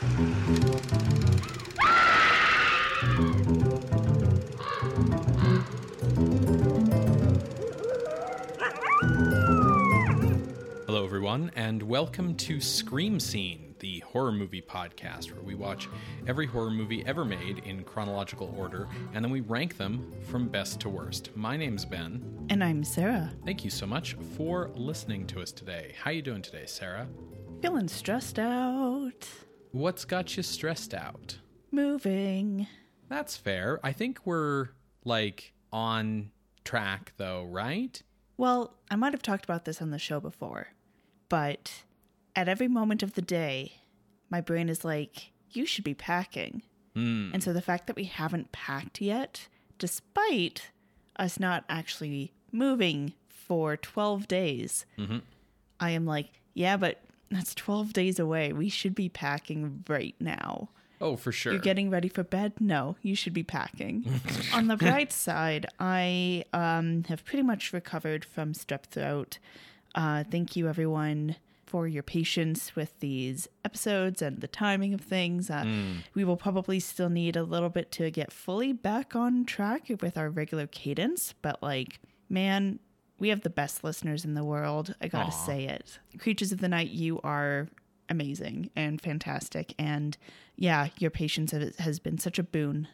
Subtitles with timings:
[0.00, 0.10] Hello,
[11.04, 15.88] everyone, and welcome to Scream Scene, the horror movie podcast where we watch
[16.28, 20.78] every horror movie ever made in chronological order and then we rank them from best
[20.82, 21.36] to worst.
[21.36, 22.46] My name's Ben.
[22.50, 23.32] And I'm Sarah.
[23.44, 25.96] Thank you so much for listening to us today.
[25.98, 27.08] How are you doing today, Sarah?
[27.60, 29.28] Feeling stressed out.
[29.72, 31.38] What's got you stressed out?
[31.70, 32.66] Moving.
[33.08, 33.80] That's fair.
[33.82, 34.68] I think we're
[35.04, 36.30] like on
[36.64, 38.02] track though, right?
[38.36, 40.68] Well, I might have talked about this on the show before,
[41.28, 41.82] but
[42.36, 43.72] at every moment of the day,
[44.30, 46.62] my brain is like, you should be packing.
[46.94, 47.30] Hmm.
[47.32, 49.48] And so the fact that we haven't packed yet,
[49.78, 50.70] despite
[51.16, 55.22] us not actually moving for 12 days, Mhm.
[55.80, 58.52] I am like, yeah, but that's 12 days away.
[58.52, 60.70] We should be packing right now.
[61.00, 61.52] Oh, for sure.
[61.52, 62.54] You're getting ready for bed?
[62.60, 64.20] No, you should be packing.
[64.52, 69.38] On the bright side, I um, have pretty much recovered from strep throat.
[69.94, 75.50] Uh, thank you, everyone, for your patience with these episodes and the timing of things.
[75.50, 75.64] Uh,
[76.14, 80.18] We will probably still need a little bit to get fully back on track with
[80.18, 82.80] our regular cadence, but like, man,
[83.18, 84.94] we have the best listeners in the world.
[85.00, 85.46] I gotta Aw.
[85.46, 85.98] say it.
[86.18, 87.68] Creatures of the Night, you are
[88.08, 89.74] amazing and fantastic.
[89.78, 90.16] And
[90.56, 92.88] yeah, your patience has- has been such a boon.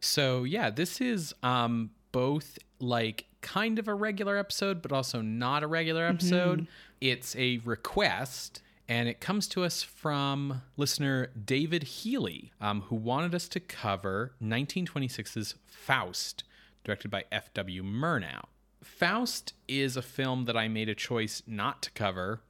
[0.00, 5.62] So yeah, this is um both like kind of a regular episode, but also not
[5.62, 6.66] a regular episode.
[7.00, 8.62] It's a request.
[8.88, 14.32] And it comes to us from listener David Healy, um, who wanted us to cover
[14.40, 16.44] 1926's Faust,
[16.84, 17.82] directed by F.W.
[17.82, 18.44] Murnau.
[18.82, 22.40] Faust is a film that I made a choice not to cover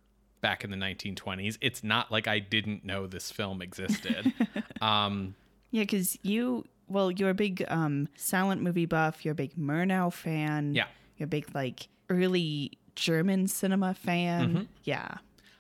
[0.40, 1.58] back in the 1920s.
[1.60, 4.32] It's not like I didn't know this film existed.
[4.80, 5.34] um,
[5.70, 9.24] Yeah, because you, well, you're a big um, silent movie buff.
[9.24, 10.74] You're a big Murnau fan.
[10.74, 10.86] Yeah.
[11.16, 14.48] You're a big, like, early German cinema fan.
[14.48, 14.62] Mm-hmm.
[14.84, 15.18] Yeah.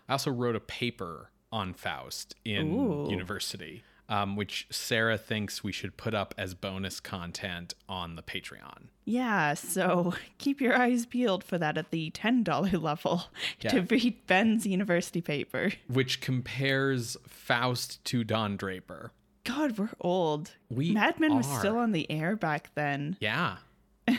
[0.08, 3.10] I also wrote a paper on Faust in Ooh.
[3.10, 8.88] university, um, which Sarah thinks we should put up as bonus content on the Patreon.
[9.04, 13.24] Yeah, so keep your eyes peeled for that at the $10 level
[13.60, 15.72] to read Ben's university paper.
[15.88, 19.12] Which compares Faust to Don Draper.
[19.44, 20.52] God, we're old.
[20.68, 23.16] We Mad Men was still on the air back then.
[23.20, 23.58] Yeah.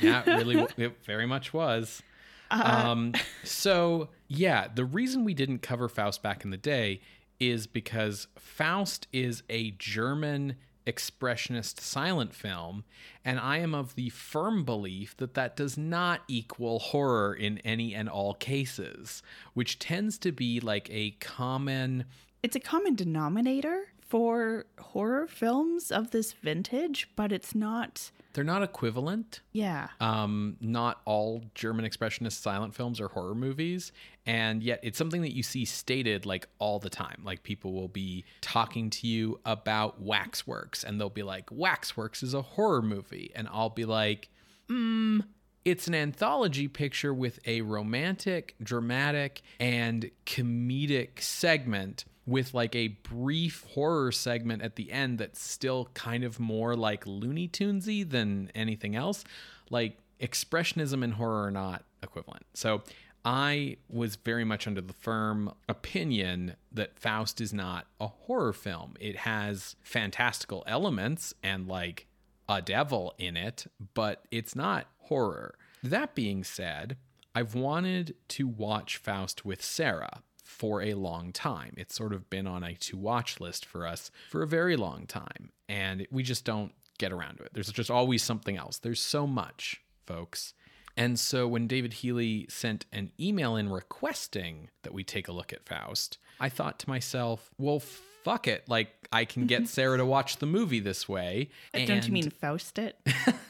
[0.02, 2.02] Yeah, it really, it very much was.
[2.50, 7.02] Um, so, yeah, the reason we didn't cover Faust back in the day
[7.40, 10.56] is because Faust is a German
[10.88, 12.86] expressionist silent film,
[13.26, 17.94] and I am of the firm belief that that does not equal horror in any
[17.94, 19.22] and all cases,
[19.54, 22.06] which tends to be like a common.
[22.42, 28.12] It's a common denominator for horror films of this vintage, but it's not.
[28.34, 29.42] They're not equivalent.
[29.52, 29.90] Yeah.
[30.00, 33.92] um, not all German expressionist silent films are horror movies,
[34.26, 37.22] and yet it's something that you see stated like all the time.
[37.24, 42.34] Like people will be talking to you about Waxworks, and they'll be like, "Waxworks is
[42.34, 44.30] a horror movie," and I'll be like,
[44.70, 45.22] "Hmm."
[45.66, 53.66] It's an anthology picture with a romantic, dramatic, and comedic segment with like a brief
[53.74, 58.96] horror segment at the end that's still kind of more like Looney Tunesy than anything
[58.96, 59.24] else.
[59.70, 62.46] Like expressionism and horror are not equivalent.
[62.54, 62.84] So
[63.24, 68.96] I was very much under the firm opinion that Faust is not a horror film.
[69.00, 72.08] It has fantastical elements and like
[72.50, 75.56] a devil in it, but it's not horror.
[75.82, 76.98] That being said,
[77.34, 81.74] I've wanted to watch Faust with Sarah for a long time.
[81.78, 85.06] It's sort of been on a to watch list for us for a very long
[85.06, 87.52] time, and we just don't get around to it.
[87.54, 88.78] There's just always something else.
[88.80, 90.54] There's so much, folks.
[90.96, 95.54] And so when David Healy sent an email in requesting that we take a look
[95.54, 97.80] at Faust, I thought to myself, well,
[98.24, 98.68] fuck it.
[98.68, 101.50] Like, I can get Sarah to watch the movie this way.
[101.74, 102.98] Don't you mean Faust it?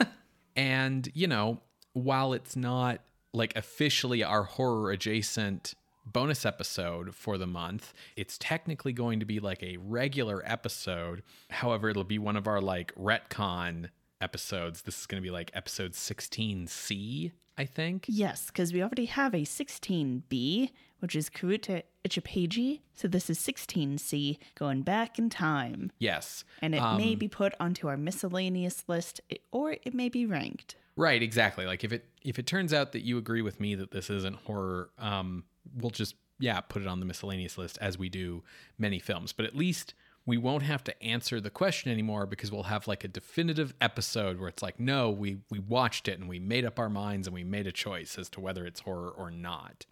[0.57, 1.61] and, you know,
[1.93, 3.01] while it's not
[3.33, 5.75] like officially our horror adjacent
[6.13, 11.23] bonus episode for the month, it's technically going to be like a regular episode.
[11.49, 13.89] However, it'll be one of our like retcon
[14.21, 14.83] episodes.
[14.83, 18.05] This is going to be like episode 16C, I think.
[18.07, 22.81] yes, because we already have a 16B, which is Kurutta Ippēji.
[22.93, 25.91] So this is 16C, going back in time.
[25.99, 26.43] Yes.
[26.61, 29.21] And it may be put onto our miscellaneous list,
[29.51, 30.75] or it may be ranked.
[30.95, 31.65] Right, exactly.
[31.67, 34.35] Like if it if it turns out that you agree with me that this isn't
[34.37, 35.43] horror, um,
[35.75, 38.43] we'll just yeah put it on the miscellaneous list as we do
[38.77, 39.33] many films.
[39.33, 39.93] But at least
[40.25, 44.39] we won't have to answer the question anymore because we'll have like a definitive episode
[44.39, 47.33] where it's like, no, we we watched it and we made up our minds and
[47.33, 49.85] we made a choice as to whether it's horror or not.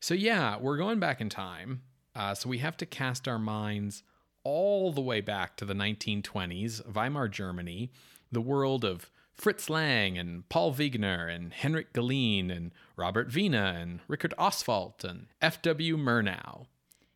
[0.00, 1.82] So yeah, we're going back in time.
[2.16, 4.02] Uh, so we have to cast our minds
[4.42, 7.90] all the way back to the 1920s, Weimar Germany,
[8.30, 14.00] the world of Fritz Lang and Paul Wegener and Henrik Galeen and Robert Wiene and
[14.08, 15.96] Richard Oswald and F.W.
[15.96, 16.66] Murnau.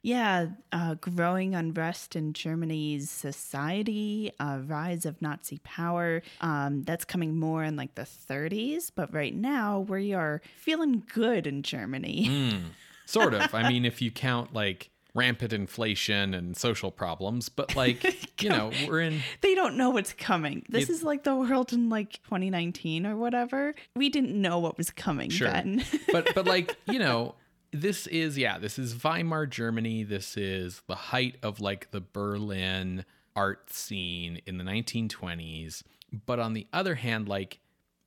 [0.02, 6.22] Yeah, uh, growing unrest in Germany's society, uh, rise of Nazi power.
[6.40, 11.46] Um, that's coming more in like the 30s, but right now we are feeling good
[11.46, 12.26] in Germany.
[12.28, 12.60] Mm,
[13.06, 13.52] sort of.
[13.52, 18.70] I mean, if you count like rampant inflation and social problems, but like, you know,
[18.86, 19.20] we're in.
[19.40, 20.64] They don't know what's coming.
[20.68, 23.74] This It- is like the world in like 2019 or whatever.
[23.94, 25.50] We didn't know what was coming Sure.
[25.50, 25.84] then.
[26.12, 27.34] but but like you know
[27.72, 33.04] this is yeah this is weimar germany this is the height of like the berlin
[33.36, 35.82] art scene in the 1920s
[36.24, 37.60] but on the other hand like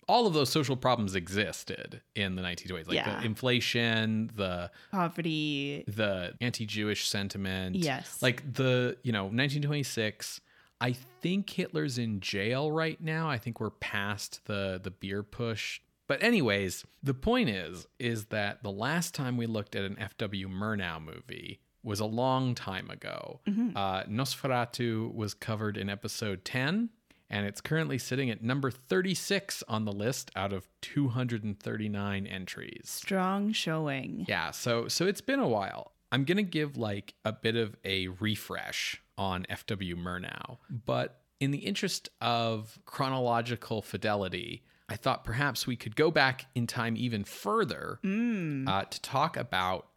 [0.07, 3.19] all of those social problems existed in the 1920s like Yeah.
[3.19, 5.83] the inflation the Poverty.
[5.87, 8.21] the anti-jewish sentiment Yes.
[8.21, 10.41] like the you know 1926
[10.79, 15.79] i think hitler's in jail right now i think we're past the the beer putsch
[16.07, 20.45] but anyways the point is is that the last time we looked at an fw
[20.47, 23.39] murnau movie was a long time ago
[23.75, 26.89] uh, nosferatu was covered in episode 10
[27.31, 33.53] and it's currently sitting at number 36 on the list out of 239 entries Strong
[33.53, 34.25] showing.
[34.27, 35.93] yeah, so so it's been a while.
[36.11, 41.59] I'm gonna give like a bit of a refresh on FW Murnau, but in the
[41.59, 47.99] interest of chronological fidelity, I thought perhaps we could go back in time even further
[48.03, 49.87] uh, to talk about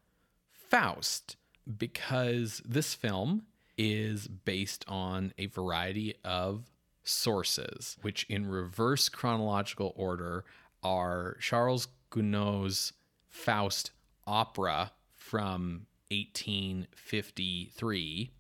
[0.71, 1.37] Faust,
[1.79, 3.43] because this film
[3.77, 6.65] is based on a variety of
[7.05, 10.45] sources, which in reverse chronological order
[10.83, 12.93] are Charles Gounod's
[13.29, 13.93] Faust
[14.27, 18.31] opera from 1853,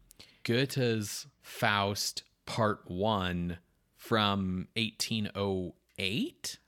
[0.43, 3.59] Goethe's Faust Part 1
[3.97, 6.59] from 1808,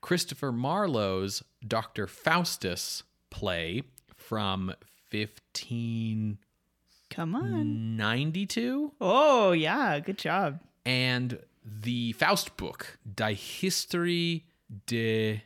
[0.00, 2.06] Christopher Marlowe's Dr.
[2.06, 3.82] Faustus play
[4.16, 4.68] from
[5.10, 6.38] 1592,
[7.10, 7.96] Come on.
[7.96, 8.92] 92?
[9.00, 9.98] Oh, yeah.
[9.98, 10.60] Good job.
[10.86, 14.44] And the Faust book, Die Historie
[14.86, 15.42] de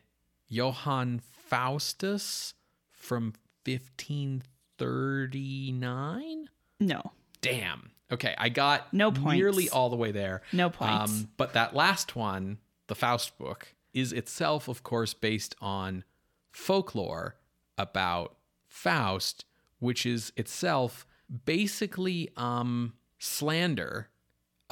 [0.49, 2.55] Johann Faustus
[2.91, 3.33] from
[3.67, 6.49] 1539.
[6.81, 7.13] No.
[7.41, 7.91] Damn.
[8.11, 9.37] Okay, I got No points.
[9.39, 10.43] nearly all the way there.
[10.53, 11.11] No points.
[11.13, 12.59] Um, but that last one,
[12.89, 16.05] the Faust book, is itself, of course, based on
[16.51, 17.37] folklore
[17.79, 18.37] about
[18.67, 19.45] Faust,
[19.79, 21.07] which is itself
[21.47, 24.09] basically um, slander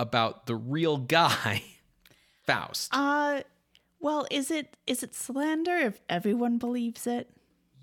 [0.00, 1.62] about the real guy,
[2.46, 2.90] Faust.
[2.92, 3.42] Uh
[4.00, 7.30] well, is it is it slander if everyone believes it?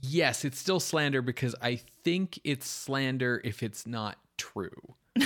[0.02, 4.96] yes, it's still slander because I think it's slander if it's not true.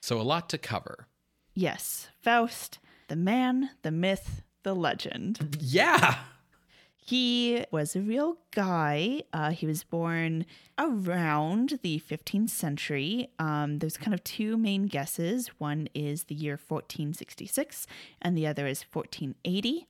[0.00, 1.06] so a lot to cover.
[1.54, 2.08] Yes.
[2.20, 2.78] Faust,
[3.08, 5.56] the man, the myth, the legend.
[5.60, 6.16] Yeah.
[7.04, 9.22] He was a real guy.
[9.32, 10.46] Uh, he was born
[10.78, 13.28] around the 15th century.
[13.38, 15.48] Um, there's kind of two main guesses.
[15.58, 17.86] One is the year 1466,
[18.22, 19.86] and the other is 1480.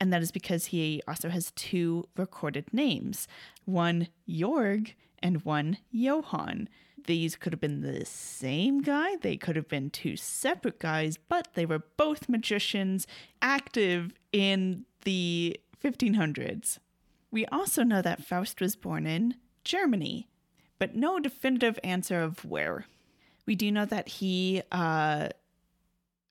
[0.00, 3.28] And that is because he also has two recorded names
[3.64, 6.68] one Jorg and one Johann.
[7.06, 11.48] These could have been the same guy, they could have been two separate guys, but
[11.54, 13.06] they were both magicians
[13.42, 16.78] active in the 1500s.
[17.30, 20.28] We also know that Faust was born in Germany,
[20.78, 22.86] but no definitive answer of where.
[23.46, 25.28] We do know that he uh,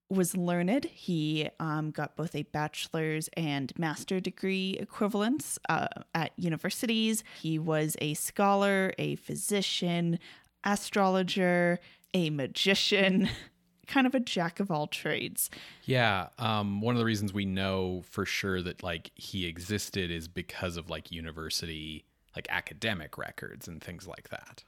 [0.10, 0.86] was learned.
[0.86, 7.24] He um, got both a bachelor's and master degree equivalents uh, at universities.
[7.42, 10.20] He was a scholar, a physician,
[10.64, 11.80] astrologer,
[12.14, 13.30] a magician,
[13.88, 15.50] kind of a jack of all trades.
[15.86, 20.28] Yeah, um, one of the reasons we know for sure that like he existed is
[20.28, 24.64] because of like university, like academic records and things like that.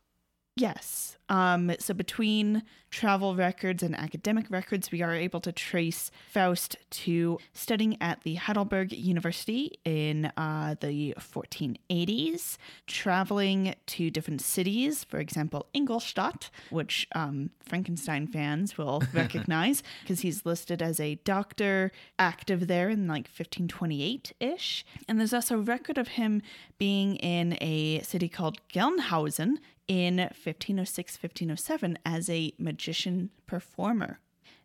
[0.55, 1.17] Yes.
[1.27, 7.39] Um, so between travel records and academic records, we are able to trace Faust to
[7.51, 12.57] studying at the Heidelberg University in uh, the 1480s,
[12.88, 20.45] traveling to different cities, for example, Ingolstadt, which um, Frankenstein fans will recognize because he's
[20.45, 24.85] listed as a doctor active there in like 1528 ish.
[25.07, 26.41] And there's also a record of him
[26.77, 29.57] being in a city called Gelnhausen
[29.88, 34.20] in 1506 1507 as a magician performer.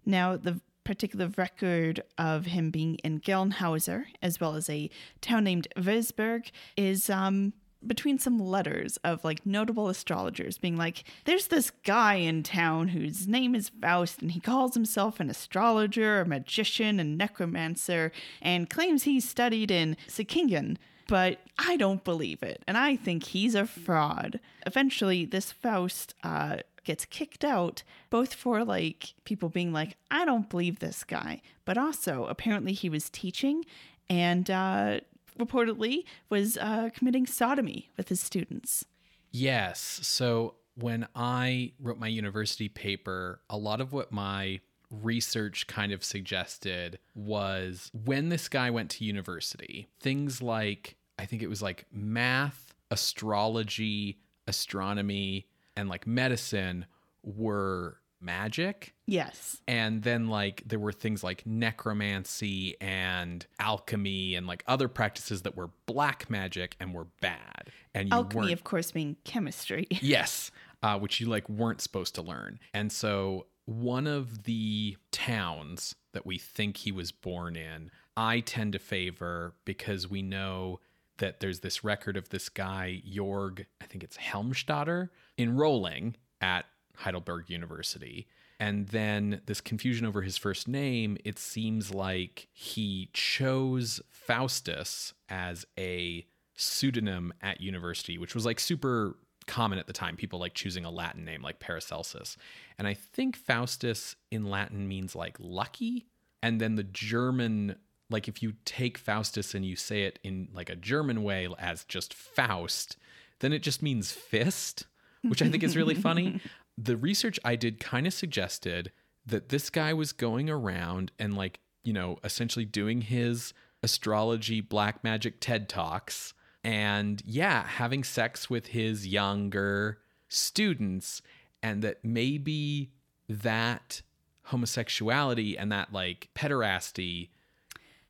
[0.04, 5.68] Now, the particular record of him being in Gelnhausen, as well as a town named
[5.76, 7.52] Würzburg, is um,
[7.86, 13.26] between some letters of like notable astrologers being like, there's this guy in town whose
[13.26, 18.12] name is Faust, and he calls himself an astrologer, a magician, and necromancer,
[18.42, 20.76] and claims he studied in Sickingen.
[21.10, 24.38] But I don't believe it, and I think he's a fraud.
[24.64, 30.48] Eventually, this Faust uh, gets kicked out, both for like people being like, I don't
[30.48, 33.64] believe this guy, but also apparently he was teaching
[34.08, 35.00] and uh,
[35.38, 38.84] reportedly was uh, committing sodomy with his students.
[39.32, 40.00] Yes.
[40.02, 46.02] So when I wrote my university paper, a lot of what my research kind of
[46.02, 51.84] suggested was when this guy went to university, things like, I think it was like
[51.92, 55.46] math, astrology, astronomy,
[55.76, 56.86] and like medicine
[57.22, 58.94] were magic.
[59.06, 59.60] Yes.
[59.68, 65.56] And then like there were things like necromancy and alchemy and like other practices that
[65.56, 67.70] were black magic and were bad.
[67.94, 69.86] And you Alchemy, of course, being chemistry.
[70.00, 70.50] Yes,
[70.82, 72.58] uh, which you like weren't supposed to learn.
[72.72, 78.72] And so one of the towns that we think he was born in, I tend
[78.72, 80.80] to favor because we know
[81.20, 85.08] that there's this record of this guy Jorg, I think it's Helmstetter,
[85.38, 88.26] enrolling at Heidelberg University.
[88.58, 95.64] And then this confusion over his first name, it seems like he chose Faustus as
[95.78, 100.14] a pseudonym at university, which was like super common at the time.
[100.16, 102.36] People like choosing a Latin name like Paracelsus.
[102.78, 106.06] And I think Faustus in Latin means like lucky.
[106.42, 107.76] And then the German,
[108.10, 111.84] like if you take Faustus and you say it in like a German way as
[111.84, 112.96] just Faust,
[113.38, 114.86] then it just means fist,
[115.22, 116.40] which I think is really funny.
[116.82, 118.90] The research I did kind of suggested
[119.26, 123.52] that this guy was going around and like, you know, essentially doing his
[123.82, 126.32] astrology black magic TED Talks
[126.64, 129.98] and yeah, having sex with his younger
[130.28, 131.20] students
[131.62, 132.92] and that maybe
[133.28, 134.00] that
[134.44, 137.28] homosexuality and that like pederasty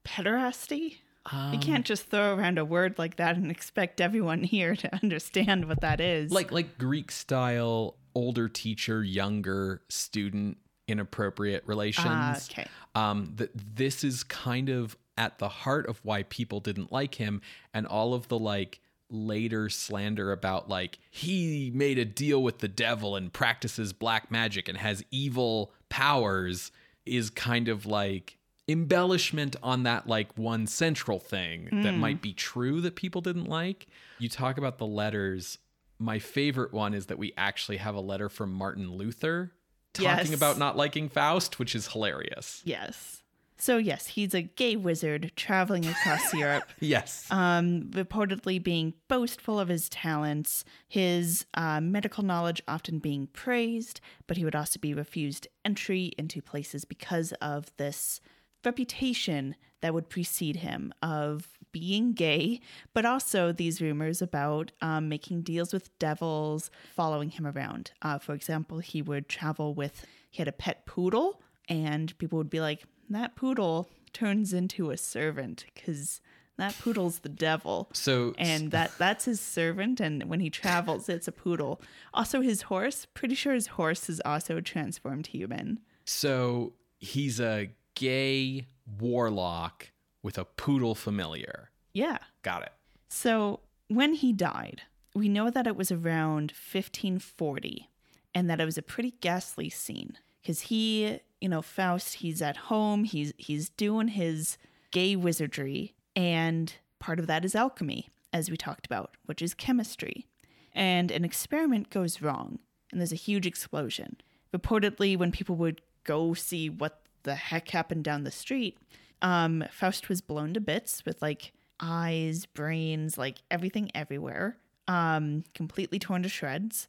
[0.04, 0.96] Pederasty?
[1.32, 4.94] you Um, can't just throw around a word like that and expect everyone here to
[4.94, 6.32] understand what that is.
[6.32, 10.56] like like Greek style older teacher younger student
[10.88, 12.66] inappropriate relations Ah, okay.
[12.96, 17.40] um that this is kind of at the heart of why people didn't like him
[17.72, 18.80] and all of the like
[19.10, 24.68] later slander about like he made a deal with the devil and practices black magic
[24.68, 26.72] and has evil powers
[27.06, 28.36] is kind of like
[28.70, 33.86] embellishment on that like one central thing that might be true that people didn't like
[34.18, 35.58] you talk about the letters
[35.98, 39.52] my favorite one is that we actually have a letter from martin luther
[39.92, 40.34] talking Yes.
[40.34, 43.16] about not liking faust which is hilarious yes.
[43.62, 46.64] So, yes, he's a gay wizard traveling across Europe.
[46.80, 54.00] yes um, reportedly being boastful of his talents, his uh, medical knowledge often being praised,
[54.26, 58.22] but he would also be refused entry into places because of this
[58.64, 62.60] reputation that would precede him of being gay,
[62.92, 67.92] but also these rumors about um, making deals with devils following him around.
[68.02, 72.50] Uh, for example, he would travel with, he had a pet poodle, and people would
[72.50, 76.20] be like, that poodle turns into a servant because
[76.58, 77.88] that poodle's the devil.
[77.92, 81.80] So And that that's his servant, and when he travels, it's a poodle.
[82.12, 83.06] Also, his horse.
[83.14, 85.80] Pretty sure his horse is also a transformed human.
[86.04, 88.66] so he's a gay
[88.98, 89.92] warlock
[90.22, 91.68] with a poodle familiar.
[91.92, 92.16] Yeah.
[92.42, 92.72] Got it.
[93.10, 94.80] So when he died,
[95.14, 97.90] we know that it was around 1540,
[98.34, 102.56] and that it was a pretty ghastly scene because he, you know, Faust, he's at
[102.56, 104.56] home, he's he's doing his
[104.92, 110.26] gay wizardry, and part of that is alchemy, as we talked about, which is chemistry.
[110.72, 114.16] And an experiment goes wrong, and there's a huge explosion.
[114.56, 118.78] Reportedly, when people would go see what the heck happened down the street,
[119.22, 124.56] um, Faust was blown to bits with like eyes, brains, like everything everywhere,
[124.88, 126.88] um, completely torn to shreds.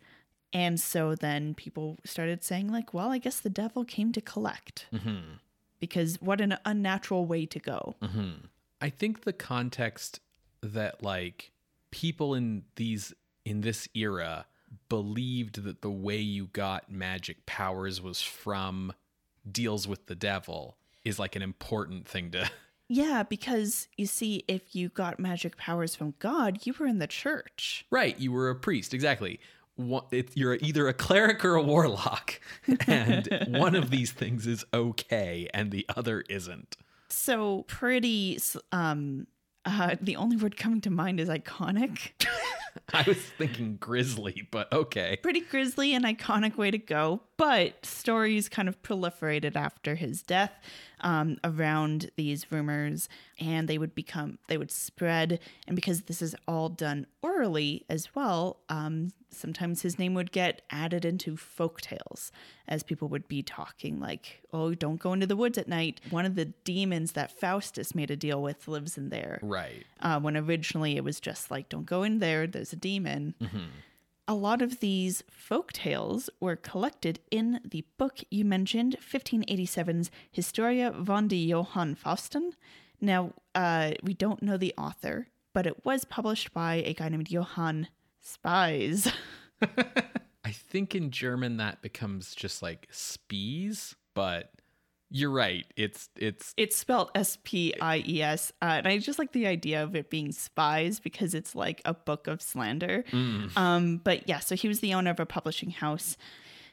[0.54, 4.88] And so then people started saying, like, well, I guess the devil came to collect.
[5.80, 7.96] Because what an unnatural way to go.
[8.82, 10.20] I think the context
[10.62, 11.52] that like
[11.90, 13.14] people in these
[13.46, 14.46] in this era
[14.90, 18.94] believed that the way you got magic powers was from
[19.50, 22.50] deals with the devil is like an important thing to
[22.94, 27.08] Yeah, because you see, if you got magic powers from God, you were in the
[27.08, 27.86] church.
[27.90, 29.40] Right, you were a priest, exactly.
[29.78, 32.42] one, it, you're either a cleric or a warlock,
[32.88, 36.76] and one of these things is okay and the other isn't.
[37.08, 38.38] So pretty.
[38.74, 39.26] Um,
[39.64, 42.12] uh, the only word coming to mind is iconic.
[42.94, 45.18] I was thinking grisly, but okay.
[45.22, 47.22] Pretty grisly and iconic way to go.
[47.42, 50.52] But stories kind of proliferated after his death
[51.00, 55.40] um, around these rumors, and they would become, they would spread.
[55.66, 60.62] And because this is all done orally as well, um, sometimes his name would get
[60.70, 62.32] added into folk tales
[62.68, 66.00] as people would be talking, like, oh, don't go into the woods at night.
[66.12, 69.40] One of the demons that Faustus made a deal with lives in there.
[69.42, 69.84] Right.
[70.00, 73.34] Uh, when originally it was just like, don't go in there, there's a demon.
[74.28, 80.92] A lot of these folk tales were collected in the book you mentioned, 1587's Historia
[80.92, 82.52] von de Johann Fausten.
[83.02, 87.32] Now, uh, we don't know the author, but it was published by a guy named
[87.32, 87.88] Johann
[88.22, 89.12] Spies.
[90.46, 94.52] I think in German that becomes just like spies, but
[95.14, 95.66] you're right.
[95.76, 99.46] It's it's It's spelled S P I E S, uh, and I just like the
[99.46, 103.04] idea of it being spies because it's like a book of slander.
[103.58, 106.16] Um, but yeah, so he was the owner of a publishing house.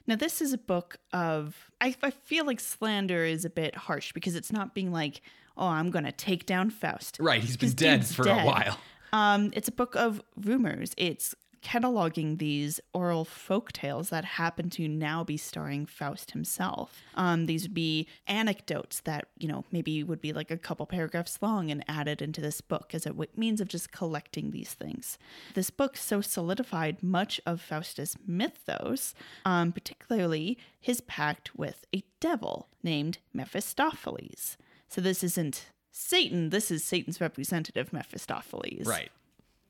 [0.07, 1.71] Now, this is a book of.
[1.81, 5.21] I, I feel like slander is a bit harsh because it's not being like,
[5.57, 7.19] oh, I'm going to take down Faust.
[7.21, 7.43] right.
[7.43, 8.79] He's been dead for a while.
[9.13, 10.93] Um, it's a book of rumors.
[10.97, 17.03] It's cataloging these oral folk tales that happen to now be starring Faust himself.
[17.15, 21.39] Um, these would be anecdotes that, you know, maybe would be like a couple paragraphs
[21.41, 25.19] long and added into this book as a means of just collecting these things.
[25.55, 32.69] This book so solidified much of Faustus' mythos, um, particularly his pact with a devil
[32.83, 34.57] named Mephistopheles.
[34.89, 38.87] So this isn't Satan, this is Satan's representative, Mephistopheles.
[38.87, 39.11] Right.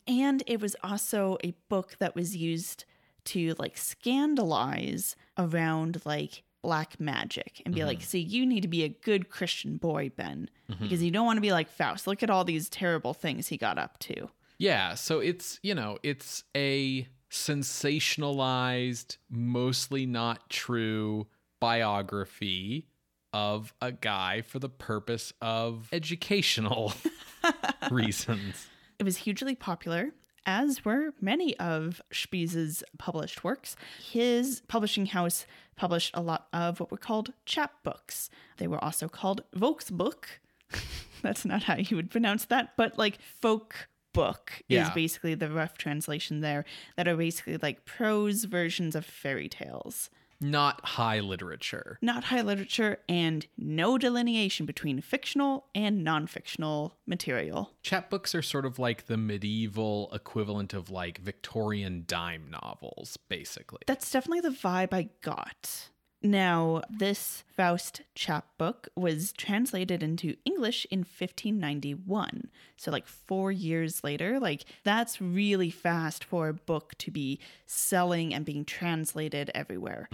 [0.08, 2.86] And it was also a book that was used
[3.26, 8.06] to like scandalize around like black magic and be like, mm-hmm.
[8.06, 10.82] see, you need to be a good Christian boy, Ben, mm-hmm.
[10.82, 12.06] because you don't want to be like Faust.
[12.06, 14.30] Look at all these terrible things he got up to.
[14.58, 21.26] Yeah, so it's, you know, it's a sensationalized, mostly not true
[21.60, 22.86] biography
[23.32, 26.94] of a guy for the purpose of educational
[27.90, 28.68] reasons.
[28.98, 30.10] It was hugely popular,
[30.44, 33.76] as were many of Spies's published works.
[34.10, 38.28] His publishing house published a lot of what were called chapbooks.
[38.56, 40.24] They were also called Volksbuch.
[41.22, 45.78] That's not how you would pronounce that, but like folk book is basically the rough
[45.78, 46.64] translation there
[46.96, 50.10] that are basically like prose versions of fairy tales.
[50.40, 51.98] Not high literature.
[52.00, 57.72] Not high literature and no delineation between fictional and non fictional material.
[57.82, 63.80] Chapbooks are sort of like the medieval equivalent of like Victorian dime novels, basically.
[63.86, 65.88] That's definitely the vibe I got.
[66.28, 72.50] Now, this Faust chapbook was translated into English in 1591.
[72.76, 78.34] So, like four years later, like that's really fast for a book to be selling
[78.34, 80.10] and being translated everywhere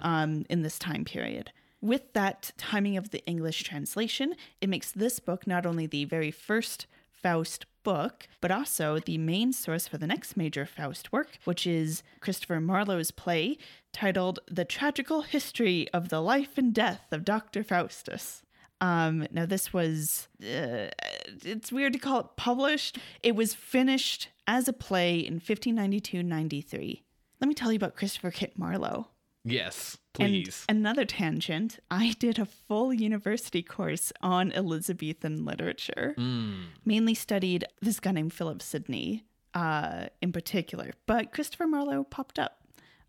[0.00, 1.52] um, in this time period.
[1.82, 6.30] With that timing of the English translation, it makes this book not only the very
[6.30, 11.66] first Faust book, but also the main source for the next major Faust work, which
[11.66, 13.56] is Christopher Marlowe's play
[13.94, 17.64] titled The Tragical History of the Life and Death of Dr.
[17.64, 18.42] Faustus.
[18.82, 20.92] Um, now, this was, uh,
[21.42, 22.98] it's weird to call it published.
[23.22, 27.02] It was finished as a play in 1592 93.
[27.40, 29.08] Let me tell you about Christopher Kit Marlowe.
[29.46, 29.96] Yes,
[30.68, 36.14] And another tangent, I did a full university course on Elizabethan literature.
[36.84, 42.62] Mainly studied this guy named Philip Sidney uh, in particular, but Christopher Marlowe popped up.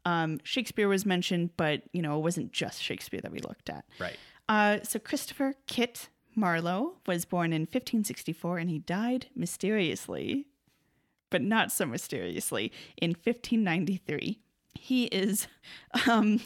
[0.06, 3.86] Um, Shakespeare was mentioned, but you know it wasn't just Shakespeare that we looked at.
[4.00, 4.18] right.
[4.48, 10.48] Uh, so Christopher Kit Marlowe was born in 1564 and he died mysteriously,
[11.30, 14.40] but not so mysteriously, in 1593.
[14.74, 15.48] He is,
[16.08, 16.42] um,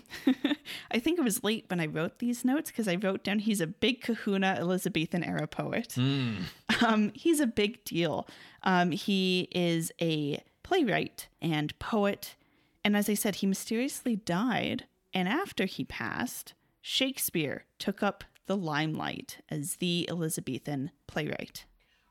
[0.91, 3.62] I think it was late when I wrote these notes because I wrote down he's
[3.62, 5.95] a big kahuna Elizabethan era poet.
[5.97, 8.27] Um, he's a big deal.
[8.63, 12.36] Um, he is a playwright and poet.
[12.83, 14.86] And as I said, he mysteriously died.
[15.13, 21.65] And after he passed, Shakespeare took up the limelight as the Elizabethan playwright.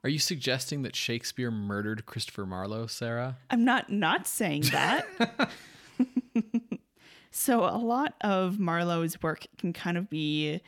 [0.04, 3.36] Are you suggesting that Shakespeare murdered Christopher Marlowe, Sarah?
[3.50, 5.06] I'm not not saying that.
[7.30, 10.60] so a lot of Marlowe's work can kind of be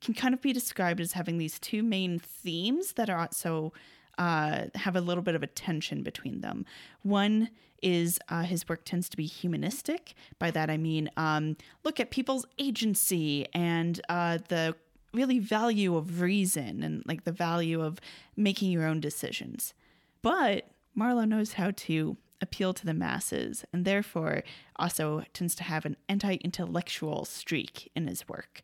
[0.00, 3.72] can kind of be described as having these two main themes that are so
[4.18, 6.64] uh, have a little bit of a tension between them.
[7.02, 7.50] One
[7.82, 10.14] is uh, his work tends to be humanistic.
[10.38, 14.74] By that I mean, um, look at people's agency and uh, the
[15.12, 17.98] really value of reason and like the value of
[18.36, 19.74] making your own decisions.
[20.22, 24.42] But Marlowe knows how to appeal to the masses and therefore
[24.76, 28.62] also tends to have an anti intellectual streak in his work.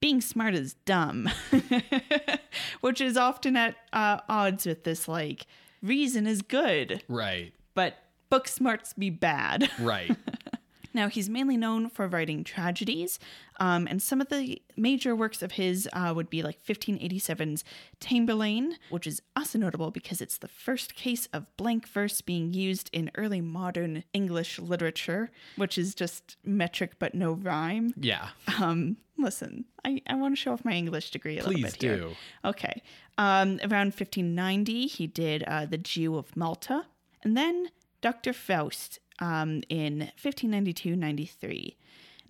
[0.00, 1.28] Being smart is dumb,
[2.80, 5.46] which is often at uh, odds with this, like,
[5.82, 7.52] reason is good, Right.
[7.74, 7.96] but
[8.30, 9.68] book smarts be bad.
[9.80, 10.16] Right.
[10.94, 13.18] Now, he's mainly known for writing tragedies,
[13.60, 17.64] um, and some of the major works of his uh, would be like 1587's
[18.00, 22.88] Tamburlaine, which is also notable because it's the first case of blank verse being used
[22.92, 27.92] in early modern English literature, which is just metric but no rhyme.
[27.96, 28.28] yeah.
[28.60, 31.82] Um, listen, I, I want to show off my English degree a little Please bit
[31.82, 31.96] here.
[31.96, 32.16] do.
[32.44, 32.82] Okay.
[33.18, 36.86] Um, around 1590, he did uh, The Jew of Malta,
[37.22, 37.68] and then
[38.00, 38.32] Dr.
[38.32, 41.76] Faust um, in 1592 93.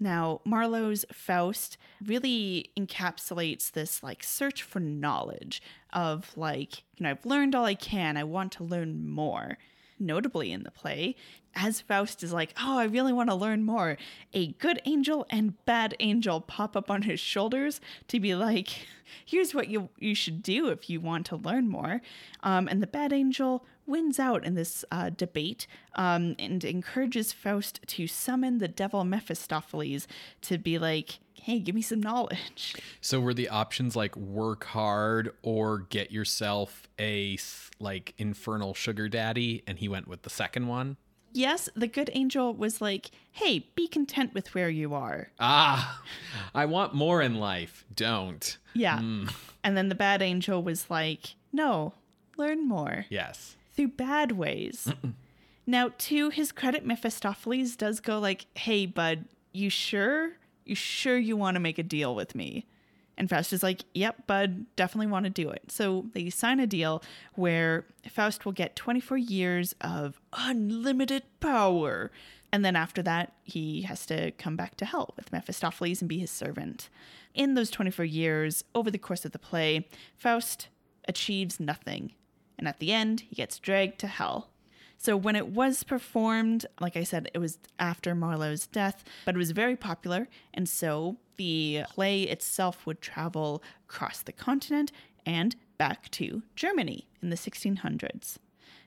[0.00, 5.60] Now, Marlowe's Faust really encapsulates this like search for knowledge
[5.92, 9.58] of like, you know, I've learned all I can, I want to learn more.
[10.00, 11.16] Notably in the play,
[11.56, 13.98] as Faust is like, Oh, I really want to learn more,
[14.32, 18.86] a good angel and bad angel pop up on his shoulders to be like,
[19.24, 22.00] Here's what you, you should do if you want to learn more.
[22.44, 27.80] Um, and the bad angel wins out in this uh, debate um, and encourages Faust
[27.86, 30.06] to summon the devil Mephistopheles
[30.42, 32.74] to be like, Hey, give me some knowledge.
[33.00, 37.38] So were the options like work hard or get yourself a
[37.78, 40.96] like infernal sugar daddy and he went with the second one?
[41.32, 45.30] Yes, the good angel was like, Hey, be content with where you are.
[45.38, 46.02] Ah,
[46.54, 47.84] I want more in life.
[47.94, 48.58] Don't.
[48.74, 48.98] Yeah.
[48.98, 51.94] And then the bad angel was like, No,
[52.36, 53.56] learn more Yes.
[53.78, 54.92] Through bad ways.
[55.66, 60.32] now, to his credit, Mephistopheles does go like, Hey, bud, you sure?
[60.64, 62.66] You sure you want to make a deal with me?
[63.16, 65.70] And Faust is like, Yep, bud, definitely want to do it.
[65.70, 67.04] So they sign a deal
[67.36, 72.10] where Faust will get 24 years of unlimited power.
[72.52, 76.18] And then after that, he has to come back to hell with Mephistopheles and be
[76.18, 76.88] his servant.
[77.32, 79.86] In those 24 years, over the course of the play,
[80.16, 80.66] Faust
[81.06, 82.12] achieves nothing.
[82.58, 84.50] And at the end, he gets dragged to hell.
[84.96, 89.38] So when it was performed, like I said, it was after Marlowe's death, but it
[89.38, 90.26] was very popular.
[90.52, 94.90] And so the play itself would travel across the continent
[95.24, 98.38] and back to Germany in the 1600s.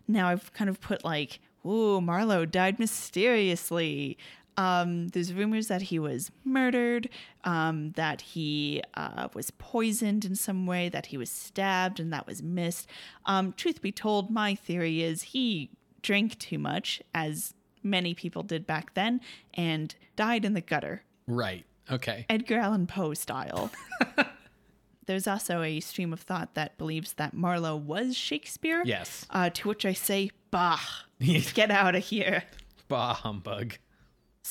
[0.05, 4.17] Now I've kind of put like, ooh, Marlowe died mysteriously.
[4.57, 7.09] Um, there's rumors that he was murdered,
[7.43, 12.27] um, that he uh, was poisoned in some way, that he was stabbed and that
[12.27, 12.87] was missed.
[13.25, 18.67] Um, truth be told, my theory is he drank too much, as many people did
[18.67, 19.21] back then,
[19.53, 21.03] and died in the gutter.
[21.27, 21.65] Right.
[21.89, 22.25] Okay.
[22.29, 23.71] Edgar Allan Poe style.
[25.07, 28.83] There's also a stream of thought that believes that Marlowe was Shakespeare.
[28.85, 29.25] Yes.
[29.29, 30.79] Uh, to which I say, bah,
[31.19, 32.43] get out of here.
[32.87, 33.77] Bah humbug.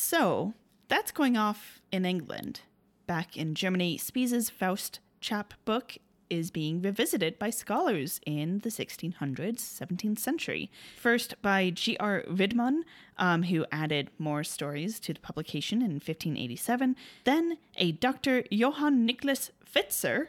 [0.02, 0.54] So
[0.88, 2.62] that's going off in England.
[3.06, 5.98] Back in Germany, Spies's Faust chapbook
[6.30, 10.70] is being revisited by scholars in the 1600s, 17th century.
[10.96, 12.24] First by G.R.
[12.30, 12.80] Widmann,
[13.18, 16.96] um, who added more stories to the publication in 1587.
[17.24, 18.44] Then a Dr.
[18.50, 20.28] Johann Nicholas Pfitzer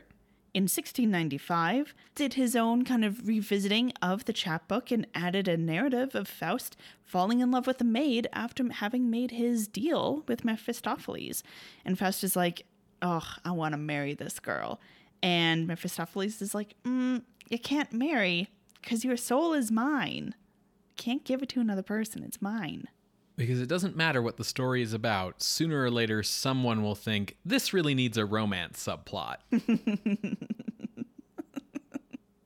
[0.54, 6.14] in 1695 did his own kind of revisiting of the chapbook and added a narrative
[6.14, 11.42] of Faust falling in love with a maid after having made his deal with Mephistopheles.
[11.86, 12.66] And Faust is like,
[13.02, 14.82] oh, I want to marry this girl.
[15.24, 18.50] And Mephistopheles is like, mm, you can't marry
[18.82, 20.36] because your soul is mine.
[20.98, 22.24] Can't give it to another person.
[22.24, 22.88] It's mine.
[23.41, 27.38] Because it doesn't matter what the story is about, sooner or later someone will think
[27.43, 29.38] this really needs a romance subplot.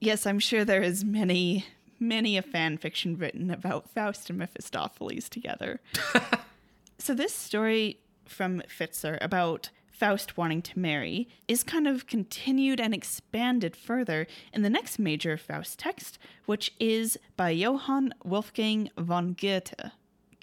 [0.06, 1.66] Yes, I'm sure there is many,
[2.00, 5.82] many a fan fiction written about Faust and Mephistopheles together.
[7.00, 12.94] so this story from Pfitzer about Faust wanting to marry is kind of continued and
[12.94, 19.92] expanded further in the next major Faust text, which is by Johann Wolfgang von Goethe.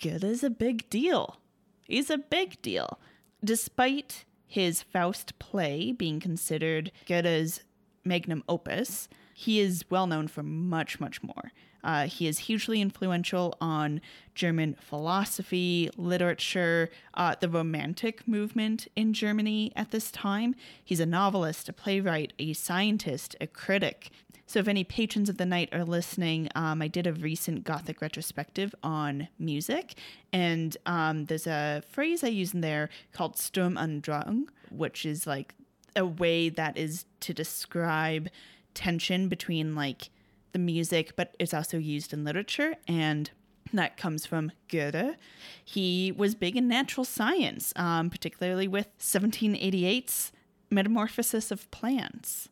[0.03, 1.39] Goethe is a big deal.
[1.85, 2.99] He's a big deal.
[3.43, 7.63] Despite his Faust play being considered Goethe's
[8.05, 11.53] magnum opus, he is well known for much, much more.
[11.85, 14.01] Uh, he is hugely influential on
[14.35, 20.55] German philosophy, literature, uh, the Romantic movement in Germany at this time.
[20.83, 24.11] He's a novelist, a playwright, a scientist, a critic.
[24.47, 28.03] So, if any patrons of the night are listening, um, I did a recent Gothic
[28.03, 29.95] retrospective on music,
[30.33, 35.27] and um, there's a phrase I use in there called Sturm und Drang, which is
[35.27, 35.55] like
[35.97, 38.29] a way that is to describe
[38.75, 40.11] tension between like
[40.53, 43.31] the music, but it's also used in literature and
[43.73, 45.17] that comes from Goethe.
[45.65, 50.33] He was big in natural science, um, particularly with 1788's
[50.71, 52.49] Metamorphosis of Plants.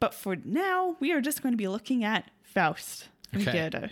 [0.00, 3.68] But for now, we are just going to be looking at Faust from Okay.
[3.70, 3.90] Goethe.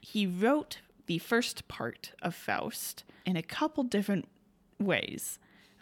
[0.00, 4.28] He wrote the first part of Faust in a couple different
[4.78, 5.38] ways.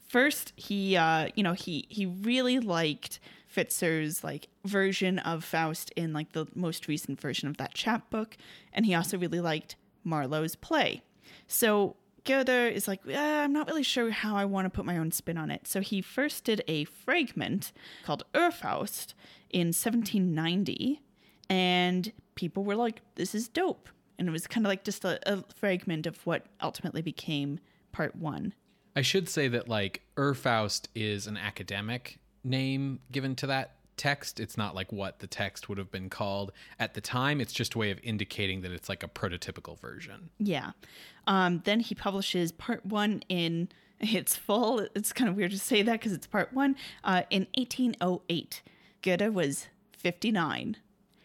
[0.08, 3.18] First, he uh, you know, he he really liked
[3.56, 8.36] Pfitzer's like version of Faust in like the most recent version of that chapbook,
[8.72, 11.02] and he also really liked Marlowe's play.
[11.46, 14.98] So Goethe is like, "Eh, I'm not really sure how I want to put my
[14.98, 15.66] own spin on it.
[15.66, 17.72] So he first did a fragment
[18.04, 19.14] called Urfaust
[19.50, 21.00] in 1790,
[21.48, 23.88] and people were like, this is dope.
[24.18, 27.60] And it was kind of like just a, a fragment of what ultimately became
[27.92, 28.54] part one.
[28.94, 34.40] I should say that like Urfaust is an academic name given to that text.
[34.40, 37.40] It's not like what the text would have been called at the time.
[37.40, 40.30] It's just a way of indicating that it's like a prototypical version.
[40.38, 40.72] Yeah.
[41.26, 43.68] Um, then he publishes part one in
[44.00, 44.87] its full.
[44.94, 46.76] It's kind of weird to say that because it's part one.
[47.02, 48.62] Uh, in 1808,
[49.02, 50.76] Goethe was 59.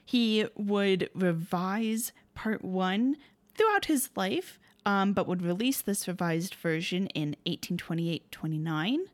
[0.05, 3.17] He would revise part one
[3.55, 9.05] throughout his life, um, but would release this revised version in 1828 29.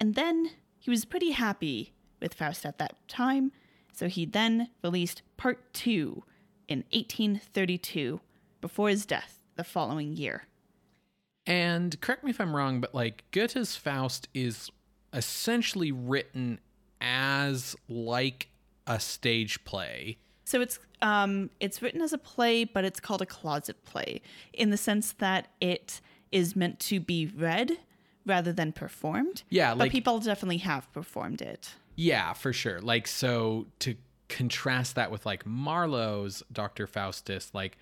[0.00, 0.50] And then
[0.84, 3.52] he was pretty happy with Faust at that time,
[3.90, 6.24] so he then released part two
[6.68, 8.20] in 1832
[8.60, 10.46] before his death the following year.
[11.46, 14.70] And correct me if I'm wrong, but like Goethe's Faust is
[15.14, 16.60] essentially written
[17.00, 18.48] as like
[18.86, 20.18] a stage play.
[20.44, 24.20] So it's um it's written as a play, but it's called a closet play
[24.52, 27.78] in the sense that it is meant to be read
[28.26, 29.42] rather than performed.
[29.50, 31.74] Yeah, but people definitely have performed it.
[31.96, 32.80] Yeah, for sure.
[32.80, 33.94] Like so to
[34.28, 36.86] contrast that with like Marlowe's Dr.
[36.86, 37.76] Faustus, like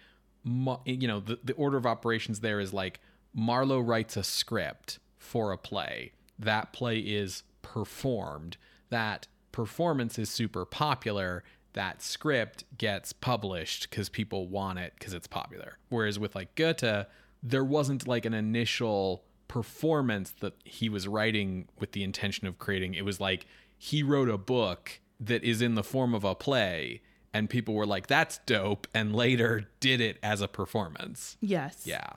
[0.45, 3.01] you know, the, the order of operations there is like
[3.35, 6.13] Marlowe writes a script for a play.
[6.39, 8.57] That play is performed.
[8.91, 11.45] That performance is super popular.
[11.75, 15.79] That script gets published because people want it because it's popular.
[15.89, 17.07] Whereas with like Goethe,
[17.43, 22.95] there wasn't like an initial performance that he was writing with the intention of creating.
[22.95, 23.45] It was like
[23.77, 27.03] he wrote a book that is in the form of a play,
[27.35, 31.37] and people were like, that's dope, and later did it as a performance.
[31.43, 31.83] Yes.
[31.85, 32.15] Yeah.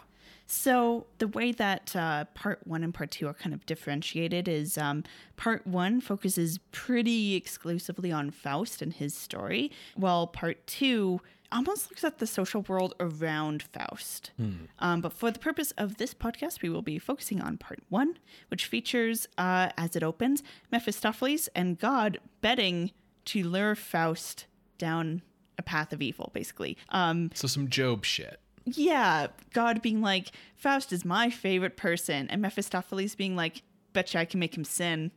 [0.48, 4.78] So the way that uh, part one and part two are kind of differentiated is
[4.78, 5.04] um,
[5.36, 11.20] part one focuses pretty exclusively on Faust and his story, while part two
[11.56, 14.32] almost looks at the social world around Faust.
[14.80, 18.18] Um, but for the purpose of this podcast, we will be focusing on part one,
[18.50, 22.92] which features, uh, as it opens, Mephistopheles and God betting
[23.26, 24.46] to lure Faust
[24.78, 25.22] down
[25.58, 26.78] a path of evil, basically.
[26.90, 28.40] Um, So some Job shit.
[28.66, 33.62] yeah, God being like, Faust is my favorite person, and Mephistopheles being like,
[33.94, 35.12] betcha I can make him sin.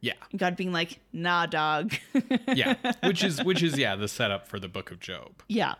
[0.00, 0.14] Yeah.
[0.36, 1.94] God being like, nah, dog.
[2.54, 2.74] Yeah.
[3.04, 5.42] which is which is yeah, the setup for the book of Job.
[5.48, 5.74] yeah.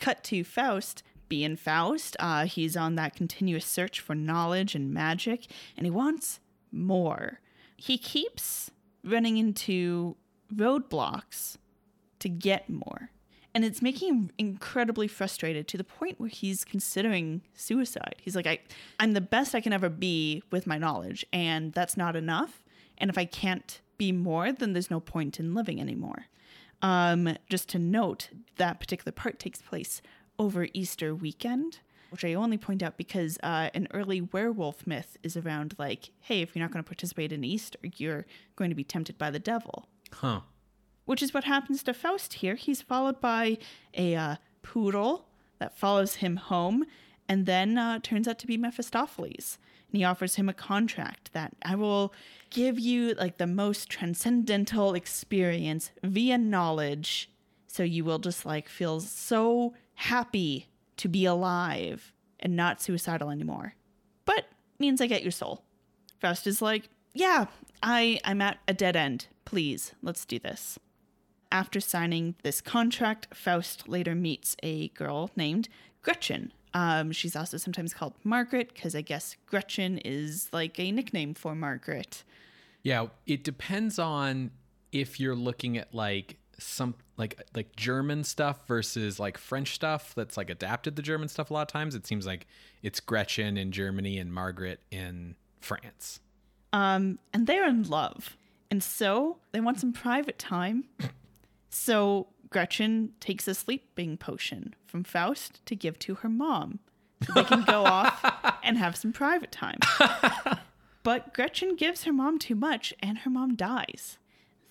[0.00, 1.02] Cut to Faust.
[1.28, 6.38] Being Faust, uh, he's on that continuous search for knowledge and magic, and he wants
[6.70, 7.40] more.
[7.76, 8.70] He keeps
[9.02, 10.16] running into
[10.54, 11.56] roadblocks
[12.20, 13.10] to get more.
[13.54, 18.16] And it's making him incredibly frustrated to the point where he's considering suicide.
[18.20, 18.58] He's like, I,
[18.98, 22.63] I'm the best I can ever be with my knowledge, and that's not enough.
[22.98, 26.26] And if I can't be more, then there's no point in living anymore.
[26.82, 30.02] Um, just to note, that particular part takes place
[30.38, 31.78] over Easter weekend,
[32.10, 36.42] which I only point out because uh, an early werewolf myth is around like, hey,
[36.42, 38.26] if you're not going to participate in Easter, you're
[38.56, 40.40] going to be tempted by the devil Huh.
[41.06, 42.54] which is what happens to Faust here.
[42.54, 43.58] He's followed by
[43.94, 45.26] a uh, poodle
[45.58, 46.84] that follows him home
[47.28, 49.58] and then uh, turns out to be Mephistopheles.
[49.94, 52.12] And he offers him a contract that I will
[52.50, 57.30] give you like the most transcendental experience via knowledge.
[57.68, 63.74] So you will just like feel so happy to be alive and not suicidal anymore.
[64.24, 64.46] But
[64.80, 65.62] means I get your soul.
[66.20, 67.46] Faust is like, yeah,
[67.80, 69.28] I I'm at a dead end.
[69.44, 70.76] Please, let's do this.
[71.54, 75.68] after signing this contract, Faust later meets a girl named
[76.02, 76.52] Gretchen.
[76.74, 81.54] Um, she's also sometimes called Margaret because I guess Gretchen is like a nickname for
[81.54, 82.24] Margaret.
[82.82, 84.50] Yeah, it depends on
[84.92, 90.36] if you're looking at like some like like German stuff versus like French stuff that's
[90.36, 91.94] like adapted to German stuff a lot of times.
[91.94, 92.46] It seems like
[92.82, 96.20] it's Gretchen in Germany and Margaret in France.
[96.72, 98.36] Um, and they're in love.
[98.70, 100.84] And so they want some private time.
[101.70, 106.78] so Gretchen takes a sleeping potion from Faust to give to her mom.
[107.26, 108.24] So they can go off
[108.62, 109.80] and have some private time.
[111.02, 114.18] but Gretchen gives her mom too much and her mom dies.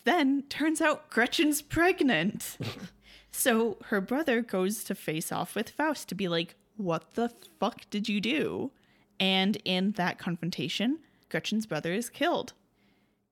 [0.05, 2.57] Then turns out Gretchen's pregnant.
[3.31, 7.89] so her brother goes to face off with Faust to be like, What the fuck
[7.89, 8.71] did you do?
[9.19, 12.53] And in that confrontation, Gretchen's brother is killed.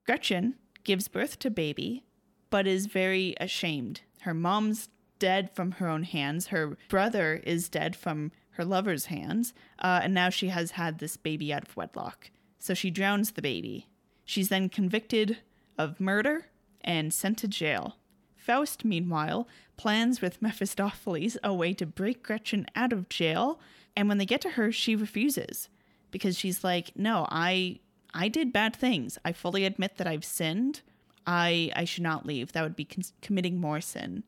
[0.05, 2.03] Gretchen gives birth to baby,
[2.49, 4.01] but is very ashamed.
[4.21, 6.47] Her mom's dead from her own hands.
[6.47, 9.53] Her brother is dead from her lover's hands.
[9.79, 12.31] Uh, and now she has had this baby out of wedlock.
[12.59, 13.87] So she drowns the baby.
[14.25, 15.37] She's then convicted
[15.77, 16.47] of murder
[16.81, 17.97] and sent to jail.
[18.35, 23.59] Faust, meanwhile, plans with Mephistopheles a way to break Gretchen out of jail.
[23.95, 25.69] And when they get to her, she refuses
[26.09, 27.79] because she's like, "No, I
[28.13, 29.17] I did bad things.
[29.23, 30.81] I fully admit that I've sinned.
[31.25, 32.51] I I should not leave.
[32.51, 34.23] That would be con- committing more sin."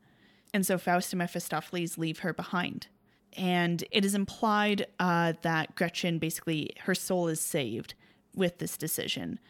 [0.52, 2.86] And so Faust and Mephistopheles leave her behind.
[3.36, 7.94] And it is implied uh, that Gretchen basically her soul is saved
[8.34, 9.40] with this decision,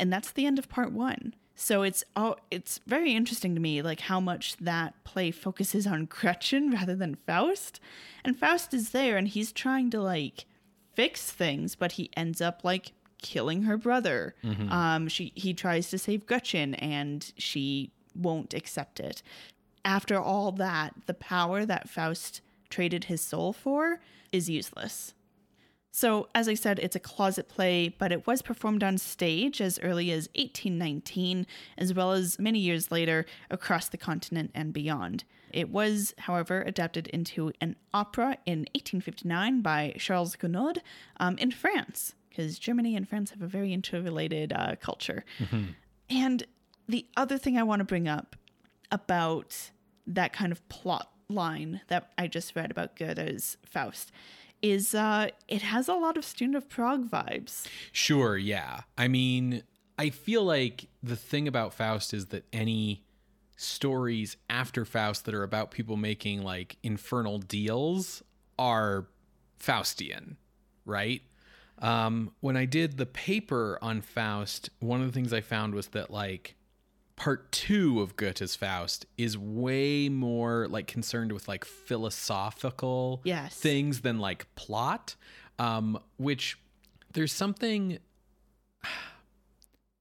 [0.00, 1.34] and that's the end of part one.
[1.54, 6.06] So it's oh, it's very interesting to me, like how much that play focuses on
[6.06, 7.80] Gretchen rather than Faust.
[8.24, 10.46] And Faust is there, and he's trying to like
[10.94, 12.92] fix things, but he ends up like
[13.24, 14.34] killing her brother.
[14.44, 14.70] Mm-hmm.
[14.70, 19.22] Um, she he tries to save Gretchen, and she won't accept it.
[19.84, 25.14] After all that, the power that Faust traded his soul for is useless.
[25.90, 29.78] So, as I said, it's a closet play, but it was performed on stage as
[29.78, 31.46] early as 1819,
[31.78, 35.24] as well as many years later across the continent and beyond.
[35.52, 40.78] It was, however, adapted into an opera in 1859 by Charles Gounod
[41.18, 45.24] um, in France, because Germany and France have a very interrelated uh, culture.
[45.38, 45.64] Mm-hmm.
[46.10, 46.44] And
[46.88, 48.36] the other thing I want to bring up
[48.90, 49.70] about
[50.06, 54.12] that kind of plot line that I just read about Goethe's Faust
[54.60, 57.66] is uh it has a lot of student of Prague vibes.
[57.92, 58.82] Sure, yeah.
[58.96, 59.62] I mean,
[59.98, 63.04] I feel like the thing about Faust is that any
[63.56, 68.22] stories after Faust that are about people making like infernal deals
[68.58, 69.06] are
[69.58, 70.36] Faustian,
[70.84, 71.22] right?
[71.78, 75.88] Um, when I did the paper on Faust, one of the things I found was
[75.88, 76.56] that like
[77.16, 83.56] part two of Goethe's Faust is way more like concerned with like philosophical yes.
[83.56, 85.16] things than like plot.
[85.58, 86.58] Um, which
[87.12, 87.98] there's something.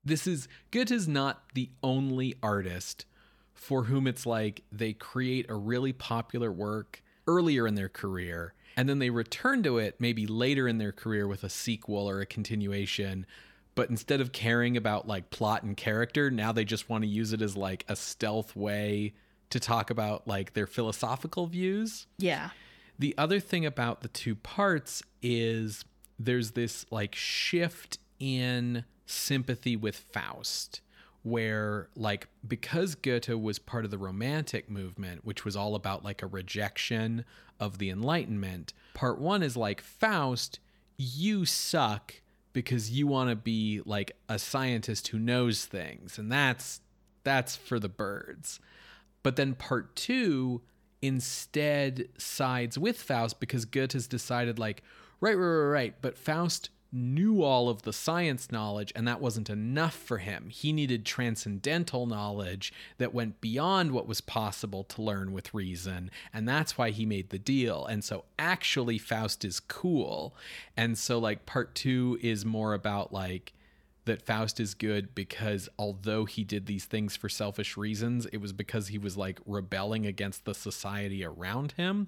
[0.06, 3.06] This is Goethe's not the only artist
[3.54, 8.90] for whom it's like they create a really popular work earlier in their career and
[8.90, 12.26] then they return to it maybe later in their career with a sequel or a
[12.26, 13.26] continuation
[13.76, 17.34] but instead of caring about like plot and character, now they just want to use
[17.34, 19.14] it as like a stealth way
[19.50, 22.08] to talk about like their philosophical views.
[22.18, 22.50] Yeah.
[23.00, 25.86] The other thing about the two parts is
[26.20, 30.82] there's this like shift in sympathy with Faust
[31.24, 36.22] where like because Goethe was part of the romantic movement which was all about like
[36.22, 37.24] a rejection
[37.64, 38.74] of the enlightenment.
[38.94, 40.60] Part 1 is like Faust
[40.98, 42.16] you suck
[42.52, 46.82] because you want to be like a scientist who knows things and that's
[47.24, 48.60] that's for the birds.
[49.24, 50.62] But then part 2
[51.02, 54.84] instead sides with Faust because Goethe has decided like
[55.22, 59.50] right right right right but Faust knew all of the science knowledge, and that wasn't
[59.50, 60.50] enough for him.
[60.50, 66.48] He needed transcendental knowledge that went beyond what was possible to learn with reason, and
[66.48, 67.86] that's why he made the deal.
[67.86, 70.36] And so, actually, Faust is cool.
[70.78, 73.54] And so, like, part two is more about like,
[74.06, 78.54] that Faust is good because although he did these things for selfish reasons, it was
[78.54, 82.08] because he was like rebelling against the society around him.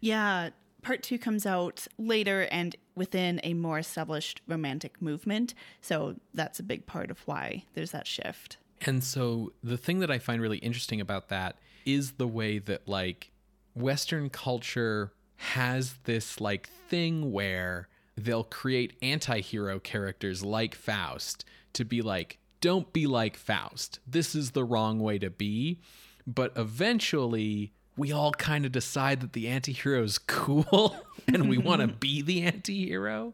[0.00, 0.50] Yeah,
[0.82, 5.54] part two comes out later and within a more established romantic movement.
[5.80, 8.58] So that's a big part of why there's that shift.
[8.84, 11.56] And so the thing that I find really interesting about that
[11.86, 13.30] is the way that like
[13.74, 21.84] Western culture has this like thing where they'll create anti hero characters like Faust to
[21.84, 23.98] be like, don't be like Faust.
[24.06, 25.80] This is the wrong way to be.
[26.26, 27.72] but eventually
[28.02, 30.96] we all kind of decide that the anti-hero is cool
[31.28, 33.32] and we want to be the anti-hero.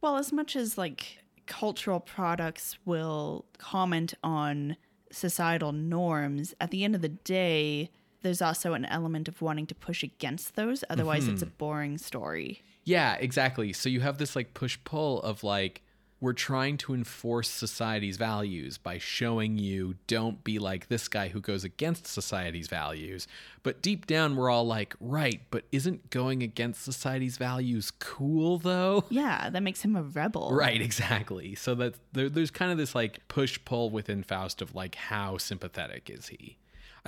[0.00, 4.78] Well, as much as like cultural products will comment on
[5.12, 7.90] societal norms, at the end of the day,
[8.22, 10.84] there's also an element of wanting to push against those.
[10.88, 11.58] Otherwise, it's a mm-hmm.
[11.58, 12.62] boring story.
[12.84, 13.74] Yeah, exactly.
[13.74, 15.82] So you have this like push pull of like
[16.20, 21.40] we're trying to enforce society's values by showing you don't be like this guy who
[21.40, 23.28] goes against society's values.
[23.62, 29.04] But deep down we're all like, right, but isn't going against society's values cool though?
[29.18, 30.50] Yeah, that makes him a rebel.
[30.52, 31.54] Right, exactly.
[31.54, 35.38] So that there, there's kind of this like push pull within Faust of like how
[35.38, 36.56] sympathetic is he?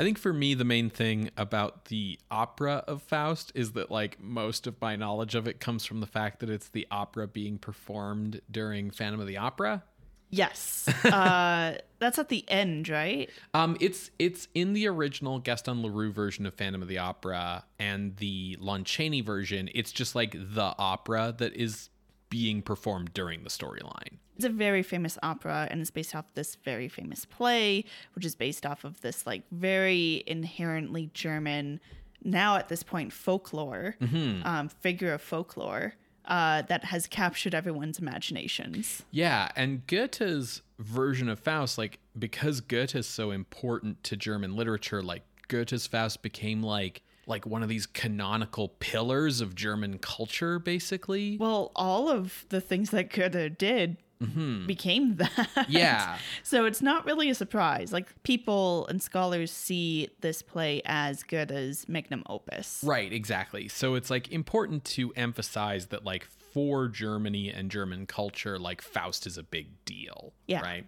[0.01, 4.19] I think for me, the main thing about the opera of Faust is that, like,
[4.19, 7.59] most of my knowledge of it comes from the fact that it's the opera being
[7.59, 9.83] performed during Phantom of the Opera.
[10.31, 10.89] Yes.
[11.05, 13.29] uh, that's at the end, right?
[13.53, 18.17] Um, it's it's in the original Gaston Leroux version of Phantom of the Opera and
[18.17, 19.69] the Lon Chaney version.
[19.75, 21.91] It's just like the opera that is
[22.31, 24.17] being performed during the storyline.
[24.41, 27.85] It's a very famous opera and it's based off this very famous play,
[28.15, 31.79] which is based off of this like very inherently German,
[32.25, 35.93] now at this point folklore, um, figure of folklore
[36.25, 39.03] uh, that has captured everyone's imaginations.
[39.11, 45.03] Yeah, and Goethe's version of Faust, like because Goethe is so important to German literature,
[45.03, 51.37] like Goethe's Faust became like like one of these canonical pillars of German culture, basically.
[51.37, 55.67] Well, all of the things that Goethe did became that.
[55.69, 56.19] Yeah.
[56.43, 57.93] So it's not really a surprise.
[57.93, 62.83] Like people and scholars see this play as Goethe's magnum opus.
[62.85, 63.69] Right, exactly.
[63.69, 69.27] So it's like important to emphasize that like for Germany and German culture, like Faust
[69.27, 70.33] is a big deal.
[70.47, 70.61] Yeah.
[70.61, 70.87] Right.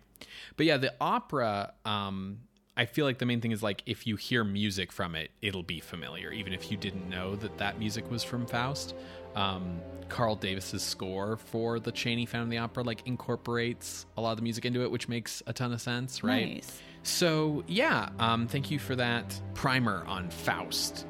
[0.57, 2.41] But yeah, the opera, um,
[2.77, 5.63] I feel like the main thing is like if you hear music from it, it'll
[5.63, 8.95] be familiar, even if you didn't know that that music was from Faust.
[9.35, 14.37] Um, Carl Davis's score for the Chaney of the Opera like incorporates a lot of
[14.37, 16.55] the music into it, which makes a ton of sense, right?
[16.55, 16.81] Nice.
[17.03, 21.07] So yeah, um, thank you for that primer on Faust.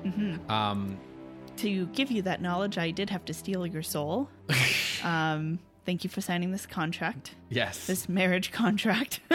[0.49, 0.99] Um,
[1.57, 4.31] To give you that knowledge, I did have to steal your soul.
[5.03, 7.87] um, thank you for signing this contract, yes.
[7.87, 9.21] this marriage contract.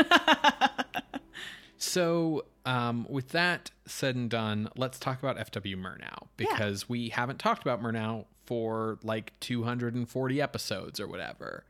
[1.78, 5.78] So, um, with that said and done, let's talk about F.W.
[5.78, 11.66] Murnau because we haven't talked about Murnau for like 240 episodes or whatever.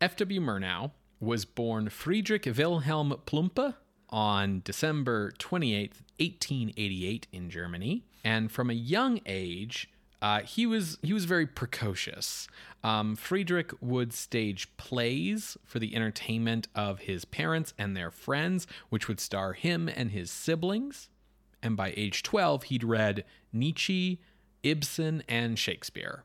[0.00, 0.40] F.W.
[0.40, 3.74] Murnau was born Friedrich Wilhelm Plumpe
[4.08, 11.12] on December 28th, 1888 in Germany, and from a young age, uh, he was he
[11.12, 12.46] was very precocious.
[12.84, 19.08] Um, Friedrich would stage plays for the entertainment of his parents and their friends, which
[19.08, 21.08] would star him and his siblings.
[21.62, 24.20] And by age 12, he'd read Nietzsche,
[24.62, 26.24] Ibsen, and Shakespeare.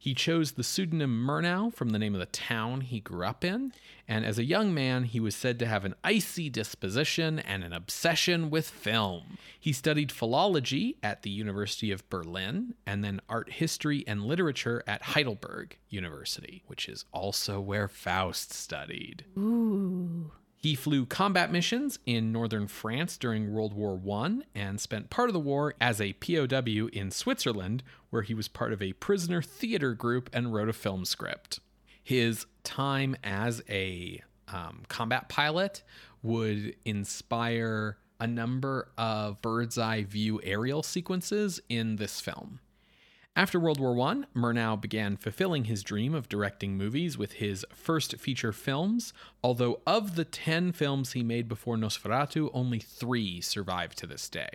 [0.00, 3.74] He chose the pseudonym Murnau from the name of the town he grew up in,
[4.08, 7.74] and as a young man, he was said to have an icy disposition and an
[7.74, 9.36] obsession with film.
[9.60, 15.02] He studied philology at the University of Berlin and then art history and literature at
[15.02, 19.26] Heidelberg University, which is also where Faust studied.
[19.36, 20.32] Ooh.
[20.62, 25.32] He flew combat missions in northern France during World War I and spent part of
[25.32, 29.94] the war as a POW in Switzerland, where he was part of a prisoner theater
[29.94, 31.60] group and wrote a film script.
[32.02, 35.82] His time as a um, combat pilot
[36.22, 42.60] would inspire a number of bird's eye view aerial sequences in this film.
[43.36, 48.16] After World War I, Murnau began fulfilling his dream of directing movies with his first
[48.16, 49.12] feature films,
[49.42, 54.50] although of the 10 films he made before Nosferatu, only three survive to this day.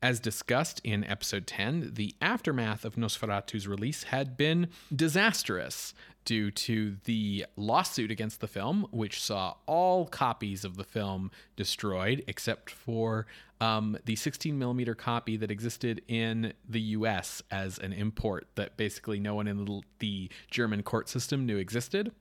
[0.00, 5.92] As discussed in episode 10, the aftermath of Nosferatu's release had been disastrous
[6.24, 12.22] due to the lawsuit against the film, which saw all copies of the film destroyed
[12.28, 13.26] except for
[13.60, 19.18] um, the 16 millimeter copy that existed in the US as an import that basically
[19.18, 22.12] no one in the, German court system knew existed.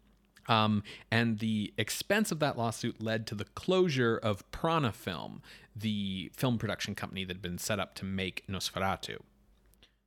[0.47, 5.41] Um, and the expense of that lawsuit led to the closure of Prana Film,
[5.75, 9.19] the film production company that had been set up to make Nosferatu.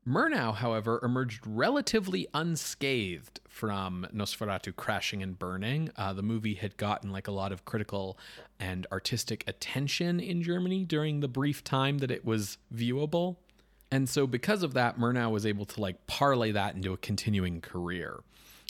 [0.08, 5.90] Murnau, however, emerged relatively unscathed from Nosferatu crashing and burning.
[5.96, 8.18] Uh, the movie had gotten like a lot of critical
[8.58, 13.36] and artistic attention in Germany during the brief time that it was viewable.
[13.90, 17.60] And so, because of that, Murnau was able to like parlay that into a continuing
[17.60, 18.20] career.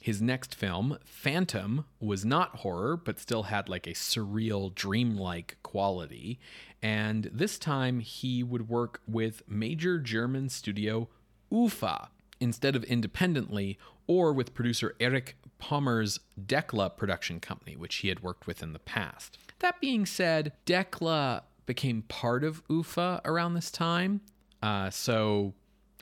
[0.02, 6.40] His next film, Phantom, was not horror, but still had like a surreal, dreamlike quality.
[6.82, 11.08] And this time he would work with major German studio
[11.50, 12.08] UFA
[12.40, 18.46] instead of independently or with producer Erich Pommer's Decla production company, which he had worked
[18.46, 19.38] with in the past.
[19.58, 24.20] That being said, Decla became part of UFA around this time.
[24.62, 25.54] Uh, so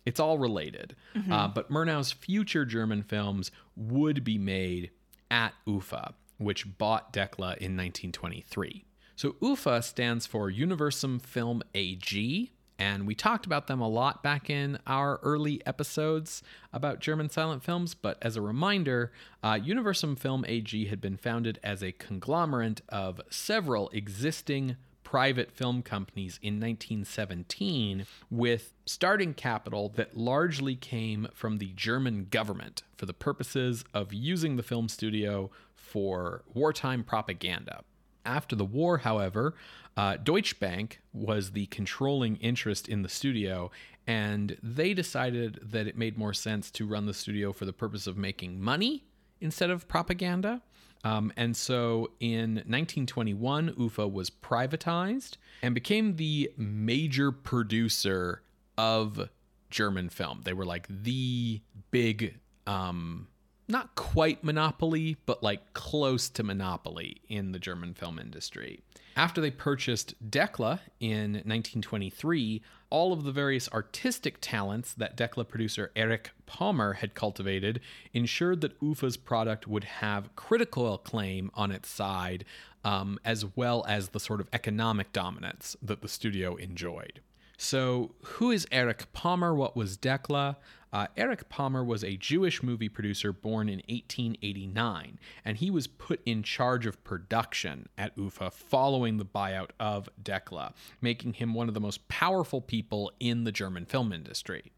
[0.05, 0.95] it's all related.
[1.33, 4.91] Uh, but Murnau's future German films would be made
[5.31, 8.85] at UFA, which bought Decla in 1923.
[9.17, 14.51] So UFA stands for Universum Film AG, and we talked about them a lot back
[14.51, 17.95] in our early episodes about German silent films.
[17.95, 19.13] But as a reminder,
[19.43, 25.83] uh, Universum Film AG had been founded as a conglomerate of several existing private film
[25.83, 33.15] companies in 1917 with starting capital that largely came from the German government for the
[33.15, 37.85] purposes of using the film studio for wartime propaganda.
[38.27, 39.55] After the war, however,
[39.97, 43.71] uh, Deutsche Bank was the controlling interest in the studio,
[44.07, 48.07] and they decided that it made more sense to run the studio for the purpose
[48.07, 49.05] of making money
[49.41, 50.61] instead of propaganda.
[51.05, 58.43] Um, and so in 1921, UFA was privatized and became the major producer
[58.77, 59.29] of
[59.71, 60.41] German film.
[60.45, 61.61] They were like the
[61.91, 63.29] big, um,
[63.69, 68.81] not quite monopoly, but like close to monopoly in the German film industry.
[69.17, 75.91] After they purchased Decla in 1923, all of the various artistic talents that Decla producer
[75.97, 77.81] Erich Pommer had cultivated
[78.13, 82.45] ensured that UFA's product would have critical acclaim on its side,
[82.85, 87.21] um, as well as the sort of economic dominance that the studio enjoyed.
[87.59, 89.55] So, who is Eric Pommer?
[89.55, 90.57] What was Decla?
[90.93, 96.21] Uh, Erich Pommer was a Jewish movie producer born in 1889, and he was put
[96.25, 101.75] in charge of production at UFA following the buyout of Decla, making him one of
[101.75, 104.73] the most powerful people in the German film industry.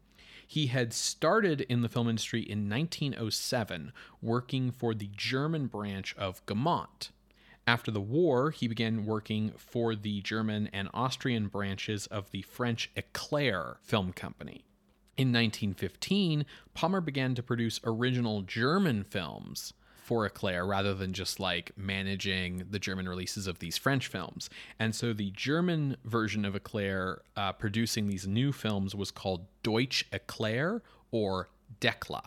[0.45, 6.43] He had started in the film industry in 1907, working for the German branch of
[6.47, 7.11] Gaumont.
[7.67, 12.89] After the war, he began working for the German and Austrian branches of the French
[12.95, 14.65] Eclair Film Company.
[15.19, 21.73] In 1915, Pommer began to produce original German films for Eclair rather than just like
[21.75, 24.49] managing the German releases of these French films.
[24.79, 30.05] And so the German version of Eclair uh, producing these new films was called Deutsch
[30.13, 31.49] Eclair or
[31.81, 32.21] Decla.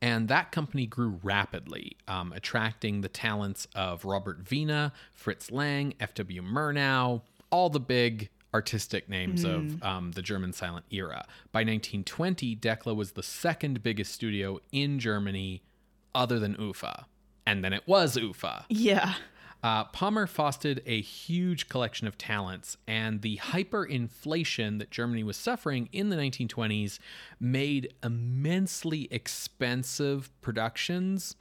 [0.00, 6.40] And that company grew rapidly, um, attracting the talents of Robert Wiene, Fritz Lang, F.W.
[6.40, 7.20] Murnau,
[7.50, 11.24] all the big artistic names of um, the German silent era.
[11.52, 15.62] By 1920, Decla was the second biggest studio in Germany
[16.14, 17.06] other than UFA.
[17.46, 18.66] And then it was UFA.
[18.68, 19.14] Yeah.
[19.62, 25.88] Uh, Pommer fostered a huge collection of talents, and the hyperinflation that Germany was suffering
[25.92, 26.98] in the 1920s
[27.38, 31.36] made immensely expensive productions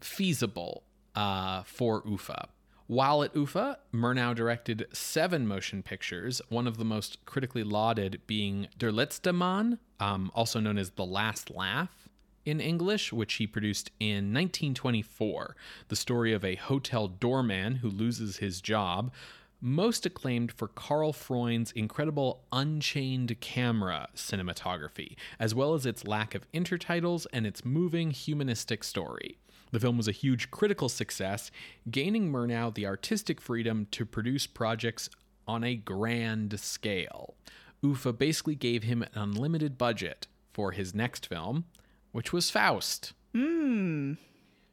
[0.00, 0.82] feasible
[1.14, 2.48] uh, for UFA.
[2.90, 8.66] While at UFA, Murnau directed seven motion pictures, one of the most critically lauded being
[8.76, 12.08] Der letzte Mann, um, also known as The Last Laugh
[12.44, 15.54] in English, which he produced in 1924,
[15.86, 19.12] the story of a hotel doorman who loses his job,
[19.60, 26.50] most acclaimed for Karl Freund's incredible unchained camera cinematography, as well as its lack of
[26.50, 29.38] intertitles and its moving humanistic story.
[29.72, 31.50] The film was a huge critical success,
[31.90, 35.08] gaining Murnau the artistic freedom to produce projects
[35.46, 37.34] on a grand scale.
[37.82, 41.64] UFA basically gave him an unlimited budget for his next film,
[42.12, 43.12] which was Faust.
[43.34, 44.14] Hmm.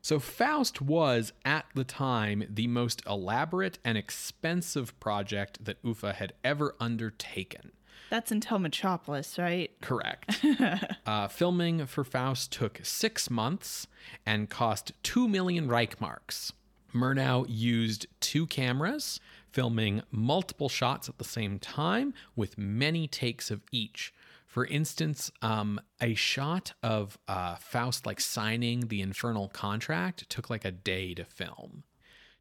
[0.01, 6.33] So, Faust was, at the time, the most elaborate and expensive project that UFA had
[6.43, 7.71] ever undertaken.
[8.09, 9.71] That's until Metropolis, right?
[9.81, 10.45] Correct.
[11.05, 13.87] uh, filming for Faust took six months
[14.25, 16.51] and cost two million Reichmarks.
[16.93, 19.19] Murnau used two cameras,
[19.51, 24.13] filming multiple shots at the same time with many takes of each.
[24.45, 30.65] For instance, um, a shot of uh, Faust like signing the infernal contract took like
[30.65, 31.83] a day to film.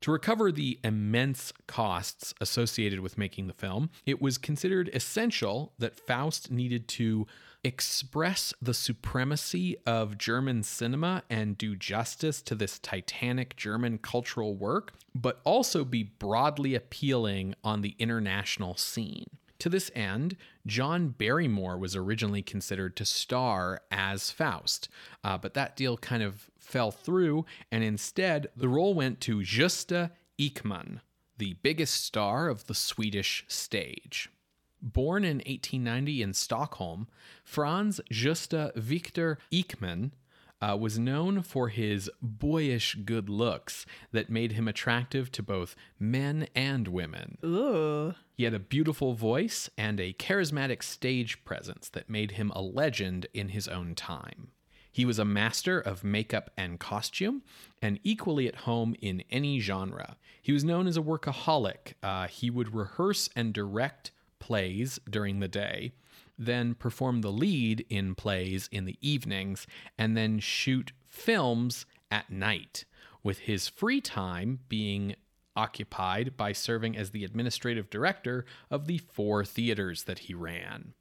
[0.02, 5.98] To recover the immense costs associated with making the film, it was considered essential that
[5.98, 7.26] Faust needed to
[7.64, 14.92] express the supremacy of German cinema and do justice to this titanic German cultural work,
[15.14, 19.26] but also be broadly appealing on the international scene.
[19.60, 20.36] To this end,
[20.66, 24.88] John Barrymore was originally considered to star as Faust,
[25.24, 30.10] uh, but that deal kind of fell through, and instead the role went to Gösta
[30.38, 31.00] Ekman,
[31.38, 34.30] the biggest star of the Swedish stage.
[34.82, 37.08] Born in 1890 in Stockholm,
[37.42, 40.10] Franz Gösta Victor Ekman
[40.60, 46.48] uh, was known for his boyish good looks that made him attractive to both men
[46.54, 47.38] and women.
[47.44, 48.14] Ooh.
[48.34, 53.26] He had a beautiful voice and a charismatic stage presence that made him a legend
[53.32, 54.48] in his own time.
[54.96, 57.42] He was a master of makeup and costume,
[57.82, 60.16] and equally at home in any genre.
[60.40, 61.92] He was known as a workaholic.
[62.02, 65.92] Uh, he would rehearse and direct plays during the day,
[66.38, 69.66] then perform the lead in plays in the evenings,
[69.98, 72.86] and then shoot films at night,
[73.22, 75.14] with his free time being
[75.54, 80.94] occupied by serving as the administrative director of the four theaters that he ran.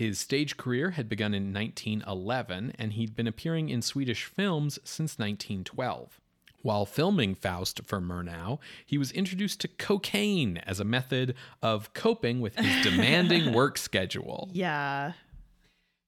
[0.00, 5.18] His stage career had begun in 1911, and he'd been appearing in Swedish films since
[5.18, 6.22] 1912.
[6.62, 12.40] While filming Faust for Murnau, he was introduced to cocaine as a method of coping
[12.40, 14.48] with his demanding work schedule.
[14.54, 15.12] Yeah.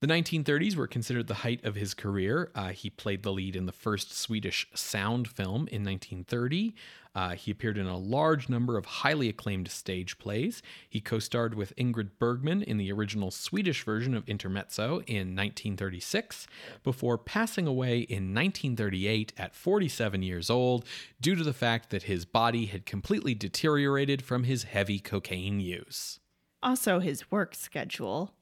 [0.03, 2.51] The 1930s were considered the height of his career.
[2.53, 6.75] Uh, he played the lead in the first Swedish sound film in 1930.
[7.15, 10.61] Uh, he appeared in a large number of highly acclaimed stage plays.
[10.89, 16.47] He co starred with Ingrid Bergman in the original Swedish version of Intermezzo in 1936,
[16.83, 20.83] before passing away in 1938 at 47 years old
[21.21, 26.19] due to the fact that his body had completely deteriorated from his heavy cocaine use.
[26.61, 28.33] Also, his work schedule.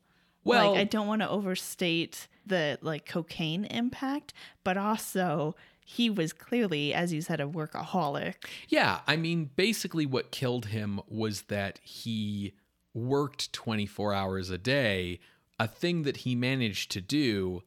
[0.43, 4.33] Well, like, I don't want to overstate the like cocaine impact,
[4.63, 8.35] but also he was clearly, as you said, a workaholic.
[8.69, 12.53] Yeah, I mean, basically, what killed him was that he
[12.93, 15.19] worked 24 hours a day,
[15.59, 17.63] a thing that he managed to do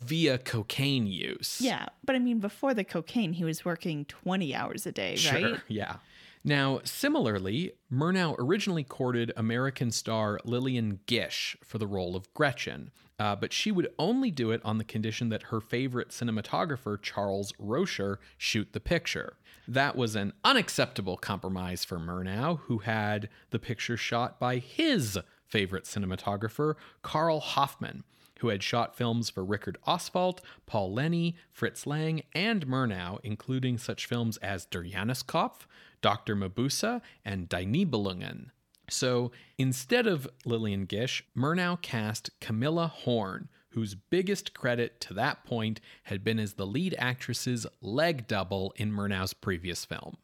[0.00, 1.60] via cocaine use.
[1.60, 5.40] Yeah, but I mean, before the cocaine, he was working 20 hours a day, Sure,
[5.40, 5.60] right?
[5.68, 5.96] yeah.
[6.44, 13.36] Now, similarly, Murnau originally courted American star Lillian Gish for the role of Gretchen, uh,
[13.36, 18.20] but she would only do it on the condition that her favorite cinematographer, Charles Rosher,
[18.36, 19.36] shoot the picture.
[19.66, 25.84] That was an unacceptable compromise for Murnau, who had the picture shot by his favorite
[25.84, 28.04] cinematographer, Carl Hoffmann,
[28.38, 34.06] who had shot films for Richard Oswald, Paul Leni, Fritz Lang, and Murnau, including such
[34.06, 35.66] films as Der Januskopf,
[36.00, 36.36] Dr.
[36.36, 38.50] Mabuse, and Die Nibelungen.
[38.90, 45.80] So instead of Lillian Gish, Murnau cast Camilla Horn, whose biggest credit to that point
[46.04, 50.16] had been as the lead actress's leg double in Murnau's previous film.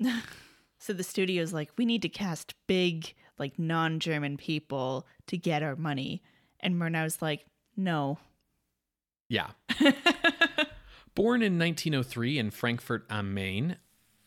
[0.78, 5.62] So the studio's like, we need to cast big, like non German people to get
[5.62, 6.22] our money.
[6.60, 7.46] And Murnau's like,
[7.78, 8.18] no.
[9.28, 9.50] Yeah.
[11.14, 13.76] Born in 1903 in Frankfurt am Main,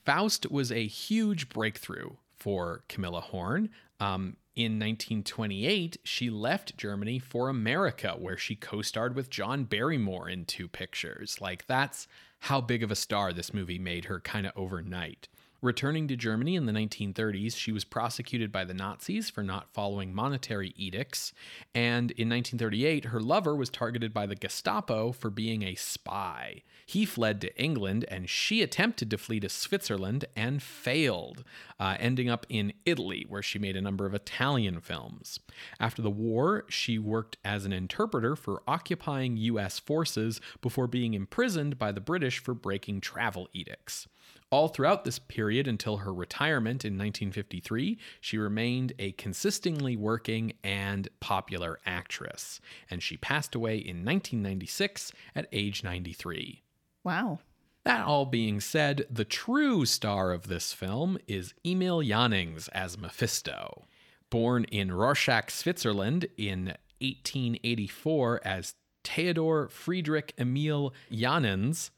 [0.05, 3.69] Faust was a huge breakthrough for Camilla Horn.
[3.99, 10.27] Um, in 1928, she left Germany for America, where she co starred with John Barrymore
[10.27, 11.39] in two pictures.
[11.39, 12.07] Like, that's
[12.39, 15.29] how big of a star this movie made her kind of overnight.
[15.63, 20.11] Returning to Germany in the 1930s, she was prosecuted by the Nazis for not following
[20.11, 21.33] monetary edicts.
[21.75, 26.63] And in 1938, her lover was targeted by the Gestapo for being a spy.
[26.87, 31.43] He fled to England, and she attempted to flee to Switzerland and failed,
[31.79, 35.39] uh, ending up in Italy, where she made a number of Italian films.
[35.79, 39.77] After the war, she worked as an interpreter for occupying U.S.
[39.77, 44.07] forces before being imprisoned by the British for breaking travel edicts.
[44.51, 51.07] All throughout this period until her retirement in 1953, she remained a consistently working and
[51.21, 56.63] popular actress, and she passed away in 1996 at age 93.
[57.05, 57.39] Wow.
[57.85, 63.85] That all being said, the true star of this film is Emil Jannings as Mephisto.
[64.29, 71.89] Born in Rorschach, Switzerland in 1884 as Theodor Friedrich Emil Janenz,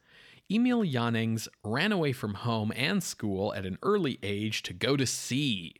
[0.53, 5.07] Emil Jannings ran away from home and school at an early age to go to
[5.07, 5.73] sea.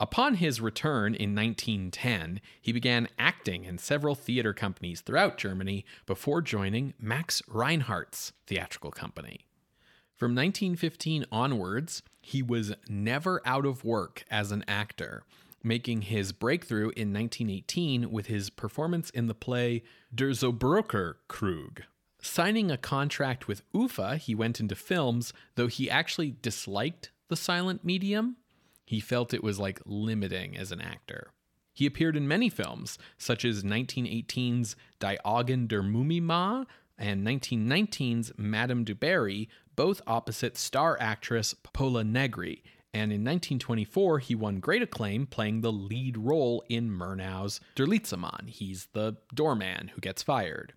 [0.00, 6.42] Upon his return in 1910, he began acting in several theater companies throughout Germany before
[6.42, 9.46] joining Max Reinhardt's theatrical company.
[10.16, 15.22] From 1915 onwards, he was never out of work as an actor,
[15.62, 21.82] making his breakthrough in 1918 with his performance in the play Der Zerbrocher Krug.
[22.26, 27.84] Signing a contract with UFA, he went into films, though he actually disliked the silent
[27.84, 28.36] medium.
[28.84, 31.30] He felt it was like limiting as an actor.
[31.72, 36.64] He appeared in many films, such as 1918's Die Augen der Mumie Ma
[36.98, 42.62] and 1919's Madame du Barry, both opposite star actress Pola Negri.
[42.92, 48.18] And in 1924, he won great acclaim playing the lead role in Murnau's Der letzte
[48.18, 48.48] Mann.
[48.48, 50.74] He's the doorman who gets fired.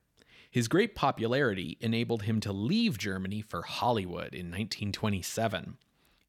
[0.51, 5.77] His great popularity enabled him to leave Germany for Hollywood in 1927.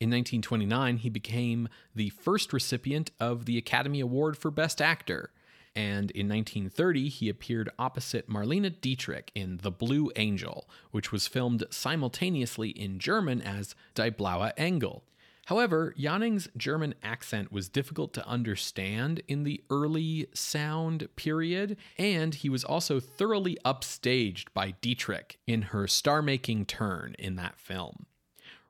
[0.01, 5.31] In 1929, he became the first recipient of the Academy Award for Best Actor.
[5.75, 11.65] And in 1930, he appeared opposite Marlene Dietrich in The Blue Angel, which was filmed
[11.71, 15.05] simultaneously in German as Die Blaue Engel.
[15.51, 22.49] However, Janning's German accent was difficult to understand in the early sound period, and he
[22.49, 28.07] was also thoroughly upstaged by Dietrich in her star making turn in that film.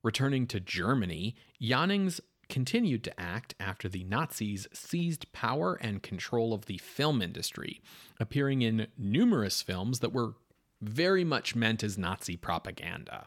[0.03, 2.19] Returning to Germany, Jannings
[2.49, 7.83] continued to act after the Nazis seized power and control of the film industry,
[8.19, 10.33] appearing in numerous films that were
[10.81, 13.27] very much meant as Nazi propaganda.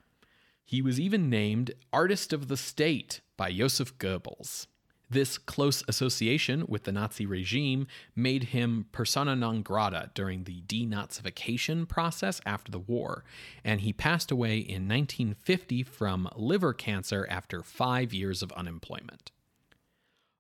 [0.66, 4.68] He was even named Artist of the State by Joseph Goebbels.
[5.10, 11.88] This close association with the Nazi regime made him persona non grata during the denazification
[11.88, 13.24] process after the war,
[13.64, 19.32] and he passed away in 1950 from liver cancer after five years of unemployment.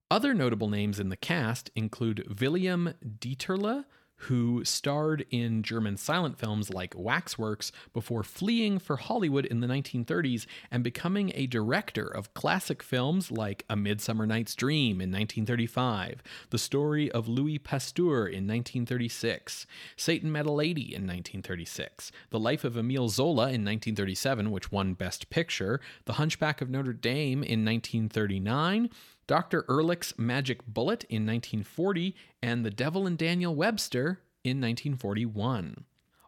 [0.09, 3.85] Other notable names in the cast include William Dieterle,
[4.24, 10.45] who starred in German silent films like Waxworks before fleeing for Hollywood in the 1930s
[10.71, 16.57] and becoming a director of classic films like A Midsummer Night's Dream in 1935, The
[16.57, 19.65] Story of Louis Pasteur in 1936,
[19.95, 24.93] Satan Met a Lady in 1936, The Life of Emile Zola in 1937, which won
[24.93, 28.89] Best Picture, The Hunchback of Notre Dame in 1939,
[29.28, 29.63] Dr.
[29.69, 35.86] Ehrlich's Magic Bullet in 1940, and The Devil and Daniel Webster in 1941.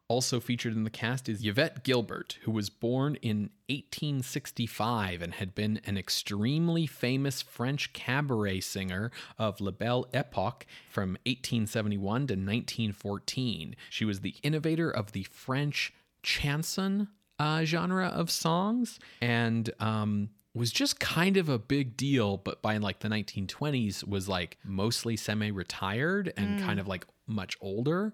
[0.07, 5.55] Also featured in the cast is Yvette Guilbert, who was born in 1865 and had
[5.55, 13.75] been an extremely famous French cabaret singer of La Belle Epoque from 1871 to 1914.
[13.89, 15.91] She was the innovator of the French
[16.21, 17.07] chanson
[17.39, 22.77] uh, genre of songs and um, was just kind of a big deal, but by
[22.77, 26.65] like the 1920s was like mostly semi retired and mm.
[26.65, 28.13] kind of like much older.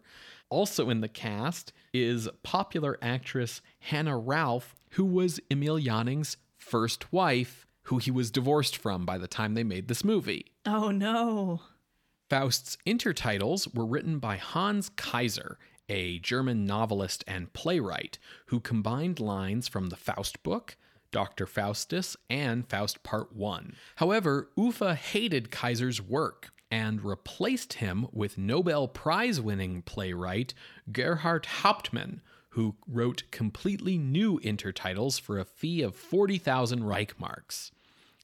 [0.50, 7.68] Also in the cast is popular actress Hannah Ralph, who was Emil Janning's first wife,
[7.84, 10.48] who he was divorced from by the time they made this movie.
[10.66, 11.62] Oh no.
[12.30, 15.58] Faust's intertitles were written by Hans Kyser,
[15.89, 18.18] a German novelist and playwright
[18.48, 20.78] who combined lines from the Faust book,
[21.12, 21.45] Dr.
[21.45, 23.76] Faustus, and Faust Part 1.
[23.97, 30.53] However, Ufa hated Kyser's work and replaced him with Nobel Prize winning playwright
[30.91, 37.72] Gerhard Hauptmann, who wrote completely new intertitles for a fee of 40,000 Reichmarks.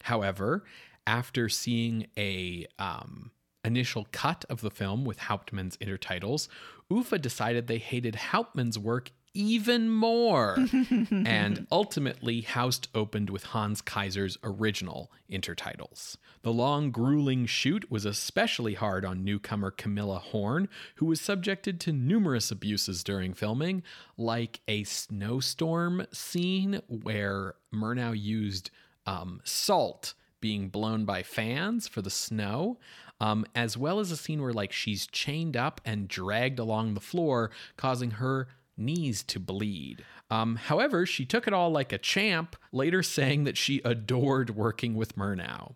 [0.02, 0.64] However,
[1.06, 3.30] after seeing a um,
[3.64, 6.48] initial cut of the film with Hauptmann's intertitles,
[6.90, 10.58] Ufa decided they hated Hauptmann's work even more.
[11.10, 16.16] and ultimately, Faust opened with Hans Kyser's original intertitles.
[16.42, 21.92] The long, grueling shoot was especially hard on newcomer Camilla Horn, who was subjected to
[21.92, 23.82] numerous abuses during filming,
[24.16, 28.70] like a snowstorm scene where Murnau used
[29.06, 32.78] um, salt being blown by fans for the snow,
[33.20, 37.00] um, as well as a scene where like she's chained up and dragged along the
[37.00, 38.48] floor, causing her
[38.78, 40.04] knees to bleed.
[40.30, 44.94] Um, however, she took it all like a champ, later saying that she adored working
[44.94, 45.74] with Murnau.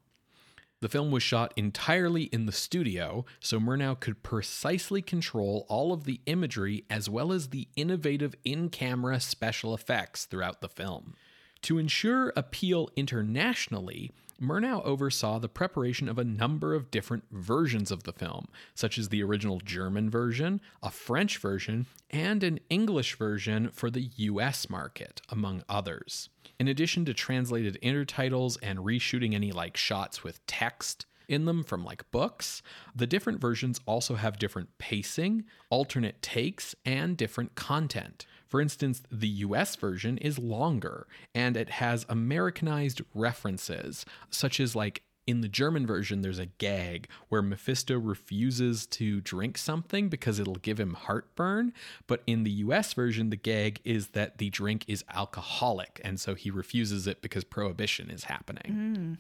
[0.81, 6.05] The film was shot entirely in the studio, so Murnau could precisely control all of
[6.05, 11.15] the imagery as well as the innovative in camera special effects throughout the film.
[11.63, 14.11] To ensure appeal internationally,
[14.43, 19.09] Murnau oversaw the preparation of a number of different versions of the film, such as
[19.09, 25.23] the original German version, a French version, and an English version for the US market,
[25.29, 26.29] among others.
[26.59, 31.85] In addition to translated intertitles and reshooting any like shots with text, in them from
[31.85, 32.63] like books.
[32.95, 38.27] The different versions also have different pacing, alternate takes, and different content.
[38.53, 45.05] For instance, the US version is longer and it has Americanized references, such as like
[45.27, 50.57] in the German version, there's a gag where Mephisto refuses to drink something because it'll
[50.57, 51.73] give him heartburn.
[52.07, 55.99] But in the US version, the gag is that the drink is alcoholic.
[56.05, 58.67] And so he refuses it because prohibition is happening.
[58.71, 59.13] Hmm.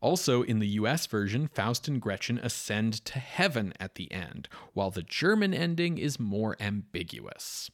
[0.00, 4.90] Also, in the US version, Faust and Gretchen ascend to heaven at the end, while
[4.90, 7.70] the German ending is more ambiguous.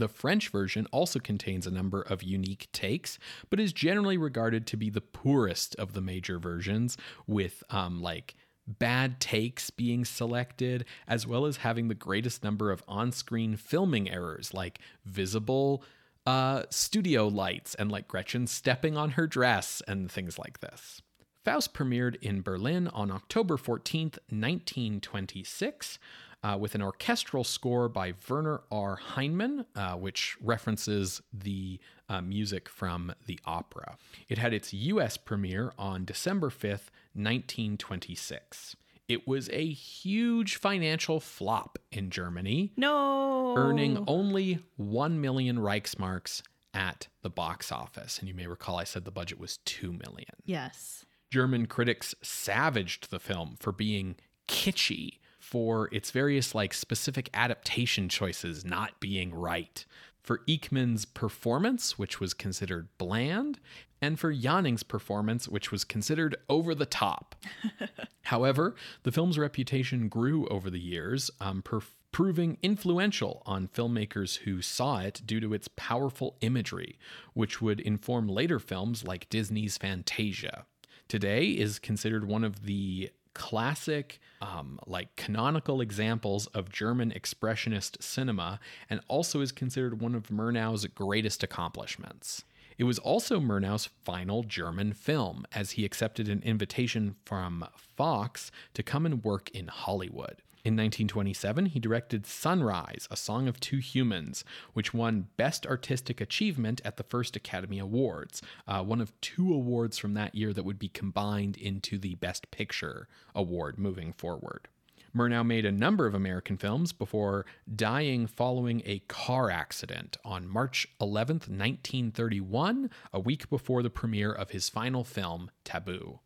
[0.00, 3.18] The French version also contains a number of unique takes,
[3.50, 6.96] but is generally regarded to be the poorest of the major versions,
[7.26, 8.34] with um, like
[8.66, 14.10] bad takes being selected, as well as having the greatest number of on screen filming
[14.10, 15.84] errors, like visible
[16.24, 21.02] uh, studio lights and like Gretchen stepping on her dress and things like this.
[21.44, 25.98] Faust premiered in Berlin on October 14th, 1926,
[26.42, 28.98] uh, with an orchestral score by Werner R.
[29.14, 31.78] Heymann, uh, which references the
[32.08, 33.96] uh, music from the opera.
[34.28, 38.76] It had its US premiere on December 5th, 1926.
[39.08, 43.54] It was a huge financial flop in Germany, No.
[43.56, 48.18] earning only 1 million Reichsmarks at the box office.
[48.20, 50.34] And you may recall I said the budget was 2 million.
[50.44, 51.04] Yes.
[51.30, 54.14] German critics savaged the film for being
[54.48, 55.18] kitschy,
[55.50, 59.84] for its various like specific adaptation choices not being right,
[60.22, 63.58] for Ekman's performance, which was considered bland,
[64.00, 67.34] and for Yanning's performance, which was considered over the top.
[68.22, 71.80] However, the film's reputation grew over the years, um, per-
[72.12, 76.96] proving influential on filmmakers who saw it due to its powerful imagery,
[77.34, 80.64] which would inform later films like Disney's Fantasia.
[81.08, 88.60] Today is considered one of the classic, um, like canonical examples of German expressionist cinema,
[88.88, 92.44] and also is considered one of Murnau's greatest accomplishments.
[92.78, 98.82] It was also Murnau's final German film, as he accepted an invitation from Fox to
[98.82, 100.42] come and work in Hollywood.
[100.62, 104.44] In 1927, he directed Sunrise, A Song of Two Humans,
[104.74, 109.96] which won Best Artistic Achievement at the first Academy Awards, uh, one of two awards
[109.96, 114.68] from that year that would be combined into the Best Picture award moving forward.
[115.16, 120.86] Murnau made a number of American films before dying following a car accident on March
[121.00, 126.20] 11, 1931, a week before the premiere of his final film, Taboo.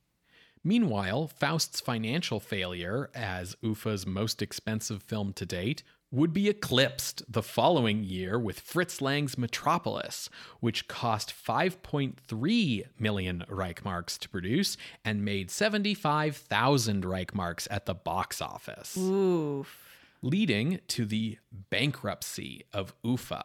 [0.66, 7.42] Meanwhile, Faust's financial failure as UFA's most expensive film to date would be eclipsed the
[7.42, 15.50] following year with Fritz Lang's Metropolis, which cost 5.3 million Reichmarks to produce and made
[15.50, 19.86] 75,000 Reichmarks at the box office, Oof.
[20.22, 23.44] leading to the bankruptcy of UFA.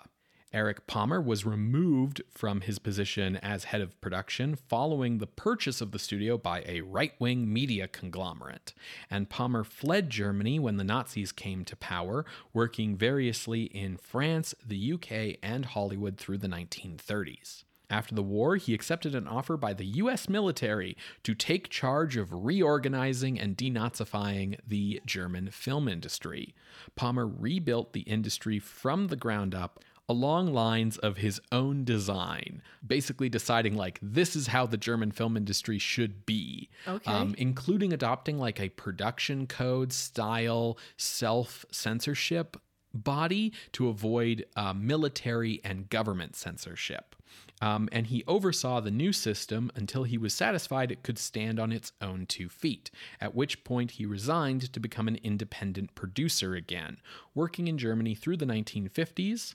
[0.51, 5.91] Eric Pommer was removed from his position as head of production following the purchase of
[5.91, 8.73] the studio by a right wing media conglomerate.
[9.11, 14.93] And Pommer fled Germany when the Nazis came to power, working variously in France, the
[14.93, 17.63] UK, and Hollywood through the 1930s.
[17.91, 22.45] After the war, he accepted an offer by the US military to take charge of
[22.45, 26.53] reorganizing and denazifying the German film industry.
[26.95, 29.79] Pommer rebuilt the industry from the ground up
[30.09, 35.37] along lines of his own design, basically deciding like this is how the German film
[35.37, 37.27] industry should be, Okay.
[37.37, 42.57] including adopting like a production code style self censorship
[42.91, 47.15] body to avoid uh, military and government censorship.
[47.61, 51.71] Um, and he oversaw the new system until he was satisfied it could stand on
[51.71, 52.89] its own two feet,
[53.21, 56.97] at which point he resigned to become an independent producer again,
[57.35, 59.53] working in Germany through the 1950s.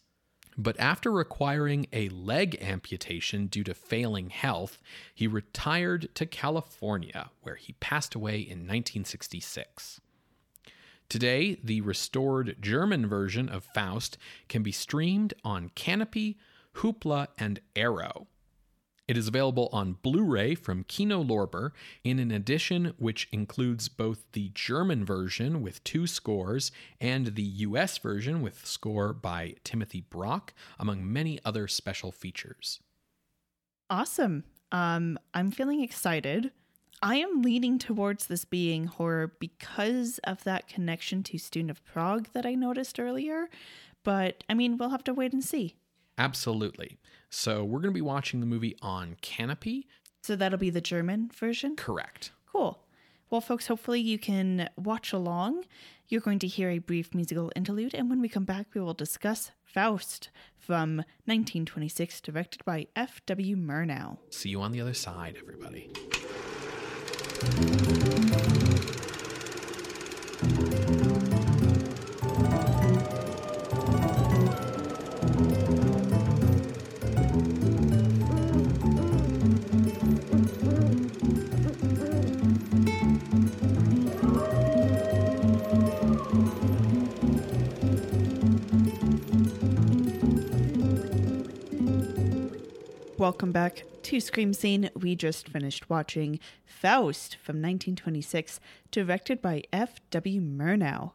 [0.56, 4.80] But after requiring a leg amputation due to failing health,
[5.14, 10.00] he retired to California, where he passed away in 1966.
[11.08, 14.16] Today, the restored German version of Faust
[14.48, 16.36] can be streamed on Kanopy,
[16.76, 18.26] Hoopla, and Arrow.
[19.06, 21.72] It is available on Blu ray from Kino Lorber
[22.04, 27.98] in an edition which includes both the German version with two scores and the US
[27.98, 32.80] version with score by Timothy Brock, among many other special features.
[33.90, 34.44] Awesome.
[34.72, 36.50] Um, I'm feeling excited.
[37.02, 42.28] I am leaning towards this being horror because of that connection to Student of Prague
[42.32, 43.50] that I noticed earlier.
[44.02, 45.76] But I mean, we'll have to wait and see.
[46.16, 46.96] Absolutely.
[47.36, 49.86] So, we're going to be watching the movie on Kanopy.
[50.22, 51.74] So that'll be the German version.
[51.74, 52.30] Correct.
[52.50, 52.78] Cool.
[53.28, 55.64] Well, folks, hopefully you can watch along.
[56.06, 58.94] You're going to hear a brief musical interlude, and when we come back, we will
[58.94, 63.56] discuss Faust from 1926, directed by F.W.
[63.56, 64.18] Murnau.
[64.30, 65.90] See you on the other side, everybody.
[93.24, 94.90] Welcome back to Scream Scene.
[94.94, 98.60] We just finished watching Faust from 1926,
[98.90, 100.42] directed by F.W.
[100.42, 101.12] Murnau.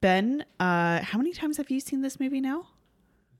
[0.00, 2.68] Ben, uh, how many times have you seen this movie now?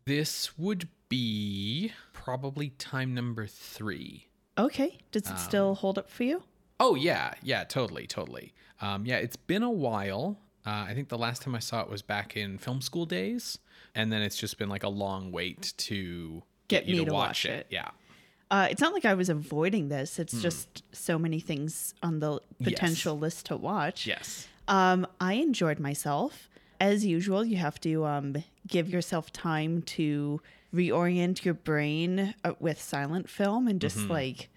[0.04, 4.26] This would be probably time number three.
[4.58, 4.98] Okay.
[5.12, 6.42] Does it still hold up for you?
[6.80, 8.52] Oh yeah, yeah, totally, totally.
[8.80, 10.40] Um, yeah, it's been a while.
[10.66, 13.60] Uh, I think the last time I saw it was back in film school days,
[13.94, 16.42] and then it's just been like a long wait to
[16.72, 17.66] Get you me to watch it.
[17.70, 17.90] Yeah,
[18.50, 20.18] Uh, it's not like I was avoiding this.
[20.18, 24.06] It's just so many things on the potential list to watch.
[24.06, 26.48] yes, Um, I enjoyed myself.
[26.80, 30.40] As usual, you have to um, give yourself time to
[30.74, 34.48] reorient your brain uh, with silent film and just like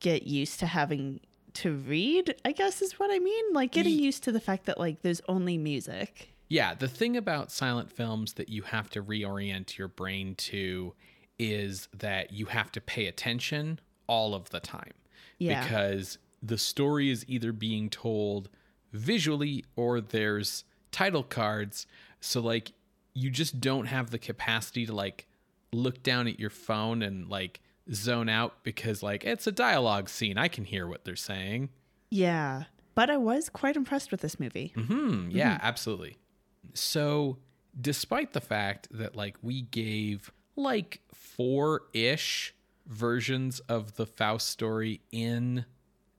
[0.00, 1.20] get used to having
[1.54, 3.44] to read, I guess is what I mean.
[3.52, 6.30] Like getting used to the fact that like there's only music.
[6.48, 6.74] yeah.
[6.74, 10.94] The thing about silent films that you have to reorient your brain to
[11.38, 14.92] is that you have to pay attention all of the time.
[15.38, 15.62] Yeah.
[15.62, 18.48] Because the story is either being told
[18.92, 21.86] visually or there's title cards.
[22.20, 22.72] So like
[23.14, 25.26] you just don't have the capacity to like
[25.72, 27.60] look down at your phone and like
[27.92, 30.38] zone out because like it's a dialogue scene.
[30.38, 31.70] I can hear what they're saying.
[32.10, 32.64] Yeah.
[32.94, 34.72] But I was quite impressed with this movie.
[34.74, 35.28] Hmm.
[35.30, 36.16] Yeah, absolutely.
[36.74, 37.38] So,
[37.80, 42.54] despite the fact that like we gave like four ish
[42.86, 45.64] versions of the Faust story in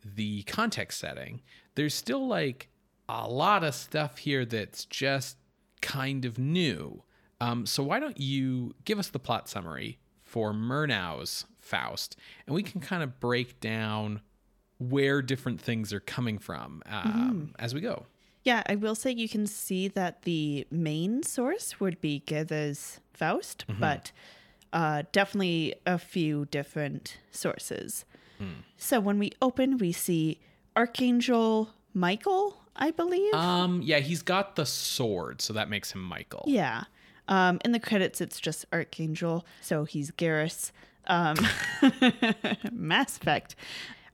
[0.03, 1.41] the context setting,
[1.75, 2.69] there's still like
[3.07, 5.37] a lot of stuff here that's just
[5.81, 7.03] kind of new.
[7.41, 12.63] Um, so, why don't you give us the plot summary for Murnau's Faust, and we
[12.63, 14.21] can kind of break down
[14.77, 18.05] where different things are coming from um, as we go.
[18.43, 23.65] Yeah, I will say you can see that the main source would be Goethe's Faust,
[23.79, 24.11] but
[24.71, 28.05] uh, definitely a few different sources.
[28.77, 30.39] So when we open, we see
[30.73, 33.33] Archangel Michael, I believe.
[33.33, 36.45] Um, yeah, he's got the sword, so that makes him Michael.
[36.47, 36.83] yeah.
[37.27, 40.71] Um, in the credits, it's just Archangel, so he's Garrus.
[41.05, 41.35] Um,
[42.71, 43.55] Mass Effect.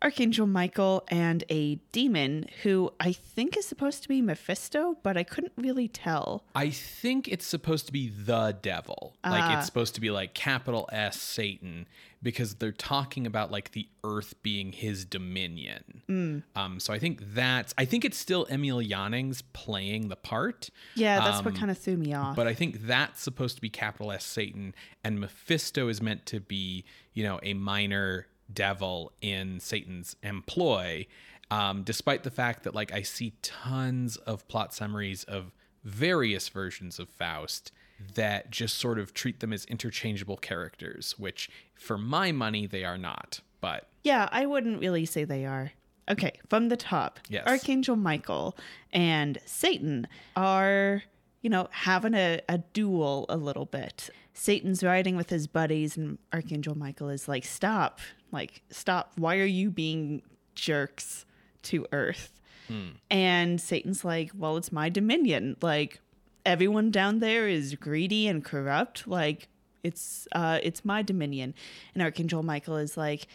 [0.05, 5.23] Archangel Michael and a demon who I think is supposed to be Mephisto, but I
[5.23, 6.45] couldn't really tell.
[6.53, 9.15] I think it's supposed to be the devil.
[9.25, 9.57] Like Ah.
[9.57, 11.87] it's supposed to be like capital S Satan
[12.21, 16.03] because they're talking about like the earth being his dominion.
[16.07, 16.43] Mm.
[16.55, 20.69] Um, so I think that's I think it's still Emil Jannings playing the part.
[20.93, 22.35] Yeah, that's Um, what kind of threw me off.
[22.35, 26.39] But I think that's supposed to be capital S Satan, and Mephisto is meant to
[26.39, 26.85] be,
[27.15, 31.07] you know, a minor devil in Satan's employ.
[31.51, 35.51] Um, despite the fact that, like, I see tons of plot summaries of
[35.83, 37.71] various versions of Faust
[38.15, 42.97] that just sort of treat them as interchangeable characters, which, for my money, they are
[42.97, 43.41] not.
[43.61, 45.71] But Yeah, I wouldn't really say they are.
[46.09, 47.47] Okay, from the top, Yes.
[47.47, 48.55] Archangel Michael
[48.91, 51.03] and Satan are,
[51.41, 54.09] you know, having a, a duel a little bit.
[54.37, 57.99] Satan's riding with his buddies, and Archangel Michael is like, Stop,
[58.31, 59.13] like, stop.
[59.15, 60.21] Why are you being
[60.53, 61.25] jerks
[61.63, 62.39] to Earth?
[63.09, 65.55] And Satan's like, Well, it's my dominion.
[65.61, 65.99] Like,
[66.45, 69.07] everyone down there is greedy and corrupt.
[69.07, 69.47] Like,
[69.83, 71.53] it's uh it's my dominion.
[71.93, 73.27] And Archangel Michael is like,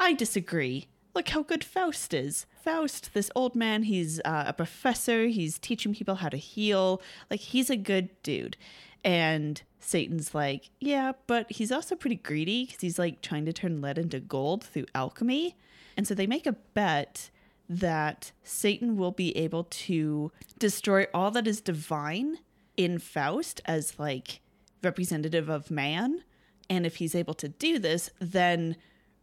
[0.00, 0.86] I disagree.
[1.14, 2.46] Look how good Faust is.
[2.62, 5.26] Faust, this old man, he's uh, a professor.
[5.26, 7.02] He's teaching people how to heal.
[7.30, 8.56] Like, he's a good dude.
[9.04, 13.80] And Satan's like, yeah, but he's also pretty greedy because he's like trying to turn
[13.80, 15.56] lead into gold through alchemy.
[15.96, 17.30] And so they make a bet
[17.68, 22.38] that Satan will be able to destroy all that is divine
[22.76, 24.40] in Faust as like
[24.82, 26.22] representative of man.
[26.70, 28.76] And if he's able to do this, then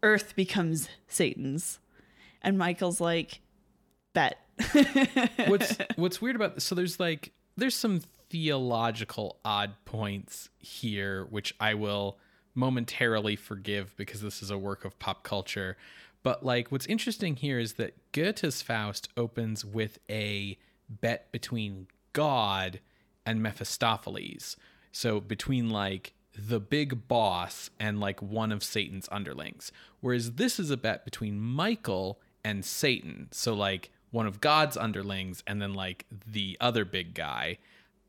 [0.03, 1.79] Earth becomes Satan's.
[2.41, 3.41] And Michael's like,
[4.13, 4.39] bet.
[5.47, 8.01] what's what's weird about this, so there's like there's some
[8.35, 12.17] theological odd points here which I will
[12.53, 15.77] momentarily forgive because this is a work of pop culture.
[16.21, 20.57] But like what's interesting here is that Goethe's Faust opens with a
[20.89, 22.81] bet between God
[23.25, 24.57] and Mephistopheles.
[24.91, 29.71] So between like the big boss and like one of Satan's underlings.
[30.01, 33.29] Whereas this is a bet between Michael and Satan.
[33.31, 37.59] So like one of God's underlings and then like the other big guy.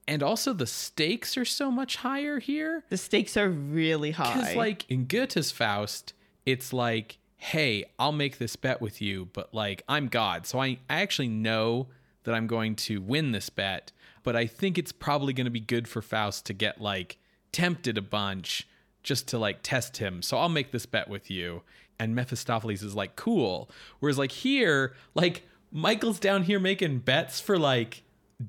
[0.08, 2.84] And also the stakes are so much higher here.
[2.90, 4.34] the stakes are really high.
[4.34, 6.12] Because like in Goethe's Faust,
[6.44, 10.46] it's like, hey, I'll make this bet with you, but like I'm God.
[10.46, 11.88] So I, I actually know
[12.24, 13.92] that I'm going to win this bet,
[14.22, 17.18] but I think it's probably gonna be good for Faust to get like
[17.52, 18.68] tempted a bunch
[19.02, 20.22] just to like test him.
[20.22, 21.62] So I'll make this bet with you.
[21.98, 23.70] And Mephistopheles is like, cool.
[24.00, 28.02] Whereas like here, like Michael's down here making bets for like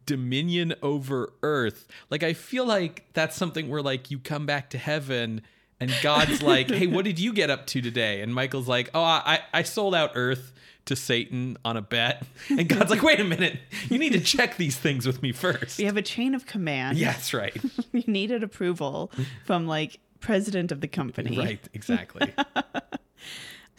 [0.06, 1.88] dominion over earth.
[2.10, 5.42] Like I feel like that's something where like you come back to heaven
[5.80, 9.02] and God's like, "Hey, what did you get up to today?" And Michael's like, "Oh,
[9.02, 10.54] I I sold out Earth
[10.86, 13.60] to Satan on a bet." And God's like, "Wait a minute.
[13.90, 15.78] You need to check these things with me first.
[15.78, 16.98] We have a chain of command.
[16.98, 17.56] Yeah, that's right.
[17.92, 19.12] you needed approval
[19.46, 21.38] from like president of the company.
[21.38, 22.34] Right, exactly.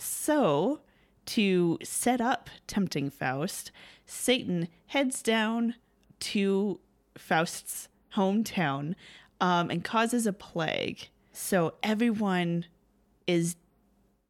[0.00, 0.80] So,
[1.26, 3.72] to set up tempting Faust,
[4.06, 5.74] Satan heads down
[6.20, 6.80] to
[7.16, 8.94] Faust's hometown
[9.40, 11.08] um, and causes a plague.
[11.32, 12.64] So everyone
[13.26, 13.56] is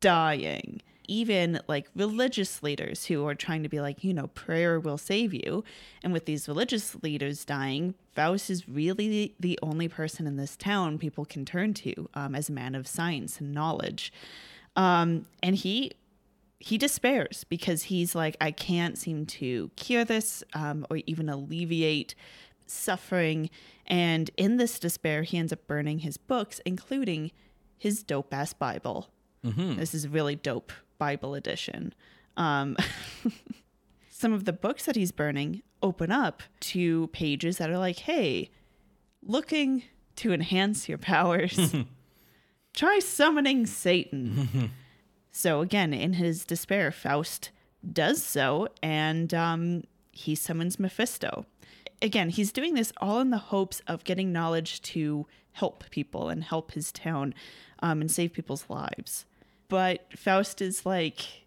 [0.01, 0.83] dying.
[1.11, 5.33] Even like religious leaders who are trying to be like, you know, prayer will save
[5.33, 5.65] you.
[6.03, 10.99] And with these religious leaders dying, Faust is really the only person in this town
[10.99, 14.13] people can turn to um, as a man of science and knowledge.
[14.77, 15.93] Um, and he
[16.61, 22.15] he despairs because he's like, I can't seem to cure this um, or even alleviate
[22.67, 23.51] suffering.
[23.87, 27.31] And in this despair, he ends up burning his books, including
[27.77, 29.09] his dope ass Bible.
[29.77, 31.95] This is a really dope Bible edition.
[32.37, 32.77] Um,
[34.11, 38.51] some of the books that he's burning open up to pages that are like, hey,
[39.23, 39.85] looking
[40.17, 41.75] to enhance your powers,
[42.75, 44.73] try summoning Satan.
[45.33, 47.51] so, again, in his despair, Faust
[47.93, 51.47] does so and um, he summons Mephisto.
[52.01, 56.45] Again, he's doing this all in the hopes of getting knowledge to help people and
[56.45, 57.35] help his town
[57.81, 59.27] um, and save people's lives.
[59.69, 61.45] But Faust is like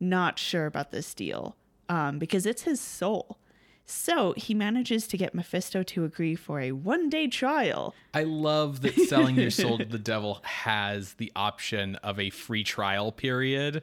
[0.00, 1.56] not sure about this deal
[1.88, 3.38] um, because it's his soul.
[3.86, 7.94] So he manages to get Mephisto to agree for a one day trial.
[8.14, 12.64] I love that selling your soul to the devil has the option of a free
[12.64, 13.82] trial period.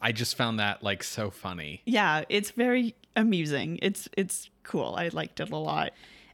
[0.00, 1.82] I just found that like so funny.
[1.84, 3.78] Yeah, it's very amusing.
[3.82, 4.94] It's it's cool.
[4.96, 5.92] I liked it a lot.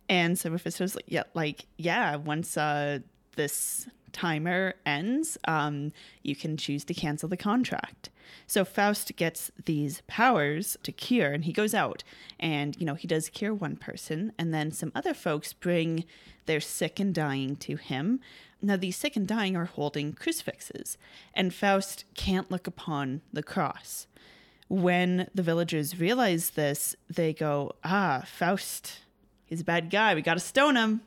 [0.09, 2.17] And so Mephisto's like, yeah, like yeah.
[2.17, 3.01] Once uh,
[3.35, 5.93] this timer ends, um,
[6.23, 8.11] you can choose to cancel the contract.
[8.47, 12.05] So Faust gets these powers to cure, and he goes out
[12.39, 16.05] and you know he does cure one person, and then some other folks bring
[16.47, 18.21] their sick and dying to him.
[18.63, 20.97] Now these sick and dying are holding crucifixes,
[21.35, 24.07] and Faust can't look upon the cross.
[24.69, 29.01] When the villagers realize this, they go, "Ah, Faust,
[29.45, 30.15] he's a bad guy.
[30.15, 31.03] We got to stone him."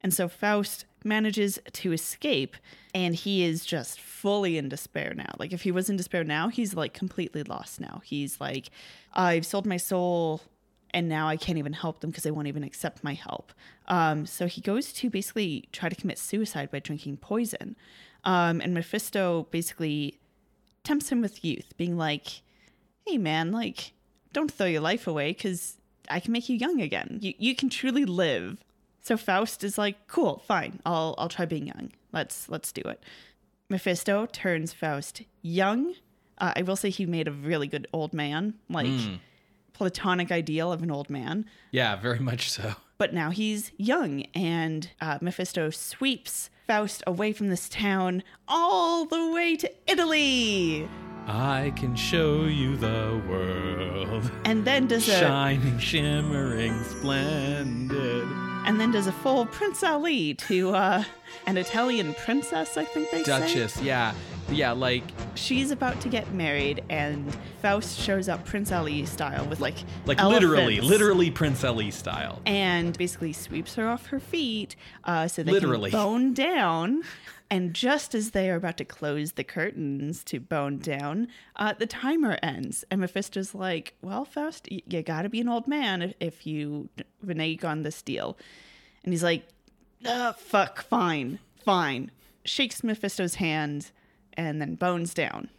[0.00, 2.56] And so Faust manages to escape
[2.94, 5.32] and he is just fully in despair now.
[5.38, 8.02] Like if he was in despair now, he's like completely lost now.
[8.04, 8.70] He's like
[9.14, 10.42] I've sold my soul
[10.92, 13.52] and now I can't even help them because they won't even accept my help.
[13.88, 17.76] Um, so he goes to basically try to commit suicide by drinking poison.
[18.24, 20.18] Um, and Mephisto basically
[20.84, 22.42] tempts him with youth, being like,
[23.06, 23.92] "Hey man, like
[24.32, 25.76] don't throw your life away because
[26.10, 27.18] I can make you young again.
[27.20, 28.64] You you can truly live."
[29.00, 30.80] So Faust is like, "Cool, fine.
[30.84, 31.90] I'll I'll try being young.
[32.12, 33.02] Let's let's do it."
[33.70, 35.94] Mephisto turns Faust young.
[36.38, 38.86] Uh, I will say he made a really good old man, like
[39.72, 41.44] platonic ideal of an old man.
[41.70, 42.74] Yeah, very much so.
[42.96, 49.30] But now he's young, and uh, Mephisto sweeps Faust away from this town all the
[49.30, 50.86] way to Italy,
[51.26, 54.30] I can show you the world.
[54.44, 58.47] and then does a Shining, shimmering, splendid.
[58.68, 61.02] And then does a full Prince Ali to uh,
[61.46, 62.76] an Italian princess.
[62.76, 63.38] I think they say.
[63.40, 64.14] Duchess, yeah.
[64.50, 65.02] Yeah, like
[65.34, 69.76] She's about to get married, and Faust shows up Prince Ali style with like
[70.06, 70.88] like literally, elephants.
[70.88, 72.40] literally Prince Ali style.
[72.46, 74.74] and basically sweeps her off her feet
[75.04, 75.90] uh, so they Literally.
[75.90, 77.02] can bone down.
[77.50, 81.86] And just as they are about to close the curtains to bone down, uh, the
[81.86, 82.84] timer ends.
[82.90, 86.88] And Mephisto's like, Well, Faust, y- you gotta be an old man if, if you
[87.22, 88.36] renege on this deal.
[89.04, 89.46] And he's like,
[90.04, 92.10] uh, Fuck, fine, fine.
[92.44, 93.90] Shakes Mephisto's hand
[94.34, 95.50] and then bones down.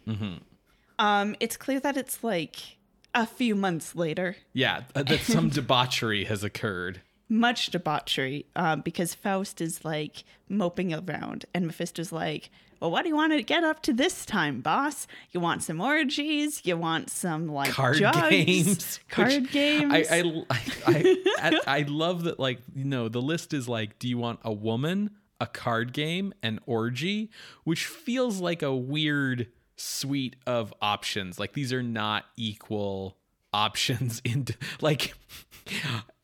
[0.98, 2.78] Um, it's clear that it's like
[3.14, 7.00] a few months later Yeah, that some debauchery has occurred.
[7.30, 12.50] Much debauchery um, because Faust is like moping around, and Mephisto's like,
[12.80, 15.06] "Well, what do you want to get up to this time, boss?
[15.30, 16.62] You want some orgies?
[16.64, 18.28] You want some like card drugs?
[18.28, 19.92] games Card games?
[19.92, 20.44] I I,
[20.86, 24.40] I, I I love that like you know the list is like do you want
[24.42, 27.30] a woman a card game an orgy
[27.64, 29.46] which feels like a weird
[29.76, 33.16] suite of options like these are not equal
[33.52, 35.14] options into like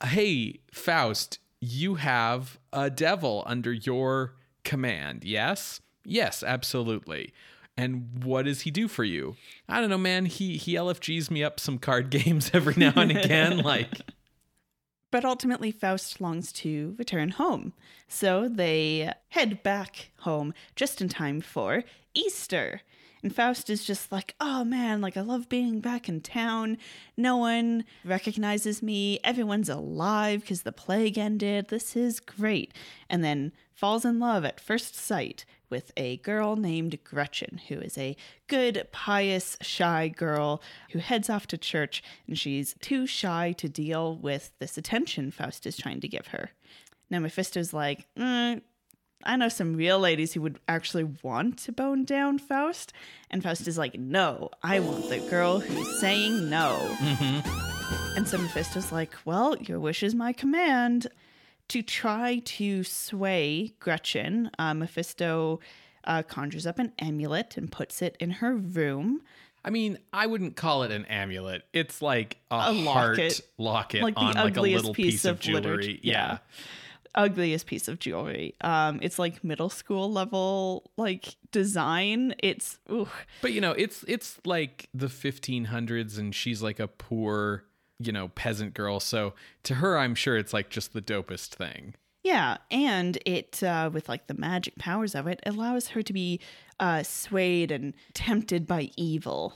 [0.04, 4.34] hey Faust you have a devil under your
[4.64, 7.32] command yes Yes, absolutely.
[7.76, 9.36] And what does he do for you?
[9.68, 10.24] I don't know, man.
[10.26, 13.58] He he LFGs me up some card games every now and again.
[13.64, 14.00] like
[15.10, 17.74] But ultimately, Faust longs to return home.
[18.08, 21.82] So they head back home just in time for
[22.14, 22.80] Easter.
[23.26, 26.78] And Faust is just like, oh man, like I love being back in town.
[27.16, 29.18] No one recognizes me.
[29.24, 31.66] Everyone's alive because the plague ended.
[31.66, 32.72] This is great.
[33.10, 37.98] And then falls in love at first sight with a girl named Gretchen, who is
[37.98, 38.16] a
[38.46, 40.62] good, pious, shy girl
[40.92, 45.66] who heads off to church and she's too shy to deal with this attention Faust
[45.66, 46.50] is trying to give her.
[47.10, 48.62] Now, Mephisto's like, mm,
[49.26, 52.92] I know some real ladies who would actually want to bone down Faust.
[53.30, 56.78] And Faust is like, no, I want the girl who's saying no.
[56.96, 58.16] Mm-hmm.
[58.16, 61.08] And so Mephisto's like, well, your wish is my command.
[61.68, 65.58] To try to sway Gretchen, uh, Mephisto
[66.04, 69.22] uh, conjures up an amulet and puts it in her room.
[69.64, 71.64] I mean, I wouldn't call it an amulet.
[71.72, 75.36] It's like a, a heart locket, locket like on like a little piece, piece of,
[75.36, 75.98] of jewelry.
[76.04, 76.12] Yeah.
[76.12, 76.38] yeah
[77.16, 78.54] ugliest piece of jewelry.
[78.60, 82.34] Um, it's like middle school level like design.
[82.38, 83.08] It's ooh.
[83.40, 87.64] But you know, it's it's like the 1500s, and she's like a poor,
[87.98, 89.00] you know, peasant girl.
[89.00, 89.34] So
[89.64, 91.94] to her, I'm sure it's like just the dopest thing.
[92.22, 96.40] Yeah, and it uh, with like the magic powers of it allows her to be
[96.80, 99.54] uh, swayed and tempted by evil.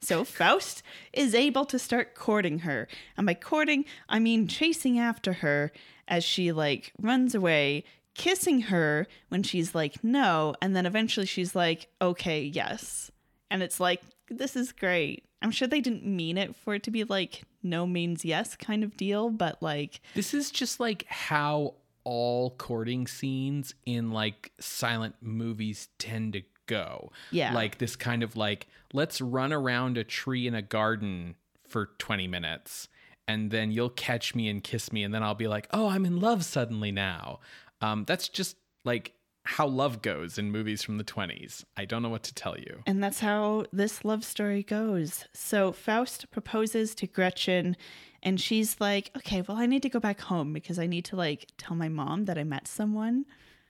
[0.00, 2.86] So Faust is able to start courting her.
[3.16, 5.72] And by courting, I mean chasing after her
[6.08, 7.84] as she like runs away,
[8.14, 10.54] kissing her when she's like, no.
[10.62, 13.10] And then eventually she's like, okay, yes.
[13.50, 15.24] And it's like, this is great.
[15.42, 18.82] I'm sure they didn't mean it for it to be like no means yes kind
[18.82, 20.00] of deal, but like.
[20.14, 21.74] This is just like how
[22.04, 27.10] all courting scenes in like silent movies tend to go.
[27.30, 27.52] Yeah.
[27.52, 31.34] Like this kind of like, let's run around a tree in a garden
[31.68, 32.88] for 20 minutes
[33.28, 36.04] and then you'll catch me and kiss me and then I'll be like, "Oh, I'm
[36.04, 37.40] in love suddenly now."
[37.80, 39.12] Um, that's just like
[39.44, 41.64] how love goes in movies from the 20s.
[41.76, 42.82] I don't know what to tell you.
[42.84, 45.24] And that's how this love story goes.
[45.34, 47.76] So Faust proposes to Gretchen
[48.22, 51.16] and she's like, "Okay, well I need to go back home because I need to
[51.16, 53.24] like tell my mom that I met someone."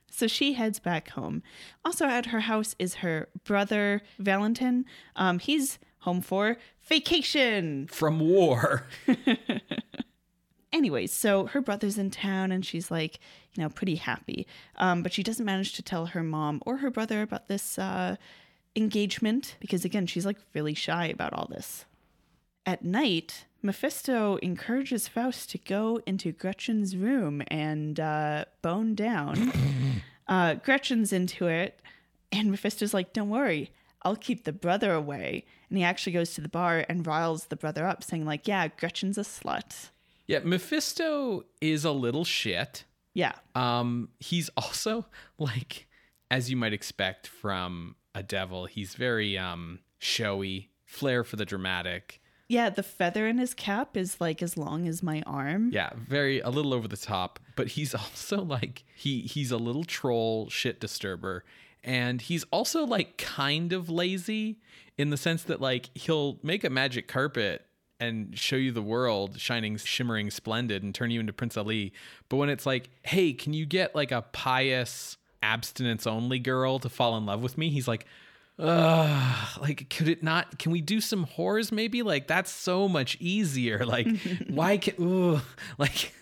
[0.09, 1.43] So she heads back home.
[1.83, 4.85] Also at her house is her brother Valentin.
[5.15, 8.87] Um, he's home for vacation from war.
[10.71, 13.19] Anyways, so her brother's in town and she's like,
[13.53, 14.47] you know, pretty happy.
[14.77, 18.15] Um, but she doesn't manage to tell her mom or her brother about this uh,
[18.73, 21.83] engagement because, again, she's like really shy about all this.
[22.65, 29.51] At night, Mephisto encourages Faust to go into Gretchen's room and uh, bone down.
[30.29, 31.81] uh, Gretchen's into it,
[32.31, 33.71] and Mephisto's like, don't worry,
[34.03, 35.43] I'll keep the brother away.
[35.69, 38.67] And he actually goes to the bar and riles the brother up, saying, like, yeah,
[38.69, 39.89] Gretchen's a slut.
[40.27, 42.85] Yeah, Mephisto is a little shit.
[43.13, 43.33] Yeah.
[43.55, 45.05] Um, he's also
[45.37, 45.87] like,
[46.29, 52.21] as you might expect from a devil, he's very um showy, flair for the dramatic.
[52.49, 55.69] Yeah, the feather in his cap is like as long as my arm.
[55.73, 59.83] Yeah, very a little over the top, but he's also like he he's a little
[59.83, 61.43] troll shit disturber
[61.83, 64.59] and he's also like kind of lazy
[64.97, 67.65] in the sense that like he'll make a magic carpet
[67.99, 71.93] and show you the world shining shimmering splendid and turn you into prince ali.
[72.29, 76.89] But when it's like hey can you get like a pious abstinence only girl to
[76.89, 77.69] fall in love with me?
[77.69, 78.05] He's like
[78.59, 82.03] uh like could it not can we do some whores maybe?
[82.03, 83.85] Like that's so much easier.
[83.85, 84.07] Like
[84.49, 85.41] why can ooh,
[85.77, 86.13] like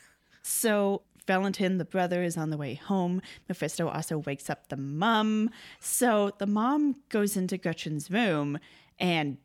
[0.43, 3.21] so Valentin, the brother, is on the way home.
[3.49, 5.49] Mephisto also wakes up the mom.
[5.79, 8.59] So the mom goes into Gretchen's room
[8.99, 9.37] and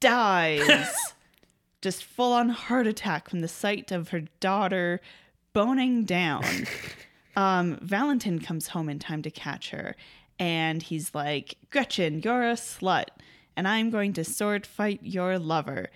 [0.00, 0.94] dies.
[1.82, 5.00] Just full on heart attack from the sight of her daughter
[5.52, 6.44] boning down.
[7.36, 9.94] Um, Valentin comes home in time to catch her.
[10.38, 13.08] And he's like, Gretchen, you're a slut.
[13.56, 15.88] And I'm going to sword fight your lover.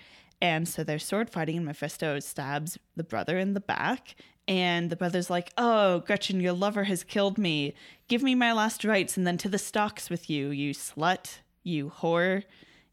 [0.42, 4.14] And so they're sword fighting, and Mephisto stabs the brother in the back.
[4.50, 7.72] And the brother's like, Oh, Gretchen, your lover has killed me.
[8.08, 11.92] Give me my last rites and then to the stocks with you, you slut, you
[12.00, 12.42] whore,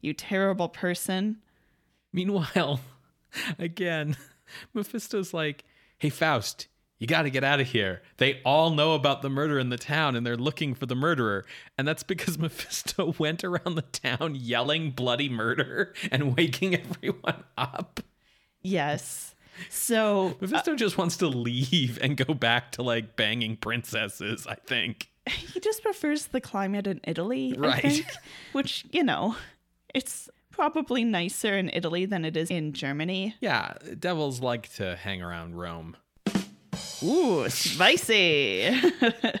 [0.00, 1.38] you terrible person.
[2.12, 2.78] Meanwhile,
[3.58, 4.16] again,
[4.72, 5.64] Mephisto's like,
[5.98, 6.68] Hey, Faust,
[7.00, 8.02] you got to get out of here.
[8.18, 11.44] They all know about the murder in the town and they're looking for the murderer.
[11.76, 17.98] And that's because Mephisto went around the town yelling bloody murder and waking everyone up.
[18.62, 19.34] Yes.
[19.70, 24.54] So Mephisto uh, just wants to leave and go back to like banging princesses, I
[24.54, 25.08] think.
[25.28, 27.82] he just prefers the climate in Italy, I Right.
[27.82, 28.06] think,
[28.52, 29.36] which, you know,
[29.94, 33.36] it's probably nicer in Italy than it is in Germany.
[33.40, 35.96] Yeah, devils like to hang around Rome.
[37.02, 38.68] Ooh, spicy.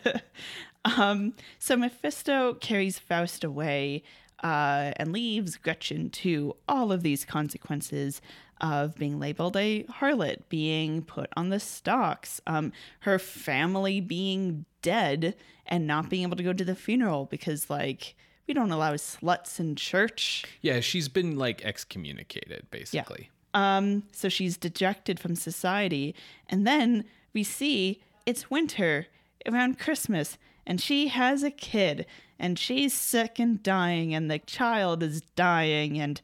[0.84, 4.02] um, so Mephisto carries Faust away
[4.42, 8.20] uh, and leaves Gretchen to all of these consequences
[8.60, 15.34] of being labeled a harlot, being put on the stocks, um, her family being dead
[15.66, 18.14] and not being able to go to the funeral because, like,
[18.46, 20.44] we don't allow sluts in church.
[20.62, 23.28] Yeah, she's been like excommunicated, basically.
[23.54, 23.76] Yeah.
[23.76, 26.14] Um, so she's dejected from society.
[26.48, 29.06] And then we see it's winter
[29.46, 32.06] around Christmas, and she has a kid,
[32.38, 36.20] and she's sick and dying, and the child is dying, and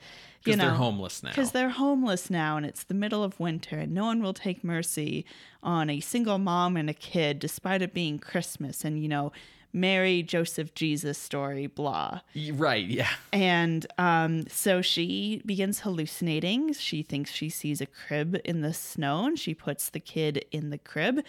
[0.47, 1.31] you Because know they're homeless now.
[1.31, 4.62] because they're homeless now, and it's the middle of winter, and no one will take
[4.65, 5.25] mercy
[5.62, 9.33] on a single mom and a kid, despite it being Christmas, and you know.
[9.77, 12.21] Mary, Joseph, Jesus story, blah.
[12.53, 13.09] Right, yeah.
[13.33, 16.75] And um, so she begins hallucinating.
[16.75, 20.71] She thinks she sees a crib in the snow and she puts the kid in
[20.71, 21.25] the crib.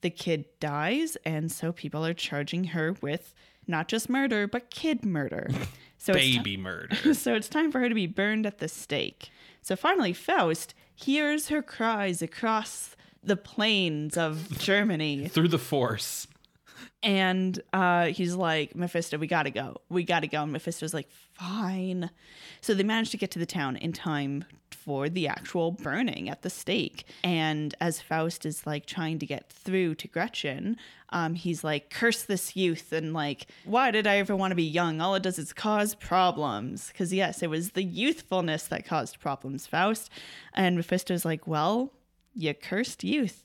[0.00, 1.18] The kid dies.
[1.26, 3.34] And so people are charging her with
[3.70, 5.48] not just murder, but kid murder.
[6.02, 7.12] So Baby murder.
[7.14, 9.28] so it's time for her to be burned at the stake.
[9.60, 15.28] So finally, Faust hears her cries across the plains of Germany.
[15.28, 16.26] Through the force.
[17.02, 19.76] And uh, he's like, Mephisto, we gotta go.
[19.90, 20.42] We gotta go.
[20.42, 22.08] And Mephisto's like, fine.
[22.62, 24.46] So they manage to get to the town in time
[24.90, 27.04] for the actual burning at the stake.
[27.22, 30.76] And as Faust is like trying to get through to Gretchen,
[31.10, 32.92] um, he's like, curse this youth.
[32.92, 35.00] And like, why did I ever want to be young?
[35.00, 36.88] All it does is cause problems.
[36.88, 40.10] Because yes, it was the youthfulness that caused problems, Faust.
[40.54, 41.92] And Mephisto's like, well,
[42.34, 43.44] you cursed youth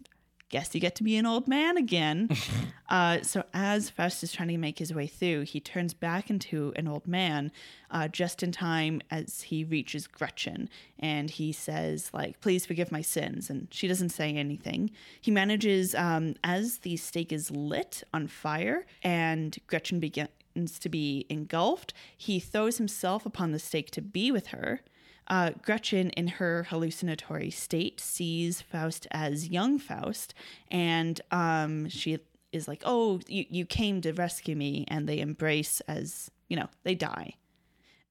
[0.56, 2.30] guess you get to be an old man again.
[2.90, 6.72] uh, so as Faust is trying to make his way through, he turns back into
[6.78, 7.52] an old man
[7.92, 13.02] uh, just in time as he reaches Gretchen, and he says, "Like, please forgive my
[13.02, 14.92] sins." And she doesn't say anything.
[15.20, 21.26] He manages, um, as the stake is lit on fire, and Gretchen begins to be
[21.28, 21.94] engulfed.
[22.16, 24.80] He throws himself upon the stake to be with her.
[25.28, 30.34] Uh, Gretchen, in her hallucinatory state, sees Faust as young Faust,
[30.70, 32.20] and um, she
[32.52, 36.68] is like, "Oh, you, you came to rescue me," and they embrace as you know
[36.84, 37.34] they die,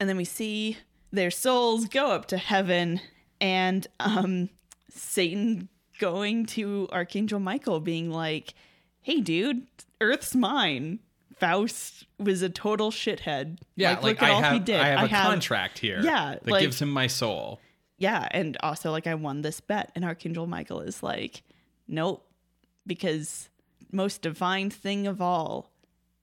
[0.00, 0.78] and then we see
[1.12, 3.00] their souls go up to heaven,
[3.40, 4.48] and um,
[4.90, 5.68] Satan
[6.00, 8.54] going to Archangel Michael, being like,
[9.02, 9.68] "Hey, dude,
[10.00, 10.98] Earth's mine."
[11.44, 13.58] Faust was a total shithead.
[13.76, 14.80] Yeah, like, like, look at I all have he did.
[14.80, 16.00] I have a contract here.
[16.02, 17.60] Yeah, That like- gives him my soul.
[17.98, 21.42] yeah, and also like I won this bet, and Archangel Michael is like,
[21.88, 22.26] nope,
[22.86, 23.48] because
[23.92, 25.70] most divine thing of all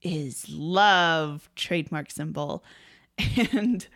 [0.02, 2.64] is love, trademark symbol,
[3.54, 3.88] and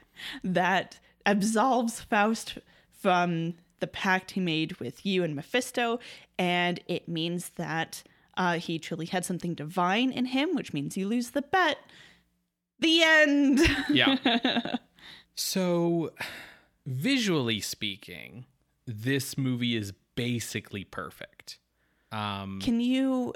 [0.44, 2.60] that absolves Faust
[2.92, 6.00] from the pact he made with you and Mephisto,
[6.38, 8.04] and it means that
[8.38, 11.78] uh, he truly had something divine in him, which means you lose the bet.
[12.80, 13.60] The end.
[13.90, 14.76] Yeah.
[15.36, 16.12] so,
[16.86, 18.46] visually speaking,
[18.86, 21.60] this movie is basically perfect.
[22.12, 23.34] Um, Can you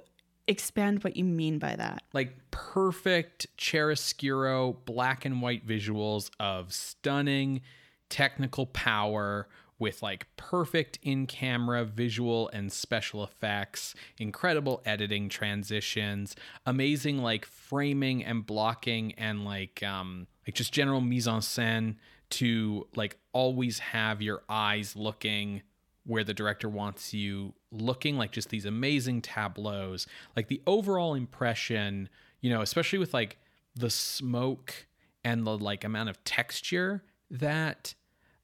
[0.48, 2.02] expand what you mean by that?
[2.12, 7.62] like perfect chiaroscuro black and white visuals of stunning
[8.10, 9.48] technical power
[9.80, 16.36] with like perfect in-camera visual and special effects incredible editing transitions
[16.66, 21.96] amazing like framing and blocking and like um like just general mise en scène
[22.30, 25.62] to like always have your eyes looking
[26.06, 30.08] where the director wants you looking like just these amazing tableaus.
[30.36, 32.10] Like the overall impression
[32.42, 33.38] you know especially with like
[33.76, 34.88] the smoke
[35.24, 37.94] and the like amount of texture that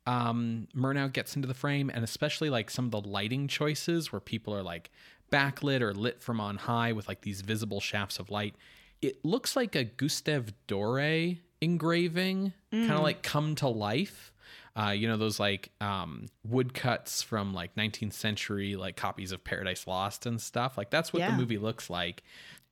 [0.08, 4.20] um Murnau gets into the frame and especially like some of the lighting choices where
[4.20, 4.92] people are like
[5.32, 8.56] backlit or lit from on high with like these visible shafts of light
[9.02, 14.32] it looks like a Gustave Doré engraving kind of like come to life
[14.78, 19.88] uh, you know those like um, woodcuts from like 19th century like copies of Paradise
[19.88, 20.78] Lost and stuff.
[20.78, 21.32] Like that's what Yeah.
[21.32, 22.24] the movie looks like.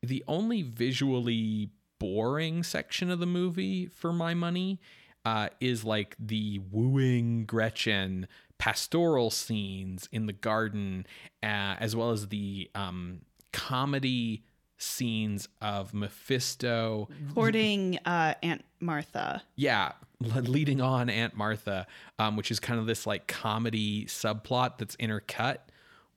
[0.01, 1.69] The only visually
[1.99, 4.81] boring section of the movie, for my money,
[5.25, 8.27] uh, is like the wooing Gretchen
[8.57, 11.05] pastoral scenes in the garden,
[11.41, 13.21] uh, as well as the um,
[13.51, 14.43] comedy
[14.77, 19.41] scenes of Mephisto Courting uh, Aunt Martha.
[19.55, 21.87] yeah le- leading on aunt martha
[22.19, 25.57] um, which is kind of this like comedy subplot that's intercut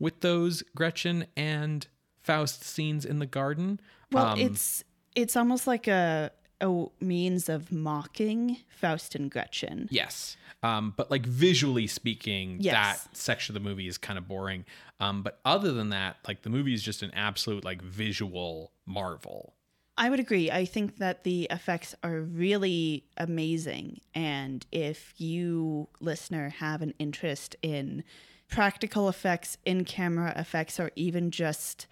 [0.00, 1.86] with those gretchen and
[2.24, 3.78] faust scenes in the garden
[4.10, 4.82] Well, Um, it's
[5.14, 9.88] It's almost like a a means of mocking Faust and Gretchen.
[9.90, 10.36] Yes.
[10.62, 12.72] Um, but like visually speaking, Yes.
[13.04, 14.64] that section of the movie is kind of boring.
[14.98, 19.54] Um, but other than that, like the movie is just an absolute like visual marvel.
[19.98, 20.50] I would agree.
[20.50, 24.00] I think that the effects are really amazing.
[24.14, 28.04] And if you, listener, have an interest in
[28.48, 31.86] practical effects, in camera effects, or even just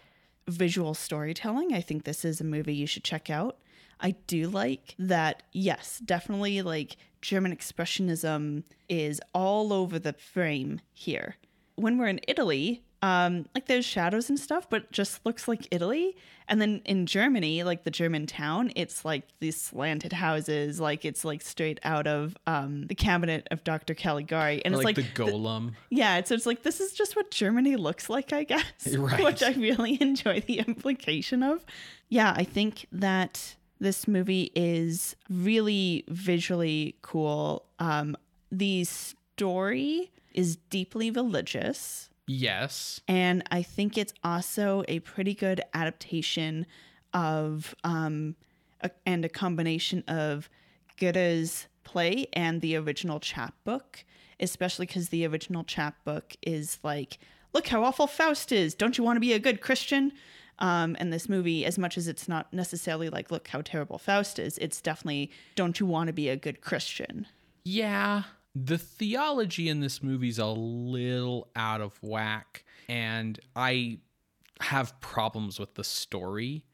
[0.47, 3.59] visual storytelling, I think this is a movie you should check out.
[4.05, 11.37] I do like that, yes, definitely like German Expressionism is all over the frame here.
[11.77, 15.69] When we're in Italy, um, like there's shadows and stuff, but it just looks like
[15.71, 16.17] Italy.
[16.49, 21.25] And then in Germany, like the German town, it's like these slanted houses, like it's
[21.25, 23.95] like straight out of um, the cabinet of Dr.
[23.95, 24.63] Caligari.
[24.67, 25.73] And like, it's like the golem.
[25.89, 28.65] yeah, so it's like this is just what Germany looks like, I guess.
[28.99, 29.25] Right.
[29.25, 31.65] Which I really enjoy the implication of.
[32.11, 33.55] Yeah, I think that
[33.85, 37.67] this movie is really visually cool.
[37.79, 38.17] Um,
[38.51, 42.11] the story is deeply religious.
[42.27, 43.01] yes.
[43.07, 46.67] And I think it's also a pretty good adaptation
[47.13, 48.35] of um
[48.81, 50.49] a, and a combination of
[50.97, 54.05] Goethe's play and the original chapbook,
[54.41, 57.19] especially because the original chapbook is like,
[57.53, 58.75] look how awful Faust is.
[58.75, 60.13] Don't you want to be a good Christian?
[60.59, 64.39] Um, and this movie, as much as it's not necessarily like, look how terrible Faust
[64.39, 67.27] is, it's definitely, don't you want to be a good Christian?
[67.65, 68.25] Yeah.
[68.55, 73.99] The theology in this movie's a little out of whack, and I
[74.61, 76.65] have problems with the story.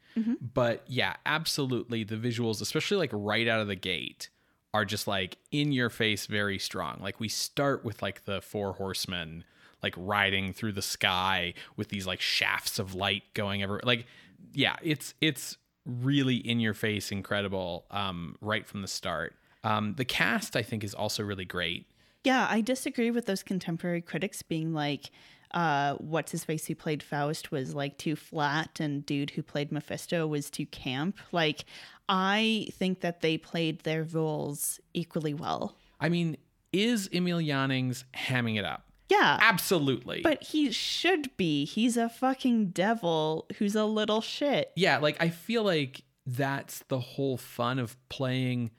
[0.53, 2.05] But yeah, absolutely.
[2.05, 4.29] The visuals, especially like right out of the gate,
[4.75, 6.99] are just like in your face, very strong.
[7.01, 9.45] Like we start with like the four horsemen
[9.83, 13.83] like riding through the sky with these like shafts of light going everywhere.
[13.85, 14.07] Like,
[14.53, 19.35] yeah, it's it's really in your face, incredible, um, right from the start.
[19.65, 21.87] Um, the cast, I think, is also really great.
[22.25, 25.11] Yeah, I disagree with those contemporary critics being like,
[25.53, 29.73] uh, what's his face who played Faust was like too flat, and dude who played
[29.73, 31.19] Mephisto was too camp.
[31.33, 31.65] Like,
[32.09, 35.77] I think that they played their roles equally well.
[35.99, 36.37] I mean,
[36.73, 38.90] is Emil Jannings hamming it up?
[39.11, 40.21] Yeah, Absolutely.
[40.23, 41.65] but he should be.
[41.65, 44.71] He's a fucking devil who's a little shit.
[44.77, 48.71] yeah, like I feel like that's the whole fun of playing